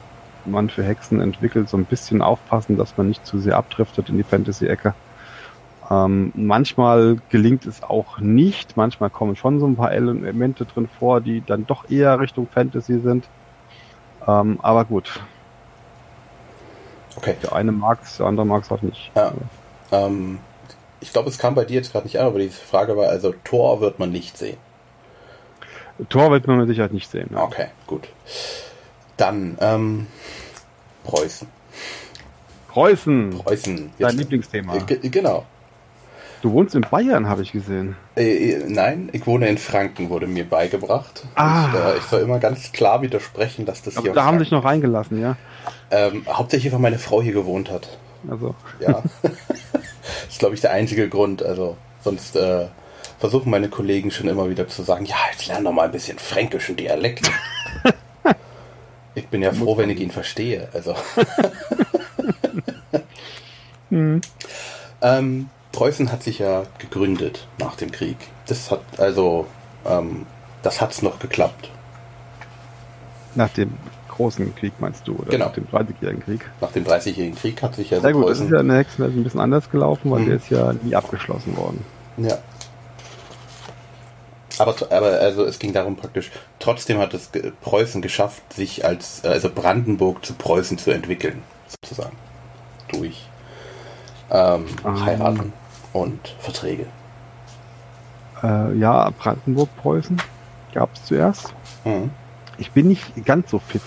man 0.46 0.70
für 0.70 0.84
Hexen 0.84 1.22
entwickelt, 1.22 1.68
so 1.68 1.78
ein 1.78 1.86
bisschen 1.86 2.22
aufpassen, 2.22 2.78
dass 2.78 2.98
man 2.98 3.08
nicht 3.08 3.26
zu 3.26 3.40
sehr 3.40 3.58
abdriftet 3.58 4.10
in 4.10 4.18
die 4.18 4.24
Fantasy-Ecke. 4.24 4.94
Ähm, 5.90 6.32
manchmal 6.36 7.18
gelingt 7.30 7.66
es 7.66 7.84
auch 7.84 8.20
nicht. 8.20 8.76
Manchmal 8.78 9.10
kommen 9.10 9.36
schon 9.36 9.60
so 9.60 9.68
ein 9.68 9.76
paar 9.76 9.92
Elemente 9.92 10.66
drin 10.66 10.88
vor, 11.00 11.22
die 11.22 11.44
dann 11.46 11.68
doch 11.68 11.90
eher 11.90 12.20
Richtung 12.20 12.48
Fantasy 12.48 13.00
sind. 13.00 13.28
Ähm, 14.28 14.60
aber 14.62 14.86
gut. 14.86 15.22
Okay. 17.16 17.36
Der 17.44 17.54
eine 17.54 17.72
mag 17.72 18.00
es, 18.04 18.18
der 18.18 18.26
andere 18.26 18.46
mag 18.46 18.64
es 18.64 18.72
auch 18.72 18.82
nicht. 18.82 19.12
Ja. 19.16 19.34
Ähm, 19.92 20.40
ich 21.00 21.14
glaube, 21.14 21.30
es 21.30 21.38
kam 21.38 21.56
bei 21.56 21.66
dir 21.66 21.76
jetzt 21.76 21.92
gerade 21.92 22.06
nicht 22.06 22.20
an, 22.20 22.26
aber 22.26 22.40
die 22.40 22.50
Frage 22.50 22.98
war 22.98 23.10
also, 23.10 23.34
Tor 23.44 23.80
wird 23.80 24.00
man 24.00 24.12
nicht 24.12 24.38
sehen. 24.38 24.58
Tor 26.10 26.32
wird 26.32 26.48
man 26.48 26.58
mit 26.58 26.68
Sicherheit 26.68 26.94
nicht 26.94 27.10
sehen. 27.10 27.30
Ja. 27.32 27.44
Okay, 27.44 27.68
gut. 27.88 28.10
Dann 29.18 29.58
ähm, 29.62 30.08
Preußen. 31.04 31.48
Preußen. 32.68 33.30
Preußen. 33.30 33.94
Dein 34.00 34.18
Lieblingsthema. 34.18 34.76
Äh, 34.76 35.10
genau. 35.10 35.46
Du 36.46 36.52
wohnst 36.52 36.76
in 36.76 36.82
Bayern, 36.82 37.28
habe 37.28 37.42
ich 37.42 37.54
gesehen. 37.54 37.96
Äh, 38.16 38.52
äh, 38.52 38.66
nein, 38.68 39.10
ich 39.14 39.26
wohne 39.26 39.48
in 39.48 39.58
Franken, 39.58 40.12
wurde 40.12 40.28
mir 40.28 40.48
beigebracht. 40.48 41.26
Ah. 41.34 41.70
Ich, 41.70 41.80
äh, 41.80 41.98
ich 41.98 42.04
soll 42.04 42.22
immer 42.22 42.38
ganz 42.38 42.72
klar 42.72 43.02
widersprechen, 43.02 43.66
dass 43.66 43.82
das 43.82 43.98
Aber 43.98 44.04
hier. 44.04 44.14
Da 44.14 44.26
haben 44.26 44.38
sich 44.38 44.52
noch 44.52 44.64
reingelassen, 44.64 45.20
ja. 45.20 45.38
Ähm, 45.90 46.24
hauptsächlich, 46.28 46.72
weil 46.72 46.78
meine 46.78 47.00
Frau 47.00 47.20
hier 47.20 47.34
gewohnt 47.34 47.72
hat. 47.72 47.98
Also. 48.30 48.54
Ja. 48.80 49.02
das 49.24 49.34
ist, 50.30 50.38
glaube 50.38 50.54
ich, 50.54 50.62
der 50.62 50.70
einzige 50.70 51.10
Grund. 51.10 51.42
Also, 51.42 51.78
sonst 52.02 52.36
äh, 52.36 52.68
versuchen 53.18 53.50
meine 53.50 53.70
Kollegen 53.70 54.12
schon 54.12 54.28
immer 54.28 54.48
wieder 54.48 54.68
zu 54.68 54.84
sagen: 54.84 55.06
Ja, 55.06 55.16
jetzt 55.32 55.48
lern 55.48 55.64
doch 55.64 55.72
mal 55.72 55.86
ein 55.86 55.92
bisschen 55.92 56.20
fränkischen 56.20 56.76
Dialekt. 56.76 57.28
ich 59.16 59.28
bin 59.30 59.42
ja 59.42 59.52
froh, 59.52 59.78
wenn 59.78 59.90
ich 59.90 60.00
ihn 60.00 60.12
verstehe. 60.12 60.70
Also. 60.74 60.96
hm. 63.90 64.22
ähm, 65.02 65.50
Preußen 65.76 66.10
hat 66.10 66.24
sich 66.24 66.40
ja 66.40 66.64
gegründet 66.80 67.48
nach 67.60 67.76
dem 67.76 67.92
Krieg. 67.92 68.16
Das 68.48 68.72
hat 68.72 68.80
also, 68.98 69.46
ähm, 69.86 70.26
das 70.64 70.80
hat's 70.80 71.02
noch 71.02 71.20
geklappt. 71.20 71.70
Nach 73.36 73.50
dem 73.50 73.74
großen 74.08 74.56
Krieg 74.56 74.72
meinst 74.80 75.06
du, 75.06 75.16
oder 75.18 75.32
genau. 75.32 75.48
nach 75.48 75.54
dem 75.54 75.68
30-jährigen 75.68 76.24
Krieg? 76.24 76.50
Nach 76.62 76.72
dem 76.72 76.86
30-jährigen 76.86 77.36
Krieg 77.36 77.62
hat 77.62 77.76
sich 77.76 77.90
ja 77.90 78.00
Sehr 78.00 78.14
gut, 78.14 78.24
Preußen... 78.24 78.46
das 78.46 78.52
ist 78.52 78.54
ja 78.54 78.62
in 78.62 78.70
der 78.70 78.78
Hexenwelt 78.78 79.18
ein 79.18 79.24
bisschen 79.26 79.42
anders 79.42 79.70
gelaufen, 79.70 80.12
weil 80.12 80.22
mhm. 80.22 80.26
der 80.28 80.36
ist 80.38 80.50
ja 80.50 80.74
nie 80.82 80.96
abgeschlossen 80.96 81.58
worden. 81.58 81.84
Ja. 82.16 82.38
Aber, 84.58 84.74
aber 84.90 85.20
also 85.20 85.44
es 85.44 85.60
ging 85.60 85.74
darum 85.74 85.98
praktisch, 85.98 86.32
trotzdem 86.60 87.00
hat 87.00 87.14
es 87.14 87.30
Preußen 87.62 88.02
geschafft, 88.02 88.54
sich 88.54 88.86
als, 88.86 89.26
also 89.26 89.50
Brandenburg 89.54 90.26
zu 90.26 90.36
Preußen 90.36 90.78
zu 90.78 90.92
entwickeln, 90.92 91.44
sozusagen. 91.68 92.16
Durch 92.88 93.28
ähm, 94.32 94.68
ah. 94.86 95.06
heiraten 95.06 95.52
und 95.96 96.36
Verträge. 96.40 96.86
Äh, 98.44 98.78
ja, 98.78 99.10
Brandenburg-Preußen 99.18 100.18
gab 100.74 100.94
es 100.94 101.06
zuerst. 101.06 101.54
Mhm. 101.86 102.12
Ich 102.58 102.72
bin 102.72 102.88
nicht 102.88 103.26
ganz 103.26 103.50
so 103.50 103.60
fit 103.60 103.82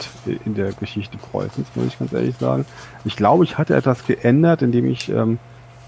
in 0.45 0.55
der 0.55 0.73
Geschichte 0.73 1.17
Preußens, 1.19 1.69
muss 1.75 1.87
ich 1.87 1.99
ganz 1.99 2.13
ehrlich 2.13 2.37
sagen. 2.37 2.65
Ich 3.05 3.17
glaube, 3.17 3.45
ich 3.45 3.59
hatte 3.59 3.77
etwas 3.77 4.07
geändert, 4.07 4.63
indem 4.63 4.91
ich, 4.91 5.11
ähm, 5.11 5.39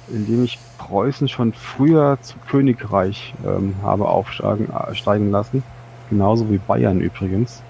indem 0.09 0.45
ich 0.45 0.59
Preußen 0.79 1.29
schon 1.29 1.53
früher 1.53 2.19
zu 2.21 2.37
Königreich 2.51 3.35
ähm, 3.47 3.77
habe 3.83 4.09
aufsteigen 4.09 4.69
steigen 4.93 5.31
lassen. 5.31 5.63
Genauso 6.11 6.51
wie 6.51 6.59
Bayern 6.59 7.01
übrigens. 7.01 7.63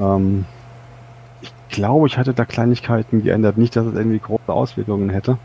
Ähm, 0.00 0.44
ich 1.40 1.52
glaube, 1.68 2.06
ich 2.06 2.16
hatte 2.16 2.34
da 2.34 2.44
Kleinigkeiten 2.44 3.22
geändert. 3.22 3.58
Nicht, 3.58 3.74
dass 3.74 3.86
es 3.86 3.94
irgendwie 3.94 4.20
große 4.20 4.52
Auswirkungen 4.52 5.10
hätte. 5.10 5.38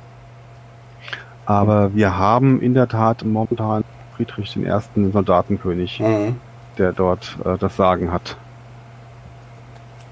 Aber 1.51 1.93
wir 1.93 2.17
haben 2.17 2.61
in 2.61 2.73
der 2.73 2.87
Tat 2.87 3.25
momentan 3.25 3.83
Friedrich 4.15 4.53
den 4.53 4.65
ersten 4.65 5.11
Soldatenkönig, 5.11 5.99
mhm. 5.99 6.37
der 6.77 6.93
dort 6.93 7.37
äh, 7.43 7.57
das 7.57 7.75
Sagen 7.75 8.13
hat. 8.13 8.37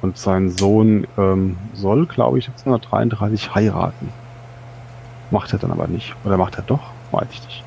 Und 0.01 0.17
sein 0.17 0.49
Sohn 0.49 1.07
ähm, 1.17 1.55
soll, 1.73 2.07
glaube 2.07 2.39
ich, 2.39 2.49
1733 2.49 3.55
heiraten. 3.55 4.09
Macht 5.31 5.53
er 5.53 5.59
dann 5.59 5.71
aber 5.71 5.87
nicht. 5.87 6.13
Oder 6.25 6.35
macht 6.35 6.57
er 6.57 6.63
doch? 6.63 6.81
Weiß 7.11 7.27
ich 7.31 7.45
nicht. 7.45 7.63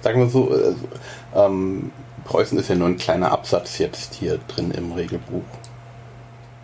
Sagen 0.00 0.20
wir 0.20 0.28
so, 0.28 0.54
äh, 0.54 0.74
ähm, 1.34 1.90
Preußen 2.24 2.56
ist 2.60 2.68
ja 2.68 2.76
nur 2.76 2.86
ein 2.86 2.96
kleiner 2.96 3.32
Absatz 3.32 3.78
jetzt 3.78 4.14
hier 4.14 4.38
drin 4.46 4.70
im 4.70 4.92
Regelbuch. 4.92 5.42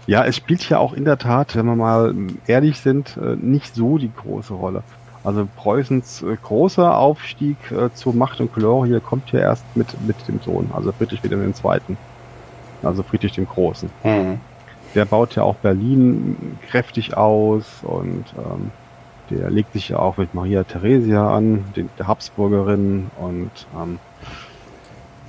Ja, 0.07 0.25
es 0.25 0.37
spielt 0.37 0.69
ja 0.69 0.79
auch 0.79 0.93
in 0.93 1.05
der 1.05 1.19
Tat, 1.19 1.57
wenn 1.57 1.67
wir 1.67 1.75
mal 1.75 2.15
ehrlich 2.47 2.79
sind, 2.79 3.17
äh, 3.17 3.35
nicht 3.35 3.75
so 3.75 3.99
die 3.99 4.13
große 4.15 4.55
Rolle. 4.55 4.85
Also 5.25 5.49
Preußens 5.57 6.23
äh, 6.23 6.37
großer 6.43 6.97
Aufstieg 6.97 7.57
äh, 7.71 7.93
zur 7.95 8.15
Macht 8.15 8.41
und 8.41 8.55
Glorie 8.55 9.01
kommt 9.01 9.33
ja 9.33 9.41
erst 9.41 9.65
mit, 9.75 9.89
mit 10.07 10.17
dem 10.29 10.41
Sohn, 10.41 10.71
also 10.73 10.93
Friedrich 10.93 11.23
Wilhelm 11.23 11.53
II. 11.53 11.97
Also 12.83 13.03
Friedrich 13.03 13.33
dem 13.33 13.49
Großen. 13.49 13.91
Mhm. 14.05 14.41
Der 14.95 15.05
baut 15.05 15.35
ja 15.35 15.43
auch 15.43 15.57
Berlin 15.57 16.59
kräftig 16.71 17.17
aus 17.17 17.65
und 17.83 18.25
ähm, 18.39 18.71
der 19.31 19.51
legt 19.51 19.73
sich 19.73 19.91
ja 19.91 19.99
auch 19.99 20.17
mit 20.17 20.35
Maria 20.35 20.65
Theresia 20.65 21.37
an, 21.37 21.65
den, 21.77 21.91
der 21.99 22.07
Habsburgerin 22.07 23.11
und 23.19 23.51
ähm, 23.79 23.99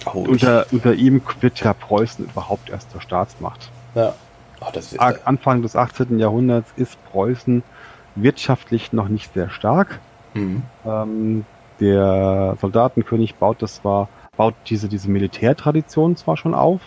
oh, 0.06 0.20
unter, 0.20 0.66
unter 0.72 0.94
ihm 0.94 1.22
wird 1.42 1.60
ja 1.60 1.74
Preußen 1.74 2.26
überhaupt 2.26 2.70
erst 2.70 2.92
zur 2.92 3.02
Staatsmacht. 3.02 3.70
Ja. 3.96 4.14
Oh, 4.62 4.78
ist, 4.78 5.00
Anfang 5.00 5.62
des 5.62 5.76
18. 5.76 6.20
Jahrhunderts 6.20 6.72
ist 6.76 6.98
Preußen 7.12 7.64
wirtschaftlich 8.22 8.94
noch 8.94 9.08
nicht 9.08 9.34
sehr 9.34 9.50
stark. 9.50 10.00
Mhm. 10.34 10.64
Ähm, 10.86 11.46
der 11.80 12.58
Soldatenkönig 12.60 13.36
baut 13.36 13.62
das 13.62 13.76
zwar, 13.76 14.10
baut 14.36 14.56
diese, 14.68 14.90
diese 14.90 15.10
Militärtradition 15.10 16.16
zwar 16.16 16.38
schon 16.38 16.54
auf, 16.54 16.82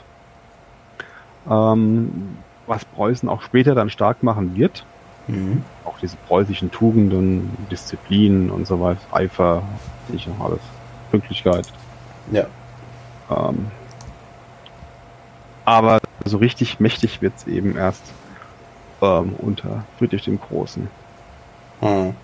ähm, 1.49 2.37
was 2.67 2.85
Preußen 2.85 3.29
auch 3.29 3.43
später 3.43 3.75
dann 3.75 3.91
stark 3.91 4.23
machen 4.23 4.57
wird. 4.57 4.85
Mhm. 5.29 5.65
Auch 5.85 5.99
diese 6.01 6.17
preußischen 6.17 6.71
Tugenden, 6.71 7.57
Disziplin 7.71 8.51
und 8.51 8.67
so 8.67 8.81
weiter, 8.81 9.01
Eifer, 9.13 9.63
ich 10.13 10.27
noch 10.27 10.41
alles, 10.41 10.61
Pünktlichkeit. 11.11 11.73
Ja. 12.31 12.47
Ähm, 13.31 13.67
aber 15.65 16.01
so 16.25 16.39
richtig 16.39 16.81
mächtig 16.81 17.23
wird 17.23 17.35
es 17.37 17.47
eben 17.47 17.77
erst 17.77 18.03
ähm, 19.01 19.35
unter 19.39 19.85
Friedrich 19.99 20.25
dem 20.25 20.41
Großen. 20.41 20.89
Hm. 21.83 22.15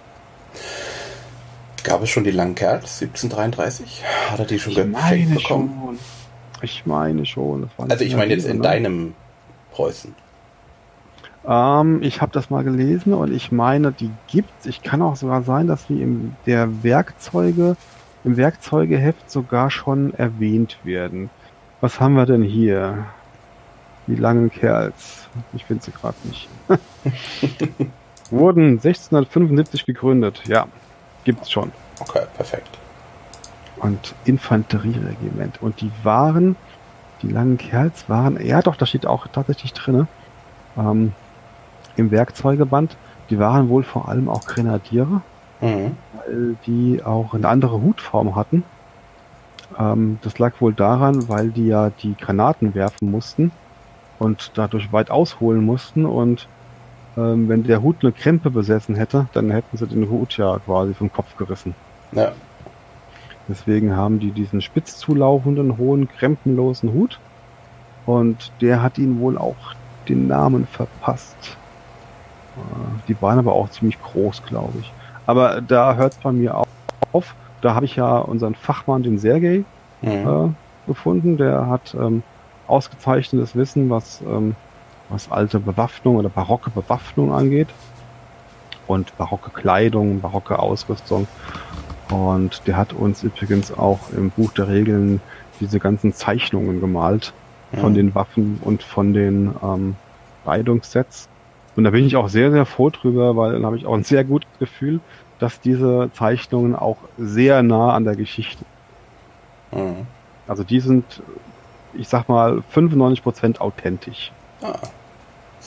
Gab 1.84 2.02
es 2.02 2.10
schon 2.10 2.24
die 2.24 2.30
langen 2.30 2.54
Kerls 2.54 3.02
1733? 3.02 4.04
Hat 4.30 4.38
er 4.38 4.44
die 4.46 4.58
schon 4.58 4.74
geschenkt 4.74 5.34
bekommen? 5.34 5.80
Schon. 5.84 5.98
Ich 6.62 6.86
meine 6.86 7.26
schon. 7.26 7.70
also 7.76 8.04
ich 8.04 8.16
meine 8.16 8.32
jetzt 8.32 8.46
in 8.46 8.58
ne? 8.58 8.62
deinem 8.62 9.14
Preußen. 9.72 10.14
Ähm, 11.46 12.02
ich 12.02 12.20
habe 12.20 12.32
das 12.32 12.50
mal 12.50 12.64
gelesen 12.64 13.14
und 13.14 13.32
ich 13.32 13.52
meine, 13.52 13.92
die 13.92 14.10
gibt's. 14.26 14.66
Ich 14.66 14.82
kann 14.82 15.02
auch 15.02 15.16
sogar 15.16 15.42
sein, 15.42 15.66
dass 15.66 15.86
die 15.86 16.02
im 16.02 16.36
der 16.46 16.82
Werkzeuge 16.82 17.76
im 18.24 18.36
Werkzeugeheft 18.36 19.30
sogar 19.30 19.70
schon 19.70 20.12
erwähnt 20.14 20.78
werden. 20.84 21.30
Was 21.80 22.00
haben 22.00 22.14
wir 22.14 22.26
denn 22.26 22.42
hier? 22.42 23.06
Die 24.08 24.16
langen 24.16 24.50
Kerls. 24.50 25.28
Ich 25.52 25.64
finde 25.66 25.84
sie 25.84 25.92
gerade 25.92 26.16
nicht. 26.24 26.48
Wurden 28.30 28.72
1675 28.72 29.86
gegründet. 29.86 30.42
Ja, 30.46 30.66
gibt's 31.24 31.50
schon. 31.50 31.72
Okay, 32.00 32.22
perfekt. 32.36 32.78
Und 33.76 34.14
Infanterieregiment. 34.24 35.62
Und 35.62 35.80
die 35.80 35.90
waren, 36.02 36.56
die 37.22 37.28
langen 37.28 37.58
Kerls 37.58 38.08
waren, 38.08 38.44
ja 38.44 38.62
doch, 38.62 38.76
da 38.76 38.86
steht 38.86 39.06
auch 39.06 39.26
tatsächlich 39.28 39.72
drin, 39.72 40.08
ähm, 40.76 41.12
im 41.96 42.10
Werkzeugeband, 42.10 42.96
die 43.30 43.38
waren 43.38 43.68
wohl 43.68 43.82
vor 43.82 44.08
allem 44.08 44.28
auch 44.28 44.46
Grenadiere, 44.46 45.20
mhm. 45.60 45.96
weil 46.14 46.56
die 46.66 47.02
auch 47.04 47.34
eine 47.34 47.48
andere 47.48 47.82
Hutform 47.82 48.36
hatten. 48.36 48.64
Ähm, 49.78 50.18
das 50.22 50.38
lag 50.38 50.60
wohl 50.60 50.72
daran, 50.72 51.28
weil 51.28 51.50
die 51.50 51.66
ja 51.66 51.90
die 51.90 52.16
Granaten 52.16 52.74
werfen 52.74 53.10
mussten 53.10 53.50
und 54.18 54.52
dadurch 54.54 54.92
weit 54.92 55.10
ausholen 55.10 55.64
mussten 55.64 56.06
und 56.06 56.48
ähm, 57.18 57.48
wenn 57.48 57.64
der 57.64 57.82
Hut 57.82 57.96
eine 58.02 58.12
Krempe 58.12 58.50
besessen 58.50 58.94
hätte, 58.94 59.26
dann 59.32 59.50
hätten 59.50 59.76
sie 59.76 59.86
den 59.86 60.08
Hut 60.08 60.36
ja 60.36 60.58
quasi 60.64 60.94
vom 60.94 61.12
Kopf 61.12 61.36
gerissen. 61.36 61.74
Ja. 62.12 62.32
Deswegen 63.48 63.96
haben 63.96 64.18
die 64.20 64.30
diesen 64.30 64.60
spitz 64.60 64.98
zulaufenden, 64.98 65.78
hohen, 65.78 66.08
krempenlosen 66.08 66.92
Hut. 66.92 67.18
Und 68.06 68.52
der 68.60 68.82
hat 68.82 68.98
ihnen 68.98 69.20
wohl 69.20 69.36
auch 69.38 69.56
den 70.08 70.26
Namen 70.28 70.66
verpasst. 70.66 71.56
Äh, 72.56 73.08
Die 73.08 73.20
waren 73.20 73.38
aber 73.38 73.52
auch 73.52 73.68
ziemlich 73.70 74.00
groß, 74.02 74.42
glaube 74.44 74.78
ich. 74.80 74.92
Aber 75.26 75.60
da 75.60 75.94
hört 75.96 76.12
es 76.12 76.18
bei 76.18 76.32
mir 76.32 76.62
auf. 77.12 77.34
Da 77.60 77.74
habe 77.74 77.86
ich 77.86 77.96
ja 77.96 78.18
unseren 78.18 78.54
Fachmann, 78.54 79.02
den 79.02 79.18
Sergei, 79.18 79.64
Mhm. 80.00 80.10
äh, 80.10 80.48
gefunden. 80.86 81.36
Der 81.38 81.66
hat 81.66 81.94
ähm, 81.98 82.22
ausgezeichnetes 82.68 83.56
Wissen, 83.56 83.90
was, 83.90 84.22
ähm, 84.22 84.54
was 85.08 85.30
alte 85.30 85.60
Bewaffnung 85.60 86.16
oder 86.16 86.28
barocke 86.28 86.70
Bewaffnung 86.70 87.32
angeht. 87.32 87.68
Und 88.86 89.16
barocke 89.18 89.50
Kleidung, 89.50 90.20
barocke 90.20 90.58
Ausrüstung. 90.58 91.28
Und 92.10 92.66
der 92.66 92.76
hat 92.76 92.92
uns 92.92 93.22
übrigens 93.22 93.72
auch 93.72 94.10
im 94.16 94.30
Buch 94.30 94.52
der 94.52 94.68
Regeln 94.68 95.20
diese 95.60 95.78
ganzen 95.78 96.12
Zeichnungen 96.14 96.80
gemalt 96.80 97.32
von 97.80 97.92
den 97.92 98.14
Waffen 98.14 98.58
und 98.64 98.82
von 98.82 99.12
den 99.12 99.54
ähm, 99.62 99.96
Kleidungssets. 100.44 101.28
Und 101.76 101.84
da 101.84 101.90
bin 101.90 102.06
ich 102.06 102.16
auch 102.16 102.28
sehr, 102.28 102.50
sehr 102.50 102.64
froh 102.64 102.88
drüber, 102.88 103.36
weil 103.36 103.52
dann 103.52 103.66
habe 103.66 103.76
ich 103.76 103.84
auch 103.84 103.94
ein 103.94 104.04
sehr 104.04 104.24
gutes 104.24 104.48
Gefühl, 104.58 105.00
dass 105.38 105.60
diese 105.60 106.10
Zeichnungen 106.14 106.74
auch 106.74 106.96
sehr 107.18 107.62
nah 107.62 107.92
an 107.92 108.04
der 108.04 108.16
Geschichte 108.16 108.64
Mhm. 109.72 110.06
also 110.46 110.64
die 110.64 110.80
sind, 110.80 111.22
ich 111.94 112.08
sag 112.08 112.28
mal, 112.28 112.62
95% 112.74 113.58
authentisch. 113.58 114.32
Ah, 114.62 114.78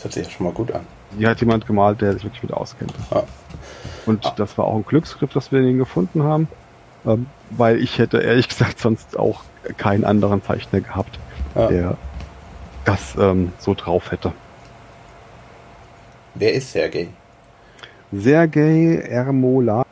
das 0.01 0.05
hört 0.05 0.13
sich 0.13 0.25
ja 0.25 0.31
schon 0.31 0.45
mal 0.47 0.53
gut 0.53 0.71
an. 0.71 0.81
Die 1.19 1.27
hat 1.27 1.39
jemand 1.41 1.67
gemalt, 1.67 2.01
der 2.01 2.13
sich 2.13 2.23
wirklich 2.23 2.41
mit 2.43 2.53
auskennt. 2.53 2.93
Ah. 3.11 3.23
Und 4.05 4.25
Ah. 4.25 4.33
das 4.35 4.57
war 4.57 4.65
auch 4.65 4.75
ein 4.75 4.85
Glücksgriff, 4.85 5.31
dass 5.33 5.51
wir 5.51 5.61
den 5.61 5.77
gefunden 5.77 6.23
haben, 6.23 6.47
ähm, 7.05 7.27
weil 7.51 7.77
ich 7.79 7.99
hätte 7.99 8.19
ehrlich 8.19 8.47
gesagt 8.49 8.79
sonst 8.79 9.17
auch 9.19 9.43
keinen 9.77 10.05
anderen 10.05 10.41
Zeichner 10.43 10.81
gehabt, 10.81 11.19
Ja. 11.55 11.67
der 11.67 11.97
das 12.85 13.15
ähm, 13.19 13.53
so 13.59 13.75
drauf 13.75 14.11
hätte. 14.11 14.31
Wer 16.33 16.53
ist 16.53 16.71
Sergei? 16.71 17.09
Sergei 18.11 18.95
Ermola, 19.07 19.85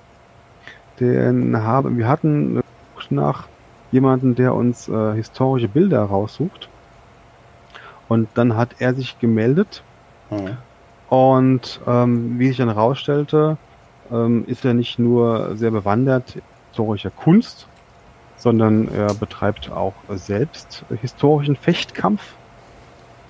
den 1.00 1.56
haben, 1.62 1.98
wir 1.98 2.08
hatten 2.08 2.62
nach 3.12 3.48
jemanden, 3.92 4.36
der 4.36 4.54
uns 4.56 4.88
äh, 4.88 5.14
historische 5.14 5.68
Bilder 5.68 6.02
raussucht. 6.04 6.68
Und 8.08 8.28
dann 8.36 8.56
hat 8.58 8.70
er 8.80 8.94
sich 8.94 9.20
gemeldet 9.20 9.84
Mhm. 10.30 10.58
und 11.10 11.82
ähm, 11.88 12.40
wie 12.40 12.48
sich 12.48 12.58
dann 12.58 12.70
herausstellte, 12.70 13.58
ähm, 14.12 14.44
ist 14.48 14.66
er 14.66 14.74
nicht 14.74 15.00
nur 15.00 15.56
sehr 15.56 15.72
bewandert 15.72 16.38
historischer 16.70 17.10
Kunst, 17.10 17.68
sondern 18.38 18.88
er 18.94 19.14
betreibt 19.14 19.72
auch 19.72 19.94
selbst 20.10 20.86
historischen 21.02 21.56
Fechtkampf 21.56 22.22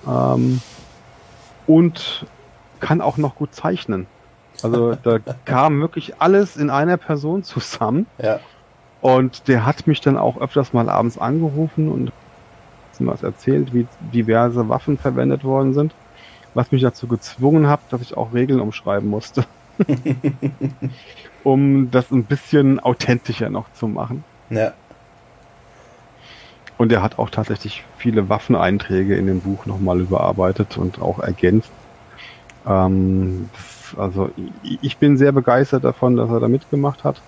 ähm, 0.06 0.60
und 1.66 2.26
kann 2.78 3.00
auch 3.00 3.16
noch 3.16 3.34
gut 3.34 3.54
zeichnen. 3.54 4.06
Also 4.62 4.94
da 5.02 5.18
kam 5.44 5.80
wirklich 5.80 6.14
alles 6.20 6.56
in 6.56 6.70
einer 6.70 6.96
Person 6.96 7.42
zusammen. 7.42 8.06
Ja. 8.22 8.40
Und 9.00 9.48
der 9.48 9.64
hat 9.64 9.86
mich 9.86 10.00
dann 10.00 10.16
auch 10.16 10.40
öfters 10.40 10.72
mal 10.72 10.88
abends 10.88 11.18
angerufen 11.18 11.90
und 11.90 12.12
was 13.02 13.22
erzählt, 13.22 13.72
wie 13.72 13.86
diverse 14.12 14.68
Waffen 14.68 14.98
verwendet 14.98 15.42
worden 15.42 15.72
sind, 15.72 15.94
was 16.54 16.72
mich 16.72 16.82
dazu 16.82 17.06
gezwungen 17.06 17.68
hat, 17.68 17.80
dass 17.90 18.00
ich 18.00 18.16
auch 18.16 18.32
Regeln 18.32 18.60
umschreiben 18.60 19.08
musste, 19.08 19.44
um 21.44 21.90
das 21.90 22.10
ein 22.10 22.24
bisschen 22.24 22.80
authentischer 22.80 23.50
noch 23.50 23.72
zu 23.72 23.88
machen. 23.88 24.24
Ja. 24.50 24.72
Und 26.76 26.92
er 26.92 27.02
hat 27.02 27.18
auch 27.18 27.28
tatsächlich 27.30 27.84
viele 27.98 28.28
Waffeneinträge 28.28 29.14
in 29.14 29.26
dem 29.26 29.40
Buch 29.40 29.66
nochmal 29.66 30.00
überarbeitet 30.00 30.78
und 30.78 31.00
auch 31.02 31.18
ergänzt. 31.18 31.70
Ähm, 32.66 33.50
das, 33.52 33.98
also 33.98 34.30
ich, 34.62 34.96
bin 34.96 35.18
sehr 35.18 35.32
begeistert 35.32 35.84
davon, 35.84 36.16
dass 36.16 36.30
er 36.30 36.40
da 36.40 36.48
mitgemacht 36.48 37.04
hat. 37.04 37.20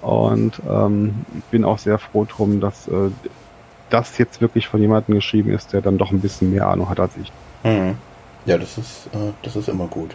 Und 0.00 0.60
ähm, 0.68 1.26
bin 1.50 1.64
auch 1.64 1.78
sehr 1.78 1.98
froh 1.98 2.24
drum, 2.24 2.60
dass 2.60 2.88
äh, 2.88 3.10
das 3.90 4.18
jetzt 4.18 4.40
wirklich 4.40 4.68
von 4.68 4.80
jemandem 4.80 5.14
geschrieben 5.14 5.50
ist, 5.50 5.72
der 5.72 5.82
dann 5.82 5.98
doch 5.98 6.10
ein 6.10 6.20
bisschen 6.20 6.52
mehr 6.52 6.66
Ahnung 6.68 6.88
hat 6.88 7.00
als 7.00 7.16
ich. 7.16 7.32
Mhm. 7.64 7.96
Ja, 8.46 8.58
das 8.58 8.78
ist, 8.78 9.06
äh, 9.12 9.32
das 9.42 9.56
ist 9.56 9.68
immer 9.68 9.86
gut. 9.86 10.14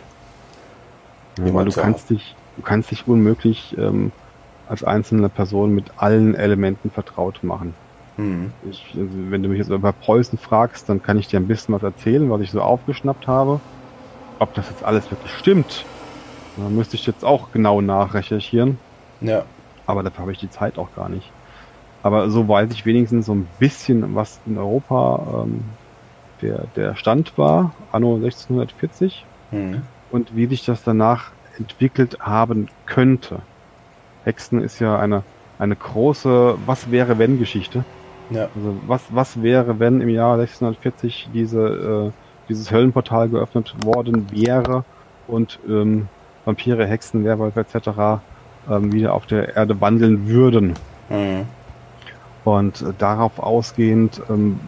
Ja, 1.38 1.54
weil 1.54 1.66
du 1.66 1.72
kannst 1.72 2.10
dich, 2.10 2.36
du 2.56 2.62
kannst 2.62 2.92
dich 2.92 3.08
unmöglich 3.08 3.76
ähm, 3.78 4.12
als 4.68 4.84
einzelne 4.84 5.30
Person 5.30 5.76
mit 5.76 5.86
allen 5.98 6.34
Elementen 6.36 6.90
vertraut 6.90 7.44
machen. 7.44 7.74
Mhm. 8.18 8.54
Ich, 8.70 8.86
also 8.98 9.10
wenn 9.30 9.44
du 9.44 9.50
mich 9.50 9.60
jetzt 9.60 9.70
über 9.70 9.92
Preußen 9.92 10.38
fragst, 10.38 10.88
dann 10.90 11.02
kann 11.04 11.18
ich 11.20 11.28
dir 11.28 11.40
ein 11.40 11.48
bisschen 11.48 11.76
was 11.76 11.84
erzählen, 11.84 12.30
was 12.30 12.42
ich 12.42 12.52
so 12.52 12.62
aufgeschnappt 12.62 13.28
habe. 13.28 13.60
Ob 14.40 14.54
das 14.54 14.70
jetzt 14.70 14.84
alles 14.84 15.10
wirklich 15.12 15.32
stimmt, 15.34 15.86
da 16.58 16.70
müsste 16.70 16.96
ich 16.96 17.06
jetzt 17.06 17.24
auch 17.24 17.52
genau 17.52 17.82
nachrecherchieren. 17.82 18.80
Ja. 19.20 19.44
Aber 19.86 20.04
dafür 20.04 20.22
habe 20.22 20.32
ich 20.32 20.40
die 20.40 20.50
Zeit 20.50 20.78
auch 20.78 20.94
gar 20.96 21.10
nicht. 21.10 21.30
Aber 22.04 22.30
so 22.30 22.48
weiß 22.48 22.72
ich 22.72 22.86
wenigstens 22.86 23.28
so 23.28 23.34
ein 23.34 23.48
bisschen, 23.60 24.16
was 24.16 24.40
in 24.46 24.58
Europa 24.58 25.44
ähm, 25.46 25.64
der, 26.42 26.66
der 26.76 26.96
Stand 26.96 27.38
war, 27.38 27.74
anno 27.92 28.16
1640 28.16 29.26
Mhm. 29.52 29.82
und 30.12 30.36
wie 30.36 30.46
sich 30.46 30.66
das 30.66 30.84
danach 30.84 31.32
entwickelt 31.58 32.18
haben 32.22 32.70
könnte. 32.86 33.40
Hexen 34.24 34.62
ist 34.62 34.80
ja 34.80 34.98
eine, 34.98 35.24
eine 35.60 35.76
große 35.76 36.56
Was 36.66 36.90
wäre 36.90 37.20
wenn 37.20 37.38
Geschichte. 37.38 37.84
Ja. 38.30 38.44
Also 38.56 38.78
was, 38.88 39.04
was 39.10 39.42
wäre, 39.44 39.80
wenn 39.80 40.00
im 40.00 40.10
Jahr 40.10 40.36
1640 40.40 41.30
diese, 41.34 42.12
äh, 42.12 42.12
dieses 42.48 42.72
Höllenportal 42.72 43.28
geöffnet 43.30 43.76
worden 43.84 44.28
wäre 44.32 44.86
und 45.28 45.60
ähm, 45.68 46.08
Vampire, 46.46 46.88
Hexen, 46.88 47.26
Werwölfe 47.26 47.60
etc. 47.60 48.22
Ähm, 48.70 48.94
wieder 48.94 49.14
auf 49.14 49.26
der 49.26 49.56
Erde 49.56 49.80
wandeln 49.82 50.28
würden. 50.28 50.74
Mhm. 51.10 51.46
Und 52.46 52.82
äh, 52.82 52.94
darauf 52.98 53.38
ausgehend 53.40 54.22
ähm, 54.30 54.60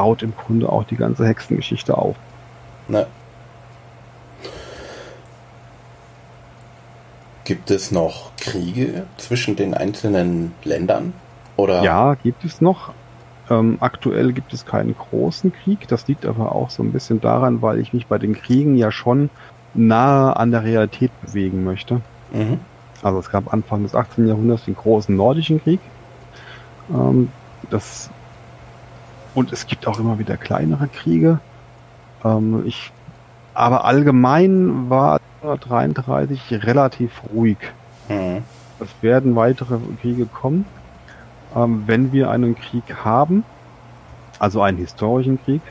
baut 0.00 0.22
im 0.22 0.32
Grunde 0.34 0.66
auch 0.70 0.84
die 0.84 0.96
ganze 0.96 1.26
Hexengeschichte 1.26 1.98
auf. 1.98 2.16
Na. 2.88 3.04
Gibt 7.44 7.70
es 7.70 7.90
noch 7.90 8.34
Kriege 8.36 9.04
zwischen 9.18 9.56
den 9.56 9.74
einzelnen 9.74 10.54
Ländern? 10.64 11.12
Oder? 11.58 11.82
Ja, 11.82 12.14
gibt 12.14 12.46
es 12.46 12.62
noch. 12.62 12.94
Ähm, 13.50 13.76
aktuell 13.80 14.32
gibt 14.32 14.54
es 14.54 14.64
keinen 14.64 14.96
großen 14.96 15.52
Krieg. 15.52 15.86
Das 15.86 16.08
liegt 16.08 16.24
aber 16.24 16.54
auch 16.54 16.70
so 16.70 16.82
ein 16.82 16.92
bisschen 16.92 17.20
daran, 17.20 17.60
weil 17.60 17.78
ich 17.78 17.92
mich 17.92 18.06
bei 18.06 18.16
den 18.16 18.34
Kriegen 18.34 18.76
ja 18.76 18.90
schon 18.90 19.28
nahe 19.74 20.34
an 20.34 20.50
der 20.50 20.64
Realität 20.64 21.10
bewegen 21.20 21.62
möchte. 21.62 22.00
Mhm. 22.32 22.60
Also 23.02 23.18
es 23.18 23.30
gab 23.30 23.52
Anfang 23.52 23.82
des 23.82 23.94
18. 23.94 24.28
Jahrhunderts 24.28 24.64
den 24.64 24.76
großen 24.76 25.14
nordischen 25.14 25.62
Krieg. 25.62 25.80
Ähm, 26.90 27.28
das 27.68 28.08
und 29.34 29.52
es 29.52 29.66
gibt 29.66 29.86
auch 29.86 29.98
immer 29.98 30.18
wieder 30.18 30.36
kleinere 30.36 30.88
Kriege. 30.88 31.40
Ähm, 32.24 32.62
ich, 32.66 32.92
aber 33.54 33.84
allgemein 33.84 34.90
war 34.90 35.20
1933 35.42 36.64
relativ 36.64 37.22
ruhig. 37.34 37.58
Mhm. 38.08 38.42
Es 38.78 38.88
werden 39.02 39.36
weitere 39.36 39.78
Kriege 40.00 40.26
kommen. 40.26 40.64
Ähm, 41.54 41.84
wenn 41.86 42.12
wir 42.12 42.30
einen 42.30 42.54
Krieg 42.56 43.04
haben, 43.04 43.44
also 44.38 44.62
einen 44.62 44.78
historischen 44.78 45.42
Krieg, 45.44 45.62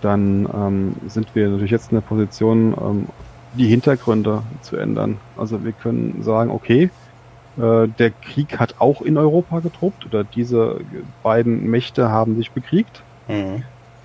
dann 0.00 0.48
ähm, 0.52 0.96
sind 1.08 1.34
wir 1.34 1.48
natürlich 1.48 1.70
jetzt 1.70 1.92
in 1.92 1.96
der 1.96 2.02
Position, 2.02 2.74
ähm, 2.80 3.06
die 3.54 3.66
Hintergründe 3.66 4.42
zu 4.62 4.76
ändern. 4.76 5.18
Also 5.36 5.64
wir 5.64 5.72
können 5.72 6.22
sagen, 6.22 6.50
okay, 6.50 6.90
der 7.98 8.10
Krieg 8.10 8.58
hat 8.58 8.76
auch 8.78 9.02
in 9.02 9.16
Europa 9.16 9.60
getobt 9.60 10.06
oder 10.06 10.24
diese 10.24 10.80
beiden 11.22 11.68
Mächte 11.70 12.10
haben 12.10 12.36
sich 12.36 12.50
bekriegt, 12.52 13.02
Mhm. 13.28 13.62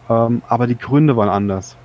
ähm, 0.10 0.42
aber 0.48 0.68
die 0.68 0.78
Gründe 0.78 1.16
waren 1.18 1.30
anders. 1.30 1.76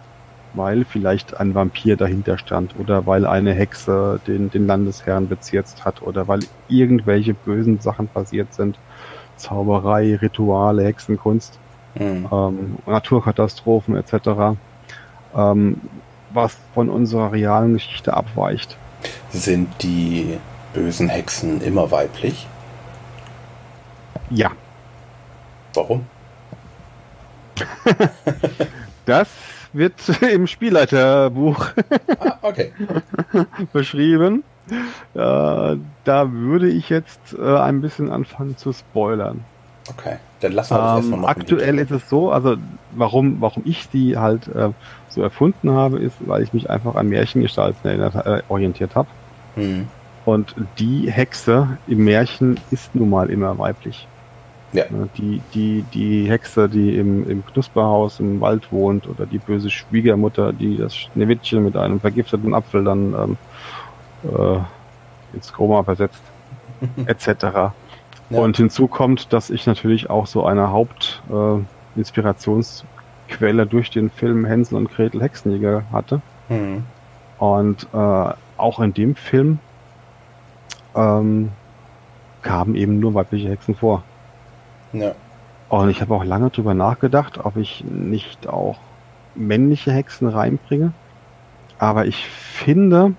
Weil 0.53 0.85
vielleicht 0.85 1.39
ein 1.39 1.55
Vampir 1.55 1.97
dahinter 1.97 2.37
stand 2.37 2.75
oder 2.77 3.07
weil 3.07 3.25
eine 3.25 3.53
Hexe 3.55 4.19
den, 4.27 4.51
den 4.51 4.67
Landesherrn 4.67 5.29
bezirzt 5.29 5.85
hat 5.85 6.03
oder 6.03 6.27
weil 6.27 6.41
irgendwelche 6.69 7.35
bösen 7.35 7.79
Sachen 7.79 8.09
passiert 8.09 8.53
sind. 8.53 8.77
Zauberei, 9.37 10.17
Rituale, 10.17 10.83
Hexenkunst, 10.85 11.57
Mhm. 11.95 12.29
ähm, 12.33 12.77
Naturkatastrophen 12.87 13.97
etc. 13.97 14.57
Ähm, 15.37 15.81
was 16.33 16.57
von 16.75 16.89
unserer 16.89 17.31
realen 17.33 17.75
Geschichte 17.75 18.15
abweicht. 18.15 18.77
Sind 19.31 19.69
die 19.83 20.37
bösen 20.73 21.09
Hexen 21.09 21.61
immer 21.61 21.91
weiblich? 21.91 22.47
Ja, 24.31 24.53
Warum? 25.75 26.07
das 29.07 29.29
wird 29.73 29.95
im 30.33 30.47
Spielleiterbuch 30.47 31.69
ah, 32.19 32.37
okay. 32.43 32.73
beschrieben. 33.73 34.43
Äh, 35.15 35.77
da 36.05 36.33
würde 36.33 36.69
ich 36.69 36.89
jetzt 36.91 37.35
äh, 37.39 37.59
ein 37.59 37.81
bisschen 37.81 38.11
anfangen 38.11 38.57
zu 38.57 38.73
spoilern. 38.73 39.45
Okay, 39.89 40.17
dann 40.41 40.53
lassen 40.53 40.75
wir 40.75 40.79
das 40.79 40.91
ähm, 40.91 40.97
erstmal 40.97 41.21
noch 41.21 41.29
Aktuell 41.29 41.79
ist 41.79 41.91
es 41.91 42.09
so, 42.09 42.31
also 42.31 42.57
warum, 42.93 43.41
warum 43.41 43.65
ich 43.67 43.89
sie 43.91 44.17
halt 44.17 44.47
äh, 44.49 44.71
so 45.09 45.23
erfunden 45.23 45.73
habe, 45.73 45.99
ist, 45.99 46.17
weil 46.21 46.43
ich 46.43 46.53
mich 46.53 46.71
einfach 46.71 46.95
an 46.95 47.09
Märchengestalten 47.09 47.85
erinnert, 47.85 48.15
äh, 48.27 48.43
orientiert 48.49 48.95
habe. 48.95 49.09
Hm. 49.57 49.89
Und 50.31 50.55
die 50.79 51.11
Hexe 51.11 51.79
im 51.89 52.05
Märchen 52.05 52.61
ist 52.71 52.95
nun 52.95 53.11
mal 53.11 53.31
immer 53.31 53.59
weiblich. 53.59 54.07
Ja. 54.73 54.85
Ne, 54.89 55.09
die, 55.17 55.43
die, 55.53 55.85
die 55.93 56.31
Hexe, 56.31 56.69
die 56.69 56.97
im, 56.97 57.29
im 57.29 57.45
Knusperhaus 57.45 58.21
im 58.21 58.41
Wald 58.41 58.71
wohnt 58.71 59.09
oder 59.09 59.27
die 59.27 59.39
böse 59.39 59.71
Schwiegermutter, 59.71 60.53
die 60.53 60.77
das 60.77 60.97
Schneewittchen 60.97 61.65
mit 61.65 61.77
einem 61.77 61.99
vergifteten 61.99 62.55
Apfel 62.55 62.85
dann 62.85 63.13
ähm, 63.13 63.37
äh, 64.23 64.61
ins 65.35 65.53
Koma 65.53 65.83
versetzt, 65.83 66.23
etc. 67.07 67.43
Ja. 67.43 67.75
Und 68.31 68.57
hinzu 68.57 68.87
kommt, 68.87 69.33
dass 69.33 69.51
ich 69.51 69.67
natürlich 69.67 70.11
auch 70.11 70.29
so 70.29 70.45
eine 70.45 70.71
Hauptinspirationsquelle 70.71 73.63
äh, 73.63 73.67
durch 73.67 73.91
den 73.91 74.11
Film 74.11 74.45
Hänsel 74.45 74.77
und 74.77 74.93
Gretel 74.93 75.23
Hexenjäger 75.23 75.83
hatte. 75.91 76.23
Mhm. 76.49 76.85
Und 77.41 77.89
äh, 77.93 78.33
auch 78.59 78.79
in 78.79 78.95
dem 78.95 79.17
Film 79.17 79.59
ähm, 80.95 81.51
kamen 82.43 82.75
eben 82.75 83.01
nur 83.01 83.15
weibliche 83.15 83.49
Hexen 83.49 83.75
vor. 83.75 84.03
Ja. 84.93 85.13
Und 85.69 85.89
ich 85.89 86.01
habe 86.01 86.15
auch 86.15 86.25
lange 86.25 86.51
drüber 86.51 86.75
nachgedacht, 86.75 87.39
ob 87.45 87.57
ich 87.57 87.85
nicht 87.85 88.49
auch 88.49 88.79
männliche 89.35 89.93
Hexen 89.93 90.29
reinbringe. 90.29 90.93
Aber 91.79 92.07
ich 92.07 92.27
finde, 92.27 93.15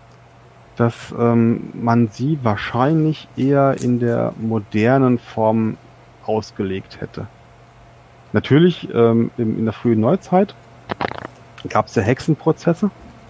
dass 0.76 1.14
ähm, 1.18 1.70
man 1.74 2.10
sie 2.10 2.40
wahrscheinlich 2.44 3.28
eher 3.38 3.76
in 3.82 4.00
der 4.00 4.34
modernen 4.40 5.18
Form 5.18 5.78
ausgelegt 6.26 7.00
hätte. 7.02 7.28
Natürlich 8.34 8.90
ähm, 8.94 9.32
in, 9.38 9.60
in 9.60 9.66
der 9.66 9.74
frühen 9.74 10.00
Neuzeit 10.00 10.56
gab 11.70 11.88
es 11.88 11.96
ja 11.96 12.02
Hexenprozesse. 12.02 12.90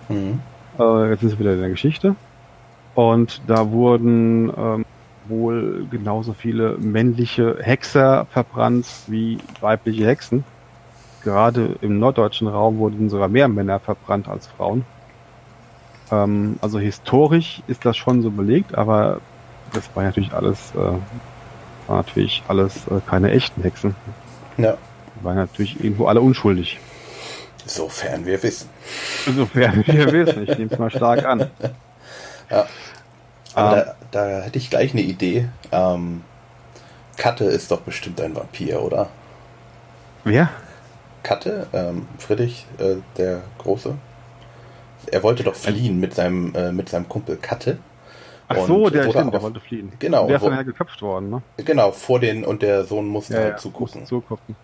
Mhm. 0.09 0.39
Äh, 0.79 1.09
jetzt 1.09 1.21
sind 1.21 1.29
sie 1.29 1.39
wieder 1.39 1.53
in 1.53 1.59
der 1.59 1.69
Geschichte. 1.69 2.15
Und 2.95 3.41
da 3.47 3.71
wurden 3.71 4.51
ähm, 4.55 4.85
wohl 5.27 5.87
genauso 5.89 6.33
viele 6.33 6.77
männliche 6.77 7.57
Hexer 7.61 8.27
verbrannt 8.31 8.85
wie 9.07 9.37
weibliche 9.61 10.05
Hexen. 10.05 10.43
Gerade 11.23 11.75
im 11.81 11.99
norddeutschen 11.99 12.47
Raum 12.47 12.79
wurden 12.79 13.09
sogar 13.09 13.27
mehr 13.27 13.47
Männer 13.47 13.79
verbrannt 13.79 14.27
als 14.27 14.47
Frauen. 14.47 14.85
Ähm, 16.11 16.57
also 16.61 16.79
historisch 16.79 17.61
ist 17.67 17.85
das 17.85 17.95
schon 17.97 18.21
so 18.21 18.31
belegt, 18.31 18.75
aber 18.75 19.21
das 19.73 19.89
war 19.95 20.03
natürlich 20.03 20.33
alles, 20.33 20.73
äh, 20.75 21.87
war 21.87 21.97
natürlich 21.97 22.43
alles 22.47 22.87
äh, 22.87 22.99
keine 23.07 23.31
echten 23.31 23.61
Hexen. 23.61 23.95
Ja. 24.57 24.77
Die 25.15 25.23
waren 25.23 25.37
natürlich 25.37 25.81
irgendwo 25.83 26.07
alle 26.07 26.21
unschuldig. 26.21 26.79
Sofern 27.65 28.25
wir 28.25 28.41
wissen. 28.41 28.69
Sofern 29.25 29.83
wir 29.85 30.11
wissen. 30.11 30.43
Ich 30.43 30.57
nehme 30.57 30.71
es 30.71 30.79
mal 30.79 30.89
stark 30.89 31.23
an. 31.25 31.49
Ja. 32.51 32.67
Aber 33.55 33.77
ähm, 33.77 33.85
da, 34.11 34.27
da, 34.27 34.41
hätte 34.41 34.57
ich 34.57 34.69
gleich 34.69 34.91
eine 34.91 35.01
Idee. 35.01 35.49
Ähm, 35.71 36.23
Katte 37.17 37.45
ist 37.45 37.71
doch 37.71 37.81
bestimmt 37.81 38.21
ein 38.21 38.35
Vampir, 38.35 38.81
oder? 38.81 39.09
Wer? 40.23 40.49
Katte, 41.23 41.67
ähm, 41.73 42.07
Friedrich, 42.17 42.65
äh, 42.77 42.95
der 43.17 43.41
Große. 43.59 43.95
Er 45.11 45.23
wollte 45.23 45.43
doch 45.43 45.55
fliehen 45.55 45.99
mit 45.99 46.13
seinem, 46.13 46.53
äh, 46.55 46.71
mit 46.71 46.89
seinem 46.89 47.09
Kumpel 47.09 47.37
Katte. 47.37 47.77
Ach 48.47 48.57
so, 48.67 48.89
der, 48.89 49.09
stimmt, 49.09 49.33
der 49.33 49.41
wollte 49.41 49.59
fliehen. 49.59 49.93
Genau. 49.99 50.27
Der 50.27 50.35
ist 50.35 50.45
dann 50.45 50.53
ja 50.53 50.63
geköpft 50.63 51.01
worden, 51.01 51.29
ne? 51.29 51.41
Genau, 51.57 51.91
vor 51.91 52.19
den, 52.19 52.43
und 52.43 52.61
der 52.61 52.83
Sohn 52.83 53.07
musste 53.07 53.35
ja, 53.35 53.39
halt 53.41 53.59
zugucken. 53.59 54.05
zugucken. 54.05 54.55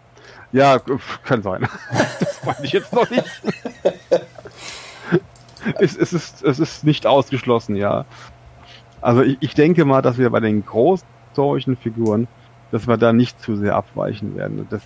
Ja, 0.51 0.79
kann 1.23 1.41
sein. 1.41 1.67
das 2.19 2.45
weiß 2.45 2.59
ich 2.63 2.73
jetzt 2.73 2.93
noch 2.93 3.09
nicht. 3.09 3.23
es, 5.80 5.95
es, 5.95 6.13
ist, 6.13 6.43
es 6.43 6.59
ist 6.59 6.84
nicht 6.84 7.05
ausgeschlossen, 7.05 7.76
ja. 7.76 8.05
Also 9.01 9.22
ich, 9.22 9.38
ich 9.39 9.53
denke 9.53 9.86
mal, 9.86 10.01
dass 10.01 10.18
wir 10.18 10.30
bei 10.30 10.39
den 10.39 10.65
großen 10.65 11.78
Figuren, 11.78 12.28
dass 12.72 12.88
wir 12.88 12.97
da 12.97 13.13
nicht 13.13 13.41
zu 13.41 13.55
sehr 13.55 13.76
abweichen 13.76 14.36
werden. 14.36 14.68
Das, 14.70 14.82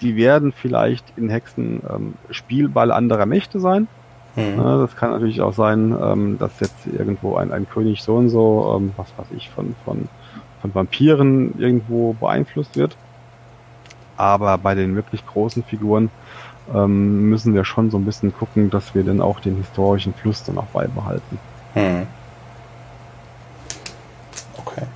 die 0.00 0.16
werden 0.16 0.52
vielleicht 0.52 1.04
in 1.16 1.30
Hexen 1.30 1.82
ähm, 1.88 2.14
Spielball 2.30 2.92
anderer 2.92 3.26
Mächte 3.26 3.60
sein. 3.60 3.88
Mhm. 4.36 4.56
Ja, 4.56 4.78
das 4.78 4.96
kann 4.96 5.10
natürlich 5.10 5.40
auch 5.40 5.54
sein, 5.54 5.96
ähm, 6.00 6.38
dass 6.38 6.60
jetzt 6.60 6.86
irgendwo 6.86 7.36
ein, 7.36 7.52
ein 7.52 7.68
König 7.68 8.02
so 8.02 8.16
und 8.16 8.28
so, 8.28 8.76
ähm, 8.76 8.92
was 8.96 9.12
weiß 9.16 9.28
ich, 9.36 9.50
von, 9.50 9.74
von, 9.84 10.08
von 10.60 10.74
Vampiren 10.74 11.54
irgendwo 11.58 12.14
beeinflusst 12.14 12.76
wird. 12.76 12.96
Aber 14.16 14.58
bei 14.58 14.74
den 14.74 14.94
wirklich 14.94 15.26
großen 15.26 15.62
Figuren 15.64 16.10
ähm, 16.72 17.28
müssen 17.28 17.54
wir 17.54 17.64
schon 17.64 17.90
so 17.90 17.98
ein 17.98 18.04
bisschen 18.04 18.32
gucken, 18.34 18.70
dass 18.70 18.94
wir 18.94 19.04
dann 19.04 19.20
auch 19.20 19.40
den 19.40 19.56
historischen 19.56 20.14
Fluss 20.14 20.44
dann 20.44 20.58
auch 20.58 20.66
beibehalten. 20.66 21.38
Mhm. 21.74 22.06
Okay. 24.56 24.86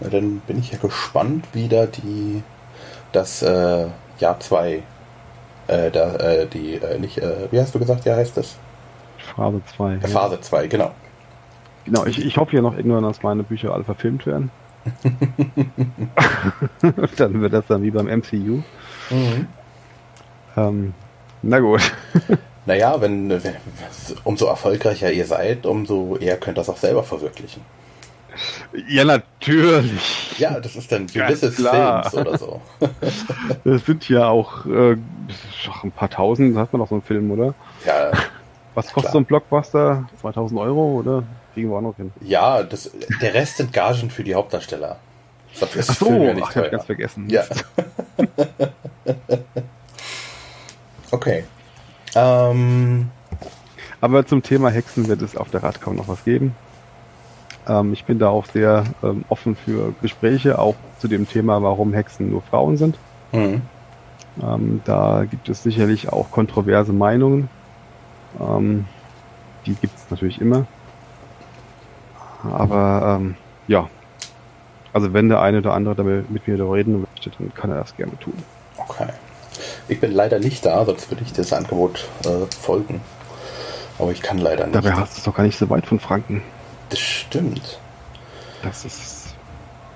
Na, 0.00 0.08
dann 0.08 0.40
bin 0.46 0.58
ich 0.58 0.72
ja 0.72 0.78
gespannt, 0.78 1.46
wie 1.52 1.68
da 1.68 1.86
die 1.86 2.42
das 3.12 3.42
äh, 3.42 3.86
Jahr 4.18 4.40
2 4.40 4.82
äh, 5.66 5.90
da, 5.90 6.16
äh, 6.16 6.46
die, 6.46 6.74
äh, 6.74 6.98
nicht, 6.98 7.18
äh, 7.18 7.48
wie 7.50 7.60
hast 7.60 7.74
du 7.74 7.78
gesagt, 7.78 8.04
ja 8.04 8.16
heißt 8.16 8.36
das? 8.36 8.56
Phase 9.18 9.60
2. 9.76 9.98
Ja. 10.02 10.08
Phase 10.08 10.40
2, 10.40 10.66
genau. 10.66 10.92
Genau, 11.84 12.06
ich, 12.06 12.24
ich 12.24 12.36
hoffe 12.36 12.54
ja 12.54 12.62
noch 12.62 12.76
irgendwann, 12.76 13.02
dass 13.02 13.22
meine 13.22 13.42
Bücher 13.42 13.72
alle 13.72 13.84
verfilmt 13.84 14.26
werden. 14.26 14.50
dann 17.16 17.40
wird 17.40 17.52
das 17.52 17.66
dann 17.66 17.82
wie 17.82 17.90
beim 17.90 18.06
MCU. 18.06 18.62
Mhm. 19.10 19.46
Ähm, 20.56 20.94
na 21.42 21.58
gut. 21.60 21.80
naja, 22.66 23.00
wenn, 23.00 23.30
wenn, 23.30 23.56
umso 24.24 24.46
erfolgreicher 24.46 25.10
ihr 25.12 25.26
seid, 25.26 25.66
umso 25.66 26.16
eher 26.16 26.36
könnt 26.36 26.58
ihr 26.58 26.60
das 26.60 26.68
auch 26.68 26.76
selber 26.76 27.02
verwirklichen. 27.02 27.62
Ja, 28.88 29.04
natürlich. 29.04 30.38
Ja, 30.38 30.58
das 30.58 30.76
ist 30.76 30.90
dann 30.90 31.06
Ulysses 31.14 31.56
Films 31.56 32.14
oder 32.14 32.38
so. 32.38 32.60
das 33.64 33.84
sind 33.84 34.08
ja 34.08 34.28
auch 34.28 34.64
äh, 34.66 34.96
ein 35.82 35.92
paar 35.94 36.08
tausend, 36.08 36.56
hat 36.56 36.72
man 36.72 36.80
doch 36.80 36.88
so 36.88 36.94
einen 36.94 37.02
Film, 37.02 37.30
oder? 37.30 37.54
Ja. 37.84 38.12
Was 38.74 38.86
kostet 38.86 39.02
klar. 39.02 39.12
so 39.12 39.18
ein 39.18 39.24
Blockbuster? 39.26 40.08
2000 40.22 40.58
Euro, 40.60 41.00
oder? 41.00 41.24
Kriegen 41.52 41.68
wir 41.68 41.76
auch 41.76 41.82
noch 41.82 41.96
hin. 41.96 42.10
Ja, 42.22 42.62
das, 42.62 42.90
der 43.20 43.34
Rest 43.34 43.58
sind 43.58 43.74
Gagen 43.74 44.10
für 44.10 44.24
die 44.24 44.34
Hauptdarsteller. 44.34 44.96
Glaub, 45.58 45.74
das 45.74 45.90
Ach 45.90 45.96
so, 45.96 46.10
ja 46.10 46.34
ach, 46.42 46.50
ich 46.50 46.56
hab 46.56 46.70
ganz 46.70 46.84
vergessen. 46.86 47.28
Ja. 47.28 47.44
okay. 51.12 51.44
Ähm. 52.14 53.10
Aber 54.00 54.26
zum 54.26 54.42
Thema 54.42 54.70
Hexen 54.70 55.06
wird 55.06 55.22
es 55.22 55.36
auf 55.36 55.50
der 55.50 55.62
Radkaum 55.62 55.94
noch 55.94 56.08
was 56.08 56.24
geben. 56.24 56.56
Ähm, 57.68 57.92
ich 57.92 58.04
bin 58.04 58.18
da 58.18 58.28
auch 58.28 58.46
sehr 58.46 58.84
ähm, 59.02 59.24
offen 59.28 59.54
für 59.54 59.94
Gespräche, 60.02 60.58
auch 60.58 60.74
zu 60.98 61.08
dem 61.08 61.28
Thema, 61.28 61.62
warum 61.62 61.92
Hexen 61.92 62.30
nur 62.30 62.42
Frauen 62.42 62.76
sind. 62.76 62.98
Mhm. 63.30 63.62
Ähm, 64.42 64.80
da 64.84 65.24
gibt 65.24 65.48
es 65.48 65.62
sicherlich 65.62 66.12
auch 66.12 66.30
kontroverse 66.30 66.92
Meinungen. 66.92 67.48
Ähm, 68.40 68.86
die 69.66 69.74
gibt 69.74 69.96
es 69.96 70.10
natürlich 70.10 70.40
immer. 70.40 70.66
Aber 72.42 73.18
ähm, 73.20 73.36
ja, 73.68 73.88
also 74.92 75.12
wenn 75.12 75.28
der 75.28 75.40
eine 75.40 75.58
oder 75.58 75.74
andere 75.74 75.94
damit 75.94 76.30
mit 76.30 76.48
mir 76.48 76.58
reden 76.72 77.00
möchte, 77.00 77.30
dann 77.38 77.54
kann 77.54 77.70
er 77.70 77.76
das 77.76 77.96
gerne 77.96 78.18
tun. 78.18 78.34
Okay. 78.76 79.08
Ich 79.88 80.00
bin 80.00 80.12
leider 80.12 80.38
nicht 80.38 80.64
da, 80.64 80.84
sonst 80.84 81.10
würde 81.10 81.22
ich 81.24 81.32
das 81.32 81.52
Angebot 81.52 82.06
äh, 82.24 82.46
folgen. 82.60 83.00
Aber 83.98 84.10
ich 84.10 84.22
kann 84.22 84.38
leider 84.38 84.66
nicht. 84.66 84.74
Dabei 84.74 84.92
hast 84.92 85.14
du 85.14 85.18
es 85.18 85.24
doch 85.24 85.34
gar 85.34 85.44
nicht 85.44 85.58
so 85.58 85.68
weit 85.70 85.86
von 85.86 86.00
Franken. 86.00 86.42
Das 86.88 86.98
stimmt. 86.98 87.78
Das 88.62 88.84
ist 88.84 89.34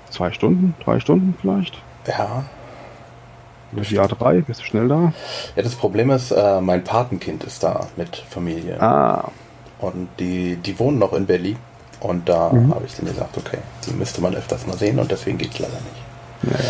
zwei 0.09 0.31
Stunden, 0.31 0.75
drei 0.83 0.99
Stunden 0.99 1.35
vielleicht. 1.39 1.77
Ja. 2.07 2.45
Durch 3.71 3.89
die 3.89 3.99
A3, 3.99 4.43
bist 4.43 4.61
du 4.61 4.65
schnell 4.65 4.87
da? 4.87 5.13
Ja, 5.55 5.63
das 5.63 5.75
Problem 5.75 6.09
ist, 6.09 6.31
äh, 6.31 6.61
mein 6.61 6.83
Patenkind 6.83 7.43
ist 7.43 7.63
da 7.63 7.87
mit 7.97 8.15
Familie. 8.15 8.81
Ah. 8.81 9.29
Und 9.79 10.07
die, 10.19 10.55
die 10.55 10.79
wohnen 10.79 10.99
noch 10.99 11.13
in 11.13 11.25
Berlin. 11.25 11.57
Und 11.99 12.29
da 12.29 12.51
mhm. 12.51 12.73
habe 12.73 12.85
ich 12.85 12.95
dann 12.95 13.07
gesagt, 13.07 13.37
okay, 13.37 13.57
die 13.85 13.93
müsste 13.93 14.21
man 14.21 14.35
öfters 14.35 14.67
mal 14.67 14.77
sehen 14.77 14.99
und 14.99 15.11
deswegen 15.11 15.37
geht 15.37 15.53
es 15.53 15.59
leider 15.59 15.73
nicht. 15.73 16.51
Ja, 16.51 16.65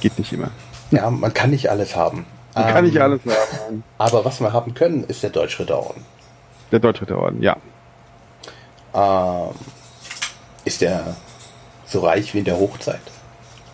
geht 0.00 0.18
nicht 0.18 0.32
immer. 0.32 0.50
Ja, 0.90 1.10
man 1.10 1.32
kann 1.34 1.50
nicht 1.50 1.70
alles 1.70 1.96
haben. 1.96 2.26
Man 2.54 2.68
ähm, 2.68 2.74
kann 2.74 2.84
nicht 2.84 2.96
ähm, 2.96 3.02
alles 3.02 3.20
haben. 3.24 3.84
Aber 3.98 4.24
was 4.24 4.40
wir 4.40 4.52
haben 4.52 4.74
können, 4.74 5.04
ist 5.04 5.22
der 5.22 5.30
Deutsche 5.30 5.68
Orden. 5.74 6.04
Der 6.72 6.78
Deutsche 6.78 7.06
Orden, 7.16 7.42
ja. 7.42 7.56
Ähm, 8.94 9.54
ist 10.64 10.82
er 10.82 11.16
so 11.86 12.00
reich 12.00 12.34
wie 12.34 12.38
in 12.38 12.44
der 12.44 12.58
Hochzeit? 12.58 13.00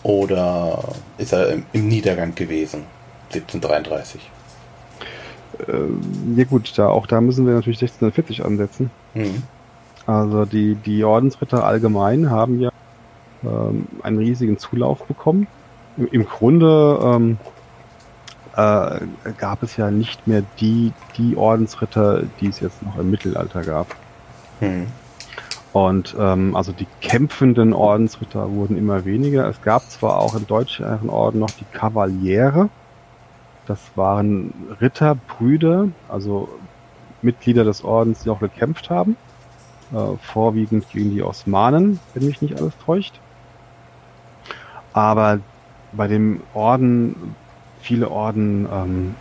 Oder 0.02 0.82
ist 1.18 1.32
er 1.32 1.48
im, 1.50 1.64
im 1.72 1.88
Niedergang 1.88 2.34
gewesen, 2.34 2.84
1733? 3.32 4.20
äh, 5.68 6.36
ja 6.36 6.44
gut, 6.44 6.72
da 6.76 6.88
auch 6.88 7.06
da 7.06 7.20
müssen 7.20 7.46
wir 7.46 7.54
natürlich 7.54 7.82
1640 7.82 8.44
ansetzen. 8.44 8.90
Mhm. 9.14 9.42
Also 10.06 10.44
die, 10.44 10.74
die 10.74 11.04
Ordensritter 11.04 11.64
allgemein 11.64 12.30
haben 12.30 12.60
ja 12.60 12.70
ähm, 13.44 13.86
einen 14.02 14.18
riesigen 14.18 14.58
Zulauf 14.58 15.04
bekommen. 15.04 15.46
Im, 15.96 16.26
Grunde 16.26 16.98
ähm, 17.02 17.38
äh, 18.56 19.00
gab 19.38 19.62
es 19.62 19.76
ja 19.76 19.90
nicht 19.90 20.26
mehr 20.26 20.42
die, 20.60 20.92
die 21.16 21.36
Ordensritter, 21.36 22.22
die 22.40 22.48
es 22.48 22.60
jetzt 22.60 22.82
noch 22.82 22.98
im 22.98 23.10
Mittelalter 23.10 23.62
gab. 23.62 23.94
Mhm. 24.60 24.86
Und 25.72 26.14
ähm, 26.18 26.54
also 26.54 26.72
die 26.72 26.86
kämpfenden 27.00 27.72
Ordensritter 27.72 28.50
wurden 28.50 28.76
immer 28.76 29.04
weniger. 29.04 29.48
Es 29.48 29.62
gab 29.62 29.82
zwar 29.90 30.18
auch 30.18 30.34
im 30.34 30.46
deutschen 30.46 31.08
Orden 31.08 31.38
noch 31.38 31.50
die 31.50 31.64
Kavaliere. 31.72 32.68
Das 33.66 33.78
waren 33.94 34.52
Ritterbrüder, 34.80 35.88
also 36.08 36.48
Mitglieder 37.22 37.64
des 37.64 37.84
Ordens, 37.84 38.22
die 38.24 38.30
auch 38.30 38.40
gekämpft 38.40 38.90
haben. 38.90 39.16
Äh, 39.92 40.16
vorwiegend 40.20 40.90
gegen 40.90 41.10
die 41.10 41.22
Osmanen, 41.22 42.00
wenn 42.12 42.26
mich 42.26 42.42
nicht 42.42 42.58
alles 42.58 42.72
täuscht. 42.84 43.14
Aber 44.92 45.38
bei 45.92 46.08
dem 46.08 46.40
Orden, 46.54 47.34
viele 47.80 48.10
Orden 48.10 48.66
ähm, 48.72 49.14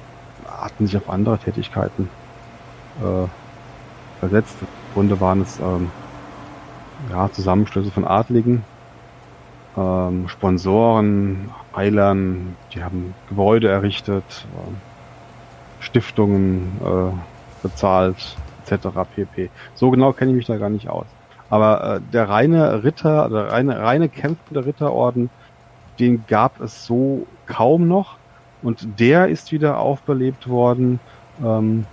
hatten 0.48 0.86
sich 0.86 0.98
auf 0.98 1.10
andere 1.10 1.38
Tätigkeiten 1.38 2.10
äh, 3.00 3.28
versetzt. 4.20 4.56
Im 4.62 4.94
Grunde 4.94 5.20
waren 5.20 5.42
es 5.42 5.60
ähm, 5.60 5.92
ja, 7.10 7.32
Zusammenschlüsse 7.32 7.92
von 7.92 8.06
Adligen, 8.06 8.64
ähm, 9.78 10.28
Sponsoren, 10.28 11.50
Eilern, 11.74 12.56
die 12.74 12.84
haben 12.84 13.14
Gebäude 13.30 13.70
errichtet, 13.70 14.24
äh, 14.56 15.84
Stiftungen 15.84 16.80
äh, 16.84 17.64
bezahlt, 17.64 18.38
etc. 18.66 18.88
pp. 19.16 19.50
So 19.76 19.90
genau 19.90 20.14
kenne 20.14 20.32
ich 20.32 20.38
mich 20.38 20.46
da 20.46 20.58
gar 20.58 20.70
nicht 20.70 20.90
aus. 20.90 21.06
Aber 21.50 21.96
äh, 21.96 22.02
der 22.14 22.30
reine 22.30 22.84
Ritter, 22.84 23.30
der 23.30 23.52
reine, 23.52 23.80
reine 23.80 24.10
kämpfende 24.10 24.66
Ritterorden, 24.66 25.30
den 26.02 26.26
gab 26.28 26.60
es 26.60 26.86
so 26.86 27.26
kaum 27.46 27.88
noch. 27.88 28.18
Und 28.62 29.00
der 29.00 29.28
ist 29.28 29.52
wieder 29.52 29.80
aufbelebt 29.80 30.50
worden, 30.50 31.00
ähm, 31.44 31.86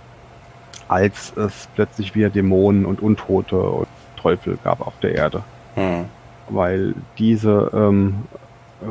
als 0.87 1.33
es 1.35 1.67
plötzlich 1.75 2.15
wieder 2.15 2.29
Dämonen 2.29 2.85
und 2.85 3.01
Untote 3.01 3.57
und 3.57 3.87
Teufel 4.17 4.57
gab 4.63 4.85
auf 4.85 4.93
der 5.01 5.15
Erde. 5.15 5.43
Hm. 5.75 6.05
Weil 6.49 6.95
diese 7.17 7.71
ähm, 7.73 8.23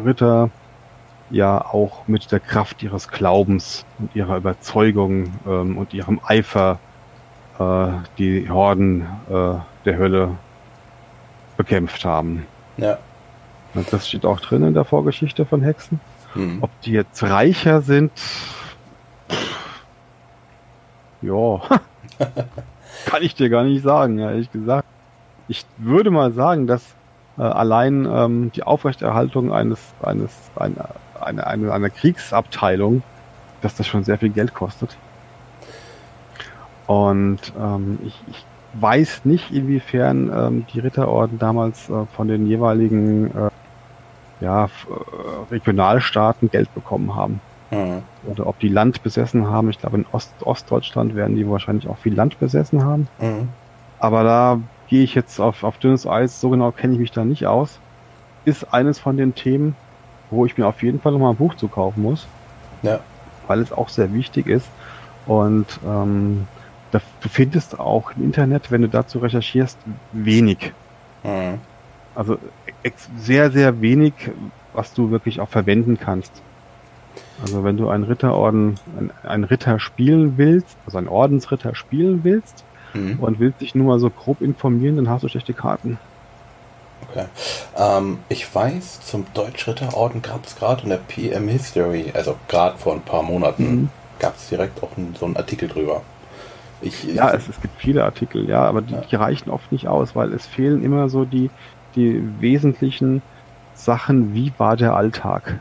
Ritter 0.05 0.51
ja 1.31 1.61
auch 1.61 2.09
mit 2.09 2.33
der 2.33 2.41
Kraft 2.41 2.83
ihres 2.83 3.09
Glaubens 3.09 3.85
und 3.99 4.15
ihrer 4.17 4.39
Überzeugung 4.39 5.35
ähm, 5.47 5.77
und 5.77 5.93
ihrem 5.93 6.21
Eifer 6.25 6.79
äh, 7.59 7.89
die 8.17 8.49
Horden 8.49 9.03
äh, 9.29 9.55
der 9.85 9.99
Hölle 9.99 10.31
bekämpft 11.57 12.05
haben. 12.05 12.47
Ja. 12.77 12.99
Das 13.91 14.09
steht 14.09 14.25
auch 14.25 14.41
drin 14.41 14.63
in 14.63 14.75
der 14.75 14.85
Vorgeschichte 14.85 15.45
von 15.45 15.63
Hexen. 15.63 16.01
Hm. 16.33 16.59
Ob 16.63 16.71
die 16.83 16.93
jetzt 16.93 17.23
reicher 17.23 17.83
sind, 17.83 18.11
ja, 21.23 21.61
kann 23.07 23.23
ich 23.23 23.35
dir 23.35 23.49
gar 23.49 23.65
nicht 23.65 23.83
sagen, 23.83 24.19
ehrlich 24.19 24.51
gesagt 24.53 24.87
ich 25.49 25.65
würde 25.79 26.11
mal 26.11 26.33
sagen, 26.33 26.67
dass 26.67 26.83
äh, 27.39 27.43
allein 27.43 28.07
ähm, 28.07 28.53
die 28.53 28.63
Aufrechterhaltung 28.63 29.53
eines, 29.53 29.81
eines, 30.03 30.33
einer, 30.55 30.91
einer, 31.21 31.47
einer, 31.47 31.73
einer 31.73 31.91
Kriegsabteilung, 31.91 33.03
dass 33.63 33.75
das 33.75 33.87
schon 33.87 34.05
sehr 34.05 34.19
viel 34.19 34.29
Geld 34.29 34.55
kostet. 34.55 34.97
Und 36.87 37.41
ähm, 37.59 37.99
ich, 38.05 38.15
ich 38.29 38.45
weiß 38.75 39.25
nicht, 39.25 39.51
inwiefern 39.51 40.31
ähm, 40.35 40.67
die 40.73 40.81
Ritterorden 40.81 41.39
damals 41.39 41.89
äh, 41.89 42.05
von 42.15 42.29
den 42.29 42.47
jeweiligen 42.47 43.27
äh, 43.27 43.51
ja, 44.41 44.67
äh, 44.67 44.69
Regionalstaaten 45.51 46.51
Geld 46.51 46.73
bekommen 46.75 47.15
haben. 47.15 47.41
Mhm. 47.71 48.03
Oder 48.27 48.47
ob 48.47 48.59
die 48.59 48.69
Land 48.69 49.03
besessen 49.03 49.51
haben. 49.51 49.71
Ich 49.71 49.79
glaube, 49.79 49.99
in 49.99 50.07
Ost 50.13 50.33
Ostdeutschland 50.41 51.15
werden 51.15 51.37
die 51.37 51.49
wahrscheinlich 51.49 51.89
auch 51.89 51.99
viel 51.99 52.15
Land 52.15 52.39
besessen 52.39 52.85
haben. 52.85 53.09
Mhm. 53.21 53.49
Aber 53.99 54.23
da 54.23 54.61
gehe 54.89 55.03
ich 55.03 55.15
jetzt 55.15 55.41
auf, 55.41 55.65
auf 55.65 55.79
dünnes 55.79 56.07
Eis, 56.07 56.41
so 56.41 56.51
genau 56.51 56.71
kenne 56.71 56.95
ich 56.95 56.99
mich 56.99 57.11
da 57.11 57.25
nicht 57.25 57.47
aus. 57.47 57.79
Ist 58.45 58.73
eines 58.73 58.99
von 58.99 59.17
den 59.17 59.35
Themen, 59.35 59.77
wo 60.31 60.47
ich 60.47 60.57
mir 60.57 60.67
auf 60.67 60.83
jeden 60.83 61.01
Fall 61.01 61.13
nochmal 61.13 61.33
ein 61.33 61.37
Buch 61.37 61.55
zu 61.55 61.69
kaufen 61.69 62.03
muss. 62.03 62.27
Ja. 62.83 63.01
Weil 63.47 63.61
es 63.61 63.73
auch 63.73 63.89
sehr 63.89 64.15
wichtig 64.15 64.47
ist. 64.47 64.69
Und 65.27 65.67
ähm, 65.87 66.47
da, 66.91 67.01
du 67.21 67.29
findest 67.29 67.79
auch 67.79 68.13
im 68.17 68.25
Internet, 68.25 68.71
wenn 68.71 68.83
du 68.83 68.89
dazu 68.89 69.19
recherchierst, 69.19 69.79
wenig. 70.13 70.73
Mhm. 71.23 71.61
Also 72.15 72.39
sehr, 73.19 73.51
sehr 73.51 73.81
wenig, 73.81 74.15
was 74.73 74.93
du 74.95 75.11
wirklich 75.11 75.41
auch 75.41 75.49
verwenden 75.49 75.99
kannst. 75.99 76.33
Also 77.43 77.63
wenn 77.63 77.77
du 77.77 77.89
einen 77.89 78.05
Ritterorden, 78.05 78.79
einen 79.23 79.45
Ritter 79.45 79.79
spielen 79.79 80.39
willst, 80.39 80.77
also 80.87 80.99
einen 80.99 81.09
Ordensritter 81.09 81.75
spielen 81.75 82.21
willst, 82.25 82.65
mhm. 82.95 83.19
und 83.21 83.39
willst 83.39 83.61
dich 83.61 83.75
nur 83.75 83.87
mal 83.87 84.01
so 84.01 84.11
grob 84.11 84.41
informieren, 84.41 84.97
dann 84.97 85.09
hast 85.09 85.23
du 85.23 85.29
schlechte 85.29 85.55
Karten. 85.55 85.99
Okay. 87.09 87.27
Ähm, 87.77 88.19
ich 88.29 88.53
weiß, 88.53 89.01
zum 89.03 89.27
Deutschritterorden 89.35 90.21
gab 90.21 90.45
es 90.45 90.57
gerade 90.57 90.83
in 90.83 90.91
der 90.91 90.97
PM 90.97 91.49
History, 91.49 92.11
also 92.13 92.37
gerade 92.49 92.77
vor 92.77 92.95
ein 92.95 93.03
paar 93.03 93.23
Monaten, 93.23 93.71
mhm. 93.71 93.89
gab 94.19 94.37
es 94.37 94.49
direkt 94.49 94.83
auch 94.83 94.91
so 95.19 95.27
einen 95.27 95.37
Artikel 95.37 95.69
drüber. 95.69 96.03
Ich, 96.81 97.05
ja, 97.05 97.31
es, 97.31 97.49
es, 97.49 97.61
gibt 97.61 97.77
viele 97.81 98.05
Artikel, 98.05 98.49
ja, 98.49 98.65
aber 98.65 98.83
die, 98.83 98.95
die, 99.11 99.17
reichen 99.17 99.51
oft 99.51 99.73
nicht 99.73 99.89
aus, 99.89 100.15
weil 100.15 100.33
es 100.33 100.47
fehlen 100.47 100.85
immer 100.85 101.09
so 101.09 101.25
die, 101.25 101.51
die 101.97 102.23
wesentlichen 102.41 103.21
Sachen, 103.75 104.33
wie 104.35 104.53
war 104.59 104.77
der 104.77 104.95
Alltag. 104.95 105.59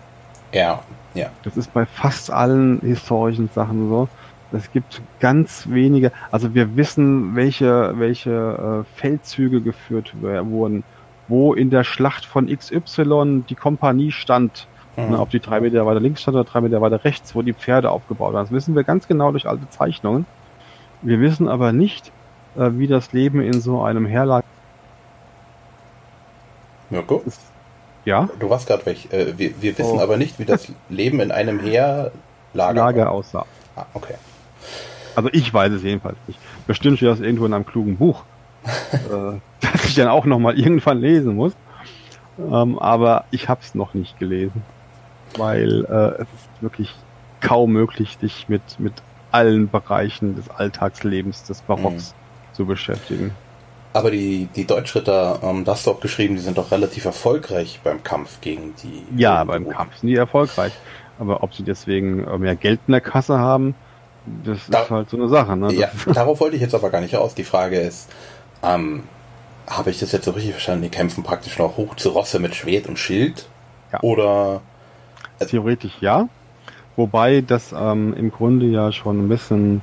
Ja, 0.54 0.82
ja. 1.14 1.28
Das 1.44 1.58
ist 1.58 1.74
bei 1.74 1.86
fast 1.86 2.32
allen 2.32 2.80
historischen 2.82 3.50
Sachen 3.54 3.90
so. 3.90 4.08
Es 4.52 4.72
gibt 4.72 5.02
ganz 5.20 5.68
wenige, 5.70 6.12
also 6.32 6.54
wir 6.54 6.78
wissen, 6.78 7.36
welche, 7.36 7.94
welche 7.98 8.86
äh, 8.86 9.00
Feldzüge 9.00 9.62
geführt 9.62 10.14
wurden, 10.22 10.84
wo 11.28 11.54
in 11.54 11.70
der 11.70 11.84
Schlacht 11.84 12.26
von 12.26 12.48
XY 12.48 13.44
die 13.50 13.56
Kompanie 13.56 14.12
stand, 14.12 14.68
mhm. 14.96 15.16
ob 15.16 15.32
die 15.32 15.42
drei 15.42 15.60
Meter 15.60 15.86
weiter 15.86 16.00
links 16.00 16.22
stand 16.22 16.36
oder 16.36 16.50
drei 16.50 16.62
Meter 16.62 16.80
weiter 16.80 17.04
rechts, 17.04 17.36
wo 17.36 17.42
die 17.42 17.54
Pferde 17.54 17.90
aufgebaut 17.90 18.34
waren. 18.34 18.46
Das 18.46 18.52
wissen 18.52 18.76
wir 18.76 18.84
ganz 18.84 19.08
genau 19.08 19.32
durch 19.32 19.48
alte 19.48 19.70
Zeichnungen. 19.70 20.26
Wir 21.02 21.20
wissen 21.20 21.48
aber 21.48 21.72
nicht, 21.72 22.12
äh, 22.58 22.72
wie 22.74 22.88
das 22.88 23.14
Leben 23.14 23.42
in 23.42 23.62
so 23.62 23.82
einem 23.82 24.06
Herlag. 24.06 24.44
Ja, 26.90 27.02
gut. 27.02 27.26
Ist, 27.28 27.42
ja? 28.06 28.30
Du 28.40 28.50
warst 28.50 28.68
gerade 28.68 28.86
weg. 28.86 29.12
Äh, 29.12 29.38
wir, 29.38 29.62
wir 29.62 29.78
wissen 29.78 29.98
oh. 29.98 30.02
aber 30.02 30.18
nicht, 30.18 30.40
wie 30.40 30.46
das 30.46 30.72
Leben 30.90 31.20
in 31.20 31.32
einem 31.32 31.60
Heerlager 31.60 32.12
Lager 32.54 33.12
aussah. 33.12 33.46
Ah, 33.76 33.86
okay. 33.94 34.16
Also 35.16 35.30
ich 35.34 35.54
weiß 35.54 35.74
es 35.74 35.84
jedenfalls 35.84 36.18
nicht. 36.28 36.40
Bestimmt 36.68 36.98
steht 36.98 37.10
das 37.10 37.20
irgendwo 37.20 37.46
in 37.46 37.54
einem 37.54 37.66
klugen 37.66 37.98
Buch, 37.98 38.24
äh, 38.66 39.40
das 39.60 39.86
ich 39.86 39.96
dann 39.96 40.08
auch 40.08 40.26
nochmal 40.26 40.60
irgendwann 40.60 41.00
lesen 41.00 41.36
muss. 41.36 41.54
Ähm, 42.40 42.78
aber 42.78 43.26
ich 43.32 43.50
habe 43.50 43.62
es 43.64 43.74
noch 43.74 43.94
nicht 43.94 44.20
gelesen, 44.20 44.62
weil 45.38 45.86
äh, 45.86 46.22
es 46.22 46.28
ist 46.28 46.62
wirklich 46.62 46.96
kaum 47.42 47.74
möglich, 47.74 48.18
dich 48.20 48.48
mit, 48.48 48.62
mit 48.80 48.94
allen 49.38 49.70
Bereichen 49.70 50.36
des 50.36 50.50
Alltagslebens 50.50 51.44
des 51.44 51.62
Barocks 51.62 52.14
mhm. 52.14 52.56
zu 52.56 52.66
beschäftigen. 52.66 53.32
Aber 53.94 54.12
die, 54.12 54.48
die 54.56 54.66
Deutschritter, 54.66 55.40
ähm, 55.44 55.64
das 55.64 55.78
hast 55.78 55.88
du 55.88 55.92
auch 55.92 56.00
geschrieben, 56.00 56.36
die 56.36 56.42
sind 56.42 56.58
doch 56.58 56.72
relativ 56.72 57.06
erfolgreich 57.06 57.80
beim 57.84 58.04
Kampf 58.04 58.42
gegen 58.42 58.74
die. 58.84 59.04
Ja, 59.20 59.44
beim. 59.44 59.70
Kampf 59.70 59.98
sind 59.98 60.10
die 60.10 60.16
erfolgreich. 60.16 60.74
Aber 61.20 61.42
ob 61.42 61.54
sie 61.54 61.64
deswegen 61.64 62.24
äh, 62.28 62.38
mehr 62.38 62.56
Geld 62.56 62.80
in 62.88 62.92
der 62.92 63.02
Kasse 63.02 63.40
haben, 63.40 63.76
das 64.44 64.60
da, 64.70 64.84
ist 64.84 64.92
halt 64.92 65.10
so 65.10 65.18
eine 65.18 65.30
Sache. 65.30 65.56
Ne? 65.56 65.74
Ja, 65.74 65.90
darauf 66.14 66.40
wollte 66.40 66.56
ich 66.58 66.62
jetzt 66.62 66.76
aber 66.76 66.90
gar 66.90 67.02
nicht 67.02 67.16
aus. 67.16 67.34
Die 67.34 67.44
Frage 67.44 67.80
ist, 67.80 68.10
ähm, 68.62 69.04
habe 69.68 69.90
ich 69.90 70.00
das 70.00 70.12
jetzt 70.12 70.26
so 70.26 70.32
richtig 70.32 70.52
verstanden? 70.52 70.84
Die 70.84 70.90
kämpfen 70.90 71.24
praktisch 71.24 71.58
noch 71.58 71.78
hoch 71.78 71.96
zu 71.96 72.10
Rosse 72.10 72.40
mit 72.40 72.56
Schwert 72.56 72.88
und 72.88 73.00
Schild? 73.00 73.48
Ja. 73.92 74.02
Oder? 74.02 74.62
Äh, 75.40 75.46
Theoretisch 75.46 75.94
ja. 76.02 76.28
Wobei 76.98 77.42
das 77.42 77.74
ähm, 77.78 78.14
im 78.18 78.32
Grunde 78.32 78.66
ja 78.66 78.92
schon 78.92 79.26
ein 79.26 79.30
bisschen 79.30 79.82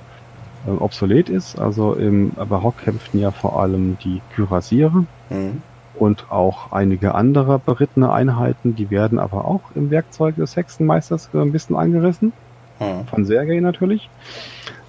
äh, 0.66 0.70
obsolet 0.70 1.28
ist. 1.28 1.58
Also 1.58 1.94
im 1.94 2.32
Barock 2.32 2.78
kämpften 2.78 3.20
ja 3.20 3.30
vor 3.30 3.60
allem 3.62 3.96
die 4.02 4.20
Kürassiere 4.34 5.06
mhm. 5.30 5.62
und 5.94 6.30
auch 6.30 6.72
einige 6.72 7.14
andere 7.14 7.60
berittene 7.60 8.12
Einheiten. 8.12 8.74
Die 8.74 8.90
werden 8.90 9.20
aber 9.20 9.44
auch 9.44 9.62
im 9.76 9.90
Werkzeug 9.90 10.34
des 10.36 10.56
Hexenmeisters 10.56 11.30
ein 11.32 11.52
bisschen 11.52 11.76
angerissen. 11.76 12.32
Mhm. 12.80 13.06
Von 13.06 13.24
Sergei 13.24 13.60
natürlich. 13.60 14.10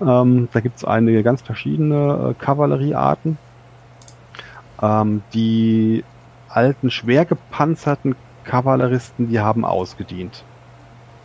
Ähm, 0.02 0.50
da 0.52 0.60
gibt 0.60 0.78
es 0.78 0.84
einige 0.84 1.22
ganz 1.22 1.44
verschiedene 1.44 2.32
äh, 2.32 2.44
Kavalleriearten. 2.44 3.38
Ähm, 4.82 5.22
die 5.34 6.04
alten, 6.50 6.90
schwer 6.90 7.26
gepanzerten 7.26 8.16
Kavalleristen, 8.46 9.30
die 9.30 9.40
haben 9.40 9.64
ausgedient. 9.64 10.44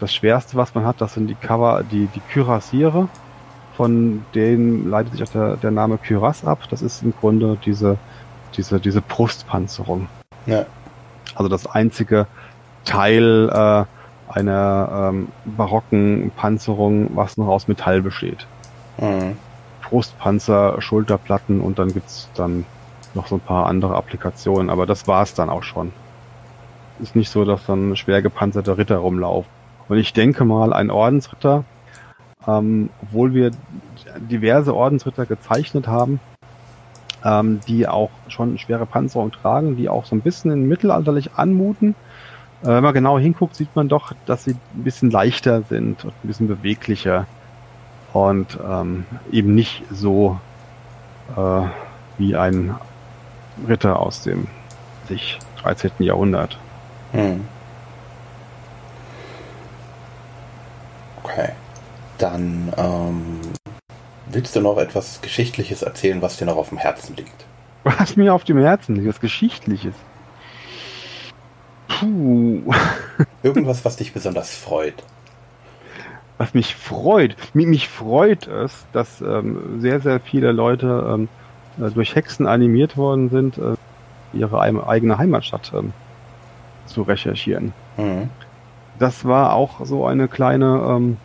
Das 0.00 0.14
schwerste, 0.14 0.56
was 0.56 0.74
man 0.74 0.84
hat, 0.84 1.00
das 1.00 1.14
sind 1.14 1.28
die 1.28 1.34
Cover, 1.34 1.84
die, 1.84 2.06
die 2.06 2.20
Kürassiere 2.32 3.08
von 3.80 4.26
denen 4.34 4.90
leitet 4.90 5.12
sich 5.12 5.22
auch 5.22 5.32
der, 5.32 5.56
der 5.56 5.70
Name 5.70 5.96
Kyras 5.96 6.44
ab. 6.44 6.64
Das 6.68 6.82
ist 6.82 7.02
im 7.02 7.14
Grunde 7.18 7.56
diese, 7.64 7.96
diese, 8.54 8.78
diese 8.78 9.00
Brustpanzerung. 9.00 10.06
Ja. 10.44 10.66
Also 11.34 11.48
das 11.48 11.66
einzige 11.66 12.26
Teil 12.84 13.48
äh, 13.48 13.84
einer 14.30 15.10
ähm, 15.14 15.28
barocken 15.46 16.30
Panzerung, 16.36 17.16
was 17.16 17.38
noch 17.38 17.48
aus 17.48 17.68
Metall 17.68 18.02
besteht. 18.02 18.46
Mhm. 18.98 19.38
Brustpanzer, 19.88 20.82
Schulterplatten 20.82 21.62
und 21.62 21.78
dann 21.78 21.94
gibt's 21.94 22.28
dann 22.34 22.66
noch 23.14 23.28
so 23.28 23.36
ein 23.36 23.40
paar 23.40 23.64
andere 23.64 23.96
Applikationen, 23.96 24.68
aber 24.68 24.84
das 24.84 25.08
war's 25.08 25.32
dann 25.32 25.48
auch 25.48 25.62
schon. 25.62 25.90
Ist 27.00 27.16
nicht 27.16 27.30
so, 27.30 27.46
dass 27.46 27.64
dann 27.64 27.96
schwer 27.96 28.20
gepanzerte 28.20 28.76
Ritter 28.76 28.98
rumlaufen. 28.98 29.59
Und 29.90 29.98
ich 29.98 30.12
denke 30.12 30.44
mal, 30.44 30.72
ein 30.72 30.88
Ordensritter, 30.88 31.64
ähm, 32.46 32.90
obwohl 33.02 33.34
wir 33.34 33.50
diverse 34.18 34.72
Ordensritter 34.72 35.26
gezeichnet 35.26 35.88
haben, 35.88 36.20
ähm, 37.24 37.58
die 37.66 37.88
auch 37.88 38.10
schon 38.28 38.56
schwere 38.58 38.86
Panzerung 38.86 39.32
tragen, 39.32 39.76
die 39.76 39.88
auch 39.88 40.04
so 40.04 40.14
ein 40.14 40.20
bisschen 40.20 40.52
in 40.52 40.68
mittelalterlich 40.68 41.32
anmuten. 41.34 41.96
Äh, 42.62 42.68
wenn 42.68 42.84
man 42.84 42.94
genau 42.94 43.18
hinguckt, 43.18 43.56
sieht 43.56 43.74
man 43.74 43.88
doch, 43.88 44.12
dass 44.26 44.44
sie 44.44 44.52
ein 44.52 44.84
bisschen 44.84 45.10
leichter 45.10 45.62
sind 45.62 46.04
und 46.04 46.14
ein 46.22 46.28
bisschen 46.28 46.46
beweglicher 46.46 47.26
und 48.12 48.60
ähm, 48.64 49.06
eben 49.32 49.56
nicht 49.56 49.82
so 49.90 50.38
äh, 51.36 51.62
wie 52.16 52.36
ein 52.36 52.76
Ritter 53.66 53.98
aus 53.98 54.22
dem 54.22 54.46
sich 55.08 55.40
13. 55.62 55.90
Jahrhundert. 55.98 56.58
Hm. 57.10 57.40
Okay. 61.22 61.50
Dann 62.18 62.72
ähm, 62.76 63.40
willst 64.30 64.54
du 64.56 64.60
noch 64.60 64.78
etwas 64.78 65.20
Geschichtliches 65.22 65.82
erzählen, 65.82 66.20
was 66.22 66.36
dir 66.36 66.46
noch 66.46 66.56
auf 66.56 66.68
dem 66.68 66.78
Herzen 66.78 67.16
liegt? 67.16 67.44
Was 67.84 68.16
mir 68.16 68.34
auf 68.34 68.44
dem 68.44 68.58
Herzen 68.58 68.96
liegt, 68.96 69.08
was 69.08 69.20
Geschichtliches. 69.20 69.94
Puh. 71.88 72.62
Irgendwas, 73.42 73.84
was 73.84 73.96
dich 73.96 74.12
besonders 74.12 74.54
freut. 74.54 75.02
Was 76.38 76.54
mich 76.54 76.74
freut. 76.74 77.36
Mich 77.54 77.88
freut 77.88 78.46
es, 78.46 78.84
dass 78.92 79.20
ähm, 79.20 79.80
sehr, 79.80 80.00
sehr 80.00 80.20
viele 80.20 80.52
Leute 80.52 81.06
ähm, 81.14 81.28
äh, 81.78 81.90
durch 81.90 82.14
Hexen 82.14 82.46
animiert 82.46 82.96
worden 82.96 83.30
sind, 83.30 83.58
äh, 83.58 83.76
ihre 84.32 84.60
eigene 84.60 85.18
Heimatstadt 85.18 85.72
ähm, 85.74 85.92
zu 86.86 87.02
recherchieren. 87.02 87.72
Mhm. 87.96 88.30
Das 89.00 89.24
war 89.24 89.54
auch 89.54 89.84
so 89.86 90.06
eine 90.06 90.28
kleine, 90.28 90.84
ähm, 90.88 91.16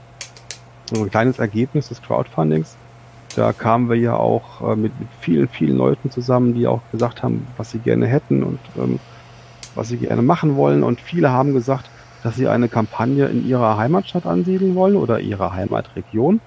so 0.86 1.04
ein 1.04 1.12
kleines 1.12 1.40
Ergebnis 1.40 1.90
des 1.90 2.02
Crowdfundings. 2.02 2.78
Da 3.36 3.52
kamen 3.52 3.90
wir 3.90 3.98
ja 3.98 4.16
auch 4.16 4.62
äh, 4.62 4.78
mit, 4.78 4.98
mit, 4.98 5.10
vielen, 5.20 5.50
vielen 5.50 5.78
Leuten 5.78 6.10
zusammen, 6.10 6.54
die 6.54 6.68
auch 6.68 6.80
gesagt 6.94 7.22
haben, 7.22 7.46
was 7.58 7.72
sie 7.72 7.80
gerne 7.80 8.08
hätten 8.08 8.44
und 8.44 8.60
ähm, 8.78 9.00
was 9.76 9.90
sie 9.90 9.98
gerne 9.98 10.22
machen 10.22 10.56
wollen. 10.56 10.84
Und 10.84 11.02
viele 11.02 11.32
haben 11.32 11.54
gesagt, 11.54 11.90
dass 12.24 12.38
sie 12.38 12.48
eine 12.48 12.70
Kampagne 12.70 13.26
in 13.26 13.46
ihrer 13.46 13.78
Heimatstadt 13.78 14.26
ansiedeln 14.26 14.74
wollen 14.76 14.96
oder 14.96 15.20
ihrer 15.20 15.52
Heimatregion 15.52 16.40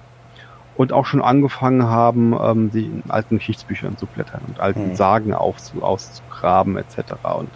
und 0.77 0.93
auch 0.93 1.05
schon 1.05 1.21
angefangen 1.21 1.83
haben, 1.83 2.35
ähm, 2.41 2.71
sie 2.73 2.85
in 2.85 3.03
alten 3.07 3.37
Geschichtsbüchern 3.37 3.97
zu 3.97 4.07
blättern 4.07 4.41
und 4.47 4.59
alten 4.59 4.89
mhm. 4.89 4.95
Sagen 4.95 5.33
aufzu, 5.35 5.83
auszugraben 5.83 6.75
etc. 6.75 7.13
Und 7.37 7.49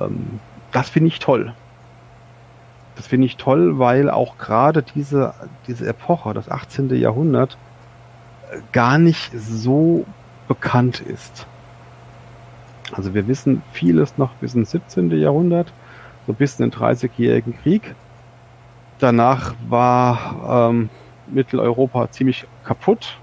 ähm, 0.00 0.40
das 0.72 0.88
finde 0.88 1.08
ich 1.08 1.18
toll. 1.18 1.52
Das 2.96 3.06
finde 3.06 3.26
ich 3.26 3.36
toll, 3.36 3.78
weil 3.78 4.10
auch 4.10 4.38
gerade 4.38 4.82
diese, 4.82 5.34
diese 5.68 5.86
Epoche, 5.86 6.32
das 6.34 6.50
18. 6.50 6.94
Jahrhundert, 6.96 7.56
äh, 8.50 8.58
gar 8.72 8.98
nicht 8.98 9.30
so 9.38 10.06
bekannt 10.48 11.00
ist. 11.00 11.46
Also 12.92 13.14
wir 13.14 13.28
wissen 13.28 13.62
vieles 13.72 14.16
noch 14.16 14.32
bis 14.34 14.54
ins 14.54 14.70
17. 14.70 15.10
Jahrhundert, 15.10 15.72
so 16.26 16.32
bis 16.32 16.58
in 16.58 16.70
den 16.70 16.78
30-jährigen 16.78 17.56
Krieg. 17.62 17.94
Danach 18.98 19.54
war 19.68 20.70
ähm, 20.70 20.88
Mitteleuropa 21.26 22.10
ziemlich 22.10 22.46
kaputt. 22.64 23.18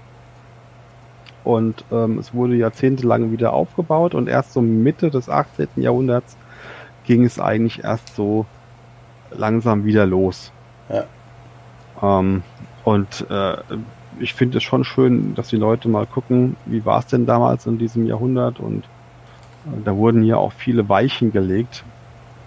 Und 1.42 1.84
ähm, 1.92 2.18
es 2.18 2.32
wurde 2.32 2.54
jahrzehntelang 2.54 3.30
wieder 3.32 3.52
aufgebaut 3.52 4.14
und 4.14 4.28
erst 4.28 4.52
so 4.54 4.62
Mitte 4.62 5.10
des 5.10 5.28
18. 5.28 5.68
Jahrhunderts 5.76 6.36
ging 7.04 7.24
es 7.24 7.38
eigentlich 7.38 7.84
erst 7.84 8.16
so 8.16 8.46
langsam 9.36 9.84
wieder 9.84 10.06
los. 10.06 10.52
Ja. 10.88 11.04
Ähm, 12.02 12.42
und 12.84 13.26
äh, 13.30 13.56
ich 14.18 14.34
finde 14.34 14.58
es 14.58 14.64
schon 14.64 14.84
schön, 14.84 15.34
dass 15.34 15.48
die 15.48 15.56
Leute 15.56 15.88
mal 15.88 16.06
gucken, 16.06 16.56
wie 16.66 16.84
war 16.84 17.00
es 17.00 17.06
denn 17.06 17.26
damals 17.26 17.66
in 17.66 17.78
diesem 17.78 18.06
Jahrhundert 18.06 18.60
und 18.60 18.84
äh, 19.66 19.82
da 19.84 19.96
wurden 19.96 20.22
ja 20.24 20.36
auch 20.36 20.52
viele 20.52 20.88
Weichen 20.88 21.32
gelegt, 21.32 21.84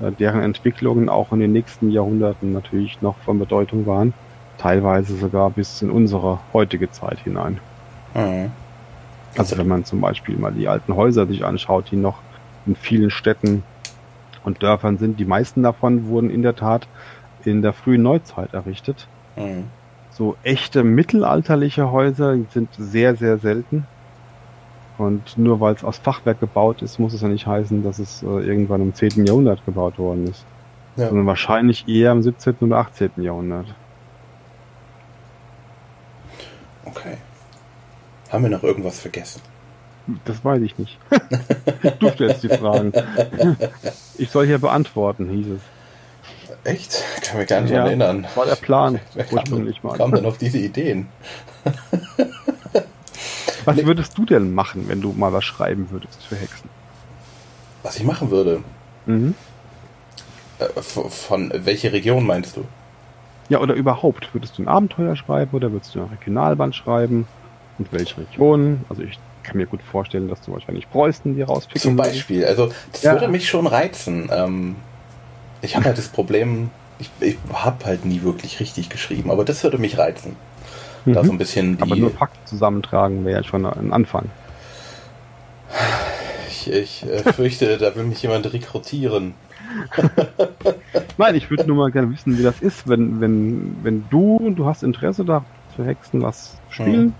äh, 0.01 0.11
deren 0.11 0.41
Entwicklungen 0.41 1.09
auch 1.09 1.31
in 1.31 1.39
den 1.39 1.51
nächsten 1.51 1.91
Jahrhunderten 1.91 2.53
natürlich 2.53 3.01
noch 3.01 3.17
von 3.17 3.39
Bedeutung 3.39 3.85
waren 3.85 4.13
teilweise 4.57 5.15
sogar 5.15 5.49
bis 5.49 5.81
in 5.81 5.91
unsere 5.91 6.39
heutige 6.53 6.91
Zeit 6.91 7.19
hinein. 7.19 7.59
Mhm. 8.13 8.51
Also 9.37 9.57
wenn 9.57 9.67
man 9.67 9.85
zum 9.85 10.01
Beispiel 10.01 10.35
mal 10.37 10.51
die 10.51 10.67
alten 10.67 10.95
Häuser 10.95 11.27
sich 11.27 11.45
anschaut, 11.45 11.91
die 11.91 11.95
noch 11.95 12.17
in 12.65 12.75
vielen 12.75 13.11
Städten 13.11 13.63
und 14.47 14.63
Dörfern 14.63 14.97
sind, 14.97 15.19
die 15.19 15.25
meisten 15.25 15.61
davon 15.61 16.07
wurden 16.07 16.29
in 16.29 16.41
der 16.41 16.55
Tat 16.55 16.87
in 17.43 17.61
der 17.61 17.73
frühen 17.73 18.01
Neuzeit 18.01 18.53
errichtet. 18.53 19.05
Mhm. 19.35 19.65
So 20.11 20.37
echte 20.41 20.85
mittelalterliche 20.85 21.91
Häuser 21.91 22.37
sind 22.53 22.69
sehr, 22.77 23.17
sehr 23.17 23.39
selten. 23.39 23.85
Und 24.97 25.37
nur 25.37 25.59
weil 25.59 25.75
es 25.75 25.83
aus 25.83 25.97
Fachwerk 25.97 26.39
gebaut 26.39 26.81
ist, 26.81 26.97
muss 26.97 27.13
es 27.13 27.21
ja 27.21 27.27
nicht 27.27 27.45
heißen, 27.45 27.83
dass 27.83 27.99
es 27.99 28.23
äh, 28.23 28.25
irgendwann 28.25 28.81
im 28.81 28.95
10. 28.95 29.25
Jahrhundert 29.25 29.65
gebaut 29.65 29.99
worden 29.99 30.27
ist. 30.27 30.43
Ja. 30.95 31.09
Sondern 31.09 31.27
wahrscheinlich 31.27 31.87
eher 31.89 32.13
im 32.13 32.23
17. 32.23 32.55
oder 32.61 32.77
18. 32.77 33.11
Jahrhundert. 33.17 33.67
Okay. 36.85 37.17
Haben 38.29 38.43
wir 38.43 38.49
noch 38.49 38.63
irgendwas 38.63 38.99
vergessen? 38.99 39.41
Das 40.25 40.43
weiß 40.43 40.61
ich 40.61 40.77
nicht. 40.77 40.97
du 41.99 42.09
stellst 42.09 42.43
die 42.43 42.49
Fragen. 42.49 42.93
Ich 44.19 44.31
soll 44.31 44.47
hier 44.47 44.57
beantworten, 44.57 45.29
hieß 45.29 45.45
es. 45.47 45.61
Echt? 46.63 47.03
Kann 47.21 47.37
mich 47.37 47.47
gar 47.47 47.61
nicht 47.61 47.69
ja, 47.69 47.85
erinnern. 47.85 48.25
War 48.33 48.47
der 48.47 48.55
Plan. 48.55 48.99
Wer 49.13 49.25
kam, 49.25 49.63
mal. 49.83 49.95
kam 49.95 50.11
denn 50.11 50.25
auf 50.25 50.39
diese 50.39 50.57
Ideen? 50.57 51.07
was 53.63 53.85
würdest 53.85 54.17
du 54.17 54.25
denn 54.25 54.55
machen, 54.55 54.89
wenn 54.89 55.01
du 55.01 55.13
mal 55.13 55.33
was 55.33 55.45
schreiben 55.45 55.89
würdest 55.91 56.23
für 56.23 56.35
Hexen? 56.35 56.67
Was 57.83 57.97
ich 57.97 58.03
machen 58.03 58.31
würde? 58.31 58.63
Mhm. 59.05 59.35
Äh, 60.57 60.81
von 60.81 61.51
welche 61.53 61.93
Region 61.93 62.25
meinst 62.25 62.57
du? 62.57 62.65
Ja, 63.49 63.59
oder 63.59 63.75
überhaupt, 63.75 64.33
würdest 64.33 64.57
du 64.57 64.63
ein 64.63 64.67
Abenteuer 64.67 65.15
schreiben 65.15 65.51
oder 65.53 65.71
würdest 65.71 65.93
du 65.93 66.01
ein 66.01 66.09
Regionalband 66.09 66.75
schreiben? 66.75 67.27
Und 67.77 67.93
welche 67.93 68.17
Regionen? 68.17 68.83
Also 68.89 69.03
ich 69.03 69.19
kann 69.47 69.57
mir 69.57 69.65
gut 69.65 69.81
vorstellen, 69.81 70.27
dass 70.27 70.41
du 70.41 70.51
wahrscheinlich 70.51 70.89
Preußen 70.89 71.35
dir 71.35 71.45
rauspicken 71.45 71.81
Zum 71.81 71.95
Beispiel, 71.95 72.45
also 72.45 72.71
das 72.91 73.03
ja. 73.03 73.13
würde 73.13 73.29
mich 73.29 73.47
schon 73.47 73.65
reizen. 73.65 74.29
Ähm, 74.31 74.75
ich 75.61 75.75
habe 75.75 75.85
halt 75.85 75.97
das 75.97 76.09
Problem, 76.09 76.69
ich, 76.99 77.09
ich 77.19 77.37
habe 77.51 77.85
halt 77.85 78.05
nie 78.05 78.21
wirklich 78.21 78.59
richtig 78.59 78.89
geschrieben, 78.89 79.31
aber 79.31 79.45
das 79.45 79.63
würde 79.63 79.77
mich 79.77 79.97
reizen. 79.97 80.35
Mhm. 81.05 81.13
Da 81.13 81.23
so 81.23 81.31
ein 81.31 81.37
bisschen 81.37 81.77
die... 81.77 81.81
Aber 81.81 81.95
nur 81.95 82.11
Fakten 82.11 82.45
zusammentragen 82.45 83.25
wäre 83.25 83.41
ja 83.41 83.43
schon 83.43 83.65
ein 83.65 83.93
Anfang. 83.93 84.25
Ich, 86.49 86.69
ich 86.71 87.05
äh, 87.05 87.31
fürchte, 87.33 87.77
da 87.79 87.95
will 87.95 88.03
mich 88.03 88.21
jemand 88.21 88.51
rekrutieren. 88.51 89.33
Nein, 91.17 91.35
ich 91.35 91.49
würde 91.49 91.65
nur 91.65 91.77
mal 91.77 91.91
gerne 91.91 92.11
wissen, 92.11 92.37
wie 92.37 92.43
das 92.43 92.59
ist, 92.61 92.87
wenn, 92.87 93.21
wenn, 93.21 93.77
wenn 93.83 94.05
du, 94.09 94.53
du 94.55 94.65
hast 94.65 94.83
Interesse 94.83 95.23
da 95.25 95.43
zu 95.75 95.85
Hexen 95.85 96.21
was 96.21 96.57
spielen, 96.69 97.05
mhm. 97.07 97.13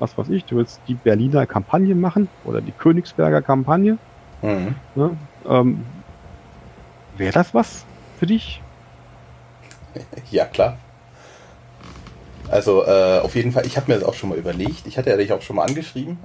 Was 0.00 0.16
weiß 0.18 0.28
ich, 0.30 0.44
du 0.44 0.56
willst 0.56 0.80
die 0.88 0.94
Berliner 0.94 1.46
Kampagne 1.46 1.94
machen 1.94 2.28
oder 2.44 2.60
die 2.60 2.72
Königsberger 2.72 3.42
Kampagne. 3.42 3.98
Mhm. 4.42 4.74
Ne, 4.94 5.16
ähm, 5.48 5.84
Wäre 7.16 7.32
das 7.32 7.54
was 7.54 7.84
für 8.18 8.26
dich? 8.26 8.60
Ja, 10.30 10.44
klar. 10.44 10.78
Also 12.48 12.84
äh, 12.84 13.18
auf 13.20 13.34
jeden 13.34 13.52
Fall, 13.52 13.66
ich 13.66 13.76
habe 13.76 13.90
mir 13.90 13.98
das 13.98 14.08
auch 14.08 14.14
schon 14.14 14.28
mal 14.28 14.38
überlegt. 14.38 14.86
Ich 14.86 14.96
hatte 14.96 15.10
ja 15.10 15.16
dich 15.16 15.32
auch 15.32 15.42
schon 15.42 15.56
mal 15.56 15.64
angeschrieben. 15.64 16.18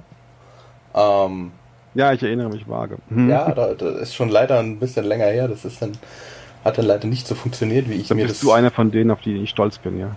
Ähm, 0.94 1.52
ja, 1.94 2.12
ich 2.12 2.22
erinnere 2.22 2.48
mich 2.48 2.68
vage. 2.68 2.98
Hm. 3.08 3.28
Ja, 3.28 3.52
da, 3.52 3.74
das 3.74 3.96
ist 4.00 4.14
schon 4.14 4.28
leider 4.28 4.58
ein 4.58 4.78
bisschen 4.78 5.04
länger 5.04 5.26
her. 5.26 5.48
Das 5.48 5.64
ist 5.64 5.82
dann, 5.82 5.92
hat 6.64 6.78
dann 6.78 6.86
leider 6.86 7.06
nicht 7.06 7.26
so 7.26 7.34
funktioniert, 7.34 7.88
wie 7.88 7.94
ich 7.94 8.08
dann 8.08 8.16
mir 8.16 8.24
bist 8.24 8.36
das. 8.36 8.40
Bist 8.40 8.48
du 8.48 8.52
einer 8.52 8.70
von 8.70 8.90
denen, 8.90 9.10
auf 9.10 9.20
die 9.20 9.36
ich 9.36 9.50
stolz 9.50 9.78
bin, 9.78 9.98
ja? 9.98 10.14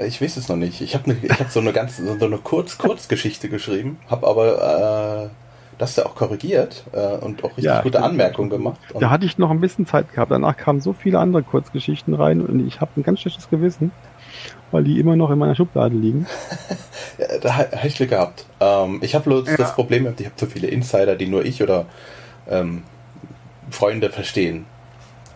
Äh, 0.00 0.06
ich 0.06 0.20
weiß 0.20 0.36
es 0.36 0.48
noch 0.48 0.56
nicht. 0.56 0.80
Ich 0.80 0.94
habe 0.94 1.10
ne, 1.10 1.16
hab 1.28 1.50
so 1.50 1.60
eine 1.60 1.72
ganz 1.72 1.96
so 1.98 2.24
eine 2.24 2.38
Kurz 2.38 2.78
Kurzgeschichte 2.78 3.48
geschrieben, 3.48 3.98
habe 4.08 4.26
aber 4.26 5.24
äh, 5.24 5.28
Das 5.78 5.94
du 5.94 6.04
auch 6.04 6.14
korrigiert 6.14 6.84
äh, 6.92 7.16
und 7.16 7.42
auch 7.42 7.50
richtig 7.50 7.64
ja, 7.64 7.80
gute 7.80 8.02
Anmerkungen 8.02 8.50
gemacht. 8.50 8.78
da 8.98 9.10
hatte 9.10 9.24
ich 9.24 9.38
noch 9.38 9.50
ein 9.50 9.60
bisschen 9.60 9.86
Zeit 9.86 10.12
gehabt. 10.12 10.30
Danach 10.30 10.56
kamen 10.56 10.80
so 10.80 10.92
viele 10.92 11.18
andere 11.18 11.42
Kurzgeschichten 11.42 12.14
rein 12.14 12.42
und 12.42 12.66
ich 12.66 12.80
habe 12.80 12.90
ein 12.96 13.02
ganz 13.02 13.20
schlechtes 13.20 13.48
Gewissen, 13.48 13.90
weil 14.70 14.84
die 14.84 15.00
immer 15.00 15.16
noch 15.16 15.30
in 15.30 15.38
meiner 15.38 15.54
Schublade 15.54 15.94
liegen. 15.94 16.26
ja, 17.18 17.38
da 17.38 17.56
habe 17.56 17.86
ich 17.86 17.96
Glück 17.96 18.10
gehabt. 18.10 18.44
Ähm, 18.60 18.98
ich 19.02 19.14
habe 19.14 19.24
bloß 19.24 19.48
ja. 19.48 19.56
das 19.56 19.74
Problem, 19.74 20.06
ich 20.18 20.26
habe 20.26 20.36
zu 20.36 20.46
viele 20.46 20.68
Insider, 20.68 21.16
die 21.16 21.28
nur 21.28 21.44
ich 21.44 21.62
oder 21.62 21.86
ähm, 22.48 22.82
Freunde 23.70 24.10
verstehen. 24.10 24.66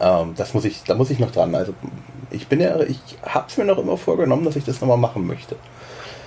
Ähm, 0.01 0.35
das 0.37 0.55
muss 0.55 0.65
ich, 0.65 0.83
da 0.85 0.95
muss 0.95 1.11
ich 1.11 1.19
noch 1.19 1.31
dran. 1.31 1.55
Also 1.55 1.75
ich 2.35 2.49
bin 2.49 2.61
ja, 2.61 2.81
ich 2.81 3.01
habe 3.23 3.47
es 3.49 3.57
mir 3.57 3.65
noch 3.65 3.79
immer 3.79 3.97
vorgenommen, 3.97 4.45
dass 4.45 4.57
ich 4.57 4.65
das 4.65 4.81
nochmal 4.81 4.99
machen 4.99 5.27
möchte. 5.27 5.57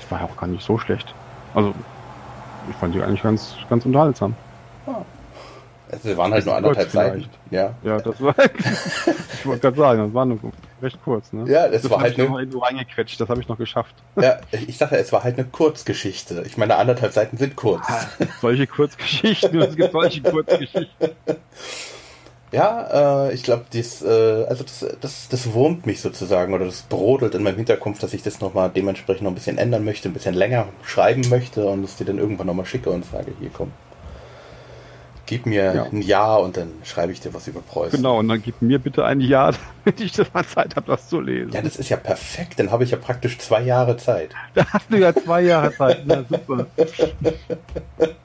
Das 0.01 0.11
war 0.11 0.19
ja 0.19 0.25
auch 0.25 0.37
gar 0.37 0.47
nicht 0.47 0.65
so 0.65 0.77
schlecht. 0.77 1.13
Also 1.53 1.73
ich 2.69 2.75
fand 2.75 2.95
die 2.95 3.01
eigentlich 3.01 3.23
ganz, 3.23 3.55
ganz 3.69 3.85
unterhaltsam. 3.85 4.35
Ah. 4.85 5.03
Also, 5.89 6.09
wir 6.09 6.17
waren 6.17 6.33
halt 6.33 6.45
nur 6.45 6.55
anderthalb 6.55 6.89
Seiten. 6.89 7.25
Ja. 7.49 7.73
Ja, 7.81 7.99
das 7.99 8.21
war. 8.21 8.35
ich 9.39 9.45
wollte 9.45 9.61
gerade 9.61 9.77
sagen, 9.77 10.03
das 10.05 10.13
war 10.13 10.25
nur 10.25 10.39
recht 10.81 10.99
kurz, 11.03 11.31
ne? 11.31 11.49
Ja, 11.49 11.65
es 11.67 11.89
war 11.89 12.01
halt 12.01 12.17
nur 12.17 12.61
reingequetscht, 12.61 13.19
das 13.19 13.29
habe 13.29 13.39
ich 13.39 13.47
noch 13.47 13.57
geschafft. 13.57 13.95
Ja, 14.17 14.37
ich 14.51 14.77
dachte, 14.77 14.97
es 14.97 15.13
war 15.13 15.23
halt 15.23 15.39
eine 15.39 15.47
Kurzgeschichte. 15.47 16.43
Ich 16.45 16.57
meine, 16.57 16.75
anderthalb 16.75 17.13
Seiten 17.13 17.37
sind 17.37 17.55
kurz. 17.55 17.83
Ah, 17.87 18.05
solche 18.41 18.67
Kurzgeschichten, 18.67 19.61
es 19.61 19.75
gibt 19.77 19.93
solche 19.93 20.21
Kurzgeschichten. 20.23 21.11
Ja, 22.57 23.27
äh, 23.27 23.33
ich 23.35 23.43
glaube, 23.43 23.65
das, 23.71 24.01
äh, 24.01 24.45
also 24.49 24.63
das, 24.63 24.83
das, 24.99 25.27
das 25.29 25.53
wurmt 25.53 25.85
mich 25.85 26.01
sozusagen 26.01 26.55
oder 26.55 26.65
das 26.65 26.81
brodelt 26.81 27.35
in 27.35 27.43
meinem 27.43 27.57
Hinterkopf, 27.57 27.99
dass 27.99 28.15
ich 28.15 28.23
das 28.23 28.41
nochmal 28.41 28.71
dementsprechend 28.75 29.23
noch 29.23 29.31
ein 29.31 29.35
bisschen 29.35 29.59
ändern 29.59 29.85
möchte, 29.85 30.09
ein 30.09 30.13
bisschen 30.13 30.33
länger 30.33 30.67
schreiben 30.81 31.29
möchte 31.29 31.67
und 31.67 31.83
es 31.83 31.97
dir 31.97 32.05
dann 32.05 32.17
irgendwann 32.17 32.47
nochmal 32.47 32.65
schicke 32.65 32.89
und 32.89 33.05
sage, 33.05 33.31
hier 33.39 33.51
komm, 33.53 33.71
gib 35.27 35.45
mir 35.45 35.75
ja. 35.75 35.83
ein 35.83 36.01
Jahr 36.01 36.41
und 36.41 36.57
dann 36.57 36.71
schreibe 36.83 37.11
ich 37.11 37.19
dir 37.19 37.31
was 37.35 37.47
über 37.47 37.59
Preußen. 37.59 37.97
Genau, 37.97 38.17
und 38.17 38.27
dann 38.27 38.41
gib 38.41 38.59
mir 38.59 38.79
bitte 38.79 39.05
ein 39.05 39.21
Jahr, 39.21 39.53
damit 39.85 40.01
ich 40.01 40.13
das 40.13 40.33
mal 40.33 40.43
Zeit 40.43 40.75
habe, 40.75 40.87
das 40.87 41.09
zu 41.09 41.21
lesen. 41.21 41.51
Ja, 41.51 41.61
das 41.61 41.75
ist 41.75 41.89
ja 41.89 41.97
perfekt, 41.97 42.57
dann 42.57 42.71
habe 42.71 42.83
ich 42.83 42.89
ja 42.89 42.97
praktisch 42.97 43.37
zwei 43.37 43.61
Jahre 43.61 43.97
Zeit. 43.97 44.31
Da 44.55 44.65
hast 44.65 44.91
du 44.91 44.97
ja 44.97 45.13
zwei 45.13 45.41
Jahre 45.41 45.71
Zeit, 45.75 46.01
na 46.05 46.25
super. 46.27 46.65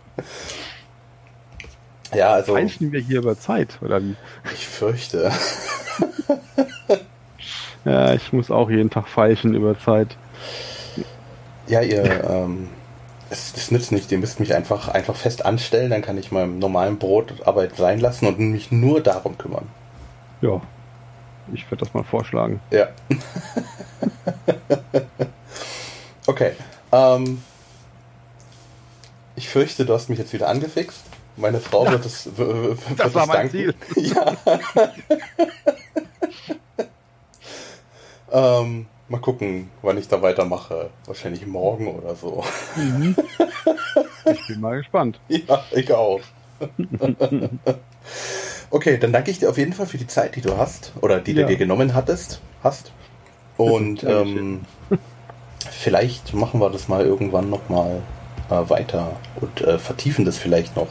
Ja, 2.14 2.34
also. 2.34 2.54
Feilschen 2.54 2.92
wir 2.92 3.00
hier 3.00 3.18
über 3.18 3.38
Zeit, 3.38 3.78
oder 3.80 4.02
wie? 4.02 4.14
Ich 4.52 4.66
fürchte. 4.66 5.32
ja, 7.84 8.14
ich 8.14 8.32
muss 8.32 8.50
auch 8.50 8.70
jeden 8.70 8.90
Tag 8.90 9.08
feilschen 9.08 9.54
über 9.54 9.78
Zeit. 9.78 10.16
Ja, 11.66 11.80
ihr, 11.80 12.04
ähm, 12.28 12.68
es, 13.30 13.52
das 13.54 13.70
nützt 13.70 13.92
nicht. 13.92 14.12
Ihr 14.12 14.18
müsst 14.18 14.40
mich 14.40 14.54
einfach, 14.54 14.88
einfach 14.88 15.16
fest 15.16 15.44
anstellen, 15.44 15.90
dann 15.90 16.02
kann 16.02 16.18
ich 16.18 16.30
meinem 16.30 16.58
normalen 16.58 16.98
Brotarbeit 16.98 17.76
sein 17.76 17.98
lassen 17.98 18.26
und 18.26 18.38
mich 18.38 18.70
nur 18.70 19.00
darum 19.00 19.38
kümmern. 19.38 19.66
Ja, 20.42 20.60
ich 21.52 21.64
werde 21.70 21.84
das 21.84 21.94
mal 21.94 22.04
vorschlagen. 22.04 22.60
Ja. 22.70 22.88
okay. 26.26 26.52
Ähm, 26.92 27.42
ich 29.34 29.48
fürchte, 29.48 29.86
du 29.86 29.94
hast 29.94 30.10
mich 30.10 30.18
jetzt 30.18 30.32
wieder 30.32 30.48
angefixt. 30.48 31.02
Meine 31.36 31.60
Frau 31.60 31.90
wird 31.90 32.04
es. 32.04 32.28
Wird 32.36 32.78
das 32.96 33.14
war 33.14 33.26
mein 33.26 33.50
danken. 33.50 33.50
Ziel. 33.50 33.74
Ja. 33.96 34.36
ähm, 38.60 38.86
mal 39.08 39.20
gucken, 39.20 39.70
wann 39.82 39.98
ich 39.98 40.08
da 40.08 40.20
weitermache. 40.22 40.90
Wahrscheinlich 41.06 41.46
morgen 41.46 41.88
oder 41.88 42.14
so. 42.14 42.44
Mhm. 42.76 43.16
Ich 44.24 44.46
bin 44.46 44.60
mal 44.60 44.78
gespannt. 44.78 45.18
Ja, 45.26 45.64
ich 45.72 45.92
auch. 45.92 46.20
okay, 48.70 48.96
dann 48.98 49.12
danke 49.12 49.32
ich 49.32 49.40
dir 49.40 49.50
auf 49.50 49.58
jeden 49.58 49.72
Fall 49.72 49.86
für 49.86 49.98
die 49.98 50.06
Zeit, 50.06 50.36
die 50.36 50.40
du 50.40 50.56
hast 50.56 50.92
oder 51.00 51.20
die 51.20 51.32
ja. 51.32 51.42
du 51.42 51.48
dir 51.48 51.56
genommen 51.56 51.92
hattest, 51.92 52.40
hast. 52.62 52.92
Und 53.56 54.04
ähm, 54.04 54.60
vielleicht 55.70 56.34
machen 56.34 56.60
wir 56.60 56.70
das 56.70 56.86
mal 56.86 57.04
irgendwann 57.04 57.50
nochmal 57.50 58.00
äh, 58.48 58.70
weiter 58.70 59.16
und 59.40 59.60
äh, 59.60 59.78
vertiefen 59.78 60.24
das 60.24 60.38
vielleicht 60.38 60.76
noch. 60.76 60.88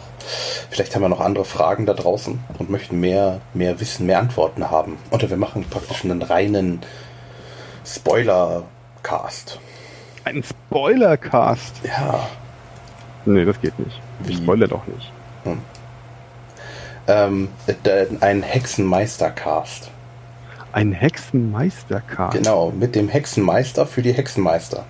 Vielleicht 0.70 0.96
haben 0.96 1.02
wir 1.02 1.10
noch 1.10 1.20
andere 1.20 1.46
Fragen 1.46 1.86
da 1.86 1.94
draußen 1.94 2.40
und 2.58 2.70
möchten 2.70 3.00
mehr, 3.00 3.42
mehr 3.54 3.80
Wissen, 3.80 4.06
mehr 4.06 4.20
Antworten 4.20 4.70
haben. 4.70 4.98
Oder 5.12 5.30
wir 5.30 5.38
machen 5.38 5.66
praktisch 5.70 6.04
einen 6.04 6.22
reinen 6.22 6.82
Spoiler-Cast. 7.86 9.60
Ein 10.24 10.44
Spoiler-Cast? 10.44 11.82
Ja. 11.84 12.28
Nee, 13.26 13.46
das 13.46 13.60
geht 13.60 13.78
nicht. 13.80 14.00
Ich 14.28 14.38
spoilere 14.38 14.70
doch 14.70 14.88
nicht. 14.88 15.12
Hm. 15.44 15.60
Ähm, 17.08 17.50
ein 18.20 18.44
Hexenmeister-Cast. 18.44 19.90
Ein 20.72 20.94
Hexenmeister-Cast? 20.94 22.38
Genau, 22.38 22.72
mit 22.72 22.96
dem 22.96 23.10
Hexenmeister 23.10 23.86
für 23.86 24.02
die 24.02 24.14
Hexenmeister. 24.14 24.86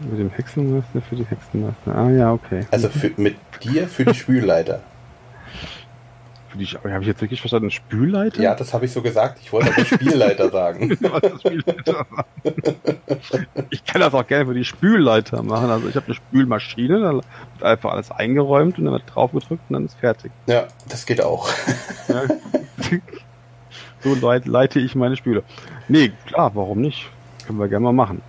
Mit 0.00 0.18
dem 0.18 0.30
Hexenmeister 0.30 1.02
für 1.02 1.16
die 1.16 1.24
Hexenmeister. 1.24 1.94
Ah 1.94 2.10
ja, 2.10 2.32
okay. 2.32 2.66
Also 2.70 2.88
für, 2.88 3.10
mit 3.16 3.36
dir 3.62 3.88
für 3.88 4.04
die 4.04 4.14
Spülleiter. 4.14 4.80
Für 6.50 6.58
die, 6.58 6.66
habe 6.66 7.00
ich 7.00 7.08
jetzt 7.08 7.20
wirklich 7.20 7.40
verstanden? 7.40 7.70
Spülleiter? 7.70 8.40
Ja, 8.40 8.54
das 8.54 8.72
habe 8.72 8.84
ich 8.86 8.92
so 8.92 9.02
gesagt. 9.02 9.38
Ich 9.42 9.52
wollte 9.52 9.72
aber 9.72 9.84
Spielleiter 9.84 10.50
sagen. 10.50 10.96
Spielleiter 11.40 12.06
ich 13.70 13.84
kann 13.84 14.00
das 14.00 14.14
auch 14.14 14.26
gerne 14.26 14.46
für 14.46 14.54
die 14.54 14.64
Spülleiter 14.64 15.42
machen. 15.42 15.70
Also 15.70 15.88
ich 15.88 15.96
habe 15.96 16.06
eine 16.06 16.14
Spülmaschine, 16.14 17.00
da 17.00 17.12
wird 17.12 17.24
einfach 17.60 17.92
alles 17.92 18.10
eingeräumt 18.10 18.78
und 18.78 18.84
dann 18.84 18.92
wird 18.92 19.04
drauf 19.12 19.32
gedrückt 19.32 19.62
und 19.68 19.74
dann 19.74 19.86
ist 19.86 19.98
fertig. 19.98 20.30
Ja, 20.46 20.68
das 20.88 21.06
geht 21.06 21.22
auch. 21.22 21.48
Ja. 22.08 22.22
So 24.00 24.14
leite 24.14 24.78
ich 24.78 24.94
meine 24.94 25.16
Spüle. 25.16 25.42
Nee, 25.88 26.12
klar, 26.26 26.52
warum 26.54 26.80
nicht? 26.80 27.10
Können 27.46 27.58
wir 27.58 27.68
gerne 27.68 27.84
mal 27.84 27.92
machen. 27.92 28.22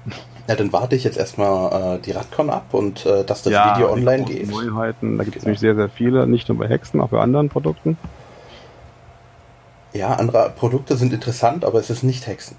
Ja, 0.49 0.55
dann 0.55 0.73
warte 0.73 0.95
ich 0.95 1.03
jetzt 1.03 1.15
erstmal 1.15 1.97
äh, 1.97 1.99
die 1.99 2.09
Radcon 2.09 2.49
ab 2.49 2.73
und 2.73 3.05
äh, 3.05 3.23
dass 3.23 3.43
das 3.43 3.53
ja, 3.53 3.75
Video 3.75 3.91
online 3.93 4.23
geht. 4.23 4.49
Neuheiten, 4.49 5.19
da 5.19 5.23
gibt 5.23 5.35
es 5.35 5.43
genau. 5.43 5.49
nämlich 5.49 5.59
sehr, 5.59 5.75
sehr 5.75 5.89
viele, 5.89 6.25
nicht 6.25 6.49
nur 6.49 6.57
bei 6.57 6.67
Hexen, 6.67 6.99
auch 7.01 7.09
bei 7.09 7.19
anderen 7.19 7.49
Produkten. 7.49 7.99
Ja, 9.93 10.15
andere 10.15 10.51
Produkte 10.57 10.97
sind 10.97 11.13
interessant, 11.13 11.63
aber 11.63 11.77
es 11.77 11.91
ist 11.91 12.01
nicht 12.01 12.25
Hexen. 12.25 12.57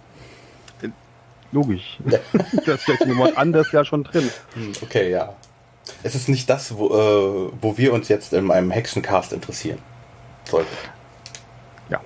Logisch. 1.51 1.99
Ja. 2.09 2.21
das 2.65 2.83
steckt 2.83 3.03
im 3.03 3.19
Wort 3.19 3.37
anders 3.37 3.73
ja 3.73 3.85
schon 3.85 4.05
drin. 4.05 4.31
Hm, 4.55 4.73
okay, 4.83 5.11
ja. 5.11 5.35
Es 6.05 6.15
ist 6.15 6.29
nicht 6.29 6.49
das, 6.49 6.77
wo, 6.77 6.91
äh, 6.91 7.53
wo 7.61 7.77
wir 7.77 7.93
uns 7.93 8.07
jetzt 8.07 8.33
in 8.33 8.53
einem 8.53 8.71
Hexencast 8.71 9.33
interessieren 9.33 9.79
sollten. 10.49 10.77
Ja. 11.89 12.01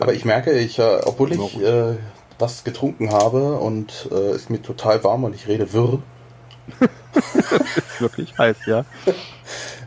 Aber 0.00 0.14
ich 0.14 0.24
merke, 0.24 0.50
ich, 0.50 0.80
äh, 0.80 0.98
obwohl 1.04 1.30
ich 1.30 1.62
äh, 1.62 1.94
was 2.38 2.64
getrunken 2.64 3.12
habe 3.12 3.54
und 3.54 4.08
äh, 4.12 4.34
ist 4.34 4.50
mir 4.50 4.62
total 4.62 5.02
warm 5.04 5.24
und 5.24 5.34
ich 5.34 5.48
rede 5.48 5.72
wirr. 5.72 6.00
ist 7.14 8.00
wirklich 8.00 8.36
heiß, 8.38 8.56
ja. 8.66 8.84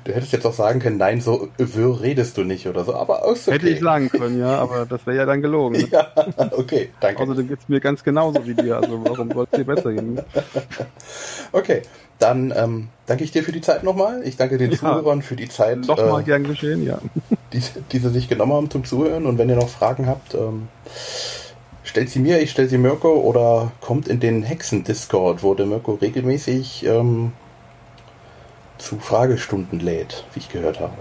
Du 0.03 0.13
hättest 0.13 0.33
jetzt 0.33 0.45
auch 0.47 0.53
sagen 0.53 0.79
können, 0.79 0.97
nein, 0.97 1.21
so 1.21 1.49
wirr 1.57 2.01
redest 2.01 2.35
du 2.35 2.43
nicht 2.43 2.67
oder 2.67 2.83
so, 2.83 2.95
aber 2.95 3.27
okay. 3.27 3.51
Hätte 3.51 3.69
ich 3.69 3.81
sagen 3.81 4.09
können, 4.09 4.39
ja, 4.39 4.57
aber 4.57 4.87
das 4.87 5.05
wäre 5.05 5.17
ja 5.17 5.25
dann 5.25 5.41
gelogen. 5.41 5.77
Ne? 5.77 5.87
Ja, 5.91 6.07
okay, 6.51 6.89
danke. 6.99 7.21
Außerdem 7.21 7.47
geht 7.47 7.59
es 7.59 7.69
mir 7.69 7.79
ganz 7.79 8.03
genauso 8.03 8.45
wie 8.45 8.55
dir, 8.55 8.77
also 8.77 9.03
warum 9.05 9.31
soll 9.31 9.47
es 9.51 9.57
dir 9.59 9.65
besser 9.65 9.93
gehen? 9.93 10.19
okay, 11.51 11.83
dann 12.17 12.51
ähm, 12.55 12.87
danke 13.05 13.23
ich 13.23 13.31
dir 13.31 13.43
für 13.43 13.51
die 13.51 13.61
Zeit 13.61 13.83
nochmal. 13.83 14.23
Ich 14.23 14.37
danke 14.37 14.57
den 14.57 14.71
ja, 14.71 14.77
Zuhörern 14.77 15.21
für 15.21 15.35
die 15.35 15.49
Zeit. 15.49 15.79
Nochmal 15.85 16.21
äh, 16.21 16.23
gern 16.23 16.45
geschehen, 16.45 16.83
ja. 16.83 16.99
Die, 17.53 17.61
die 17.91 17.99
sie 17.99 18.09
sich 18.09 18.27
genommen 18.27 18.53
haben 18.53 18.69
zum 18.71 18.85
Zuhören 18.85 19.27
und 19.27 19.37
wenn 19.37 19.49
ihr 19.49 19.55
noch 19.55 19.69
Fragen 19.69 20.07
habt, 20.07 20.33
ähm, 20.33 20.67
stellt 21.91 22.09
sie 22.09 22.19
mir, 22.19 22.39
ich 22.39 22.51
stelle 22.51 22.69
sie 22.69 22.77
Mirko 22.77 23.15
oder 23.15 23.73
kommt 23.81 24.07
in 24.07 24.21
den 24.21 24.43
Hexen-Discord, 24.43 25.43
wo 25.43 25.53
der 25.55 25.65
Mirko 25.65 25.95
regelmäßig 25.95 26.85
ähm, 26.85 27.33
zu 28.77 28.97
Fragestunden 28.97 29.81
lädt, 29.81 30.23
wie 30.33 30.39
ich 30.39 30.47
gehört 30.47 30.79
habe. 30.79 30.93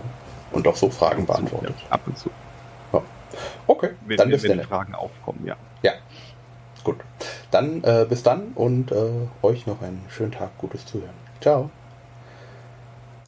Und 0.51 0.67
auch 0.67 0.75
so 0.75 0.91
Fragen 0.91 1.27
beantwortet. 1.27 1.77
Ja, 1.85 1.93
ab 1.93 2.01
und 2.07 2.19
zu. 2.19 2.29
Ja. 2.93 3.03
Okay, 3.69 3.91
wenn, 4.05 4.17
dann 4.17 4.31
bis 4.31 4.43
dann. 4.43 4.61
Fragen 4.65 4.97
aufkommen, 4.97 5.47
ja. 5.47 5.55
Ja, 5.83 5.93
gut. 6.83 6.97
Dann 7.53 7.85
äh, 7.85 8.05
bis 8.09 8.25
dann 8.25 8.49
und 8.57 8.91
äh, 8.91 8.97
euch 9.43 9.69
noch 9.69 9.81
einen 9.83 10.05
schönen 10.09 10.33
Tag, 10.33 10.59
gutes 10.59 10.85
Zuhören. 10.87 11.15
Ciao. 11.41 11.71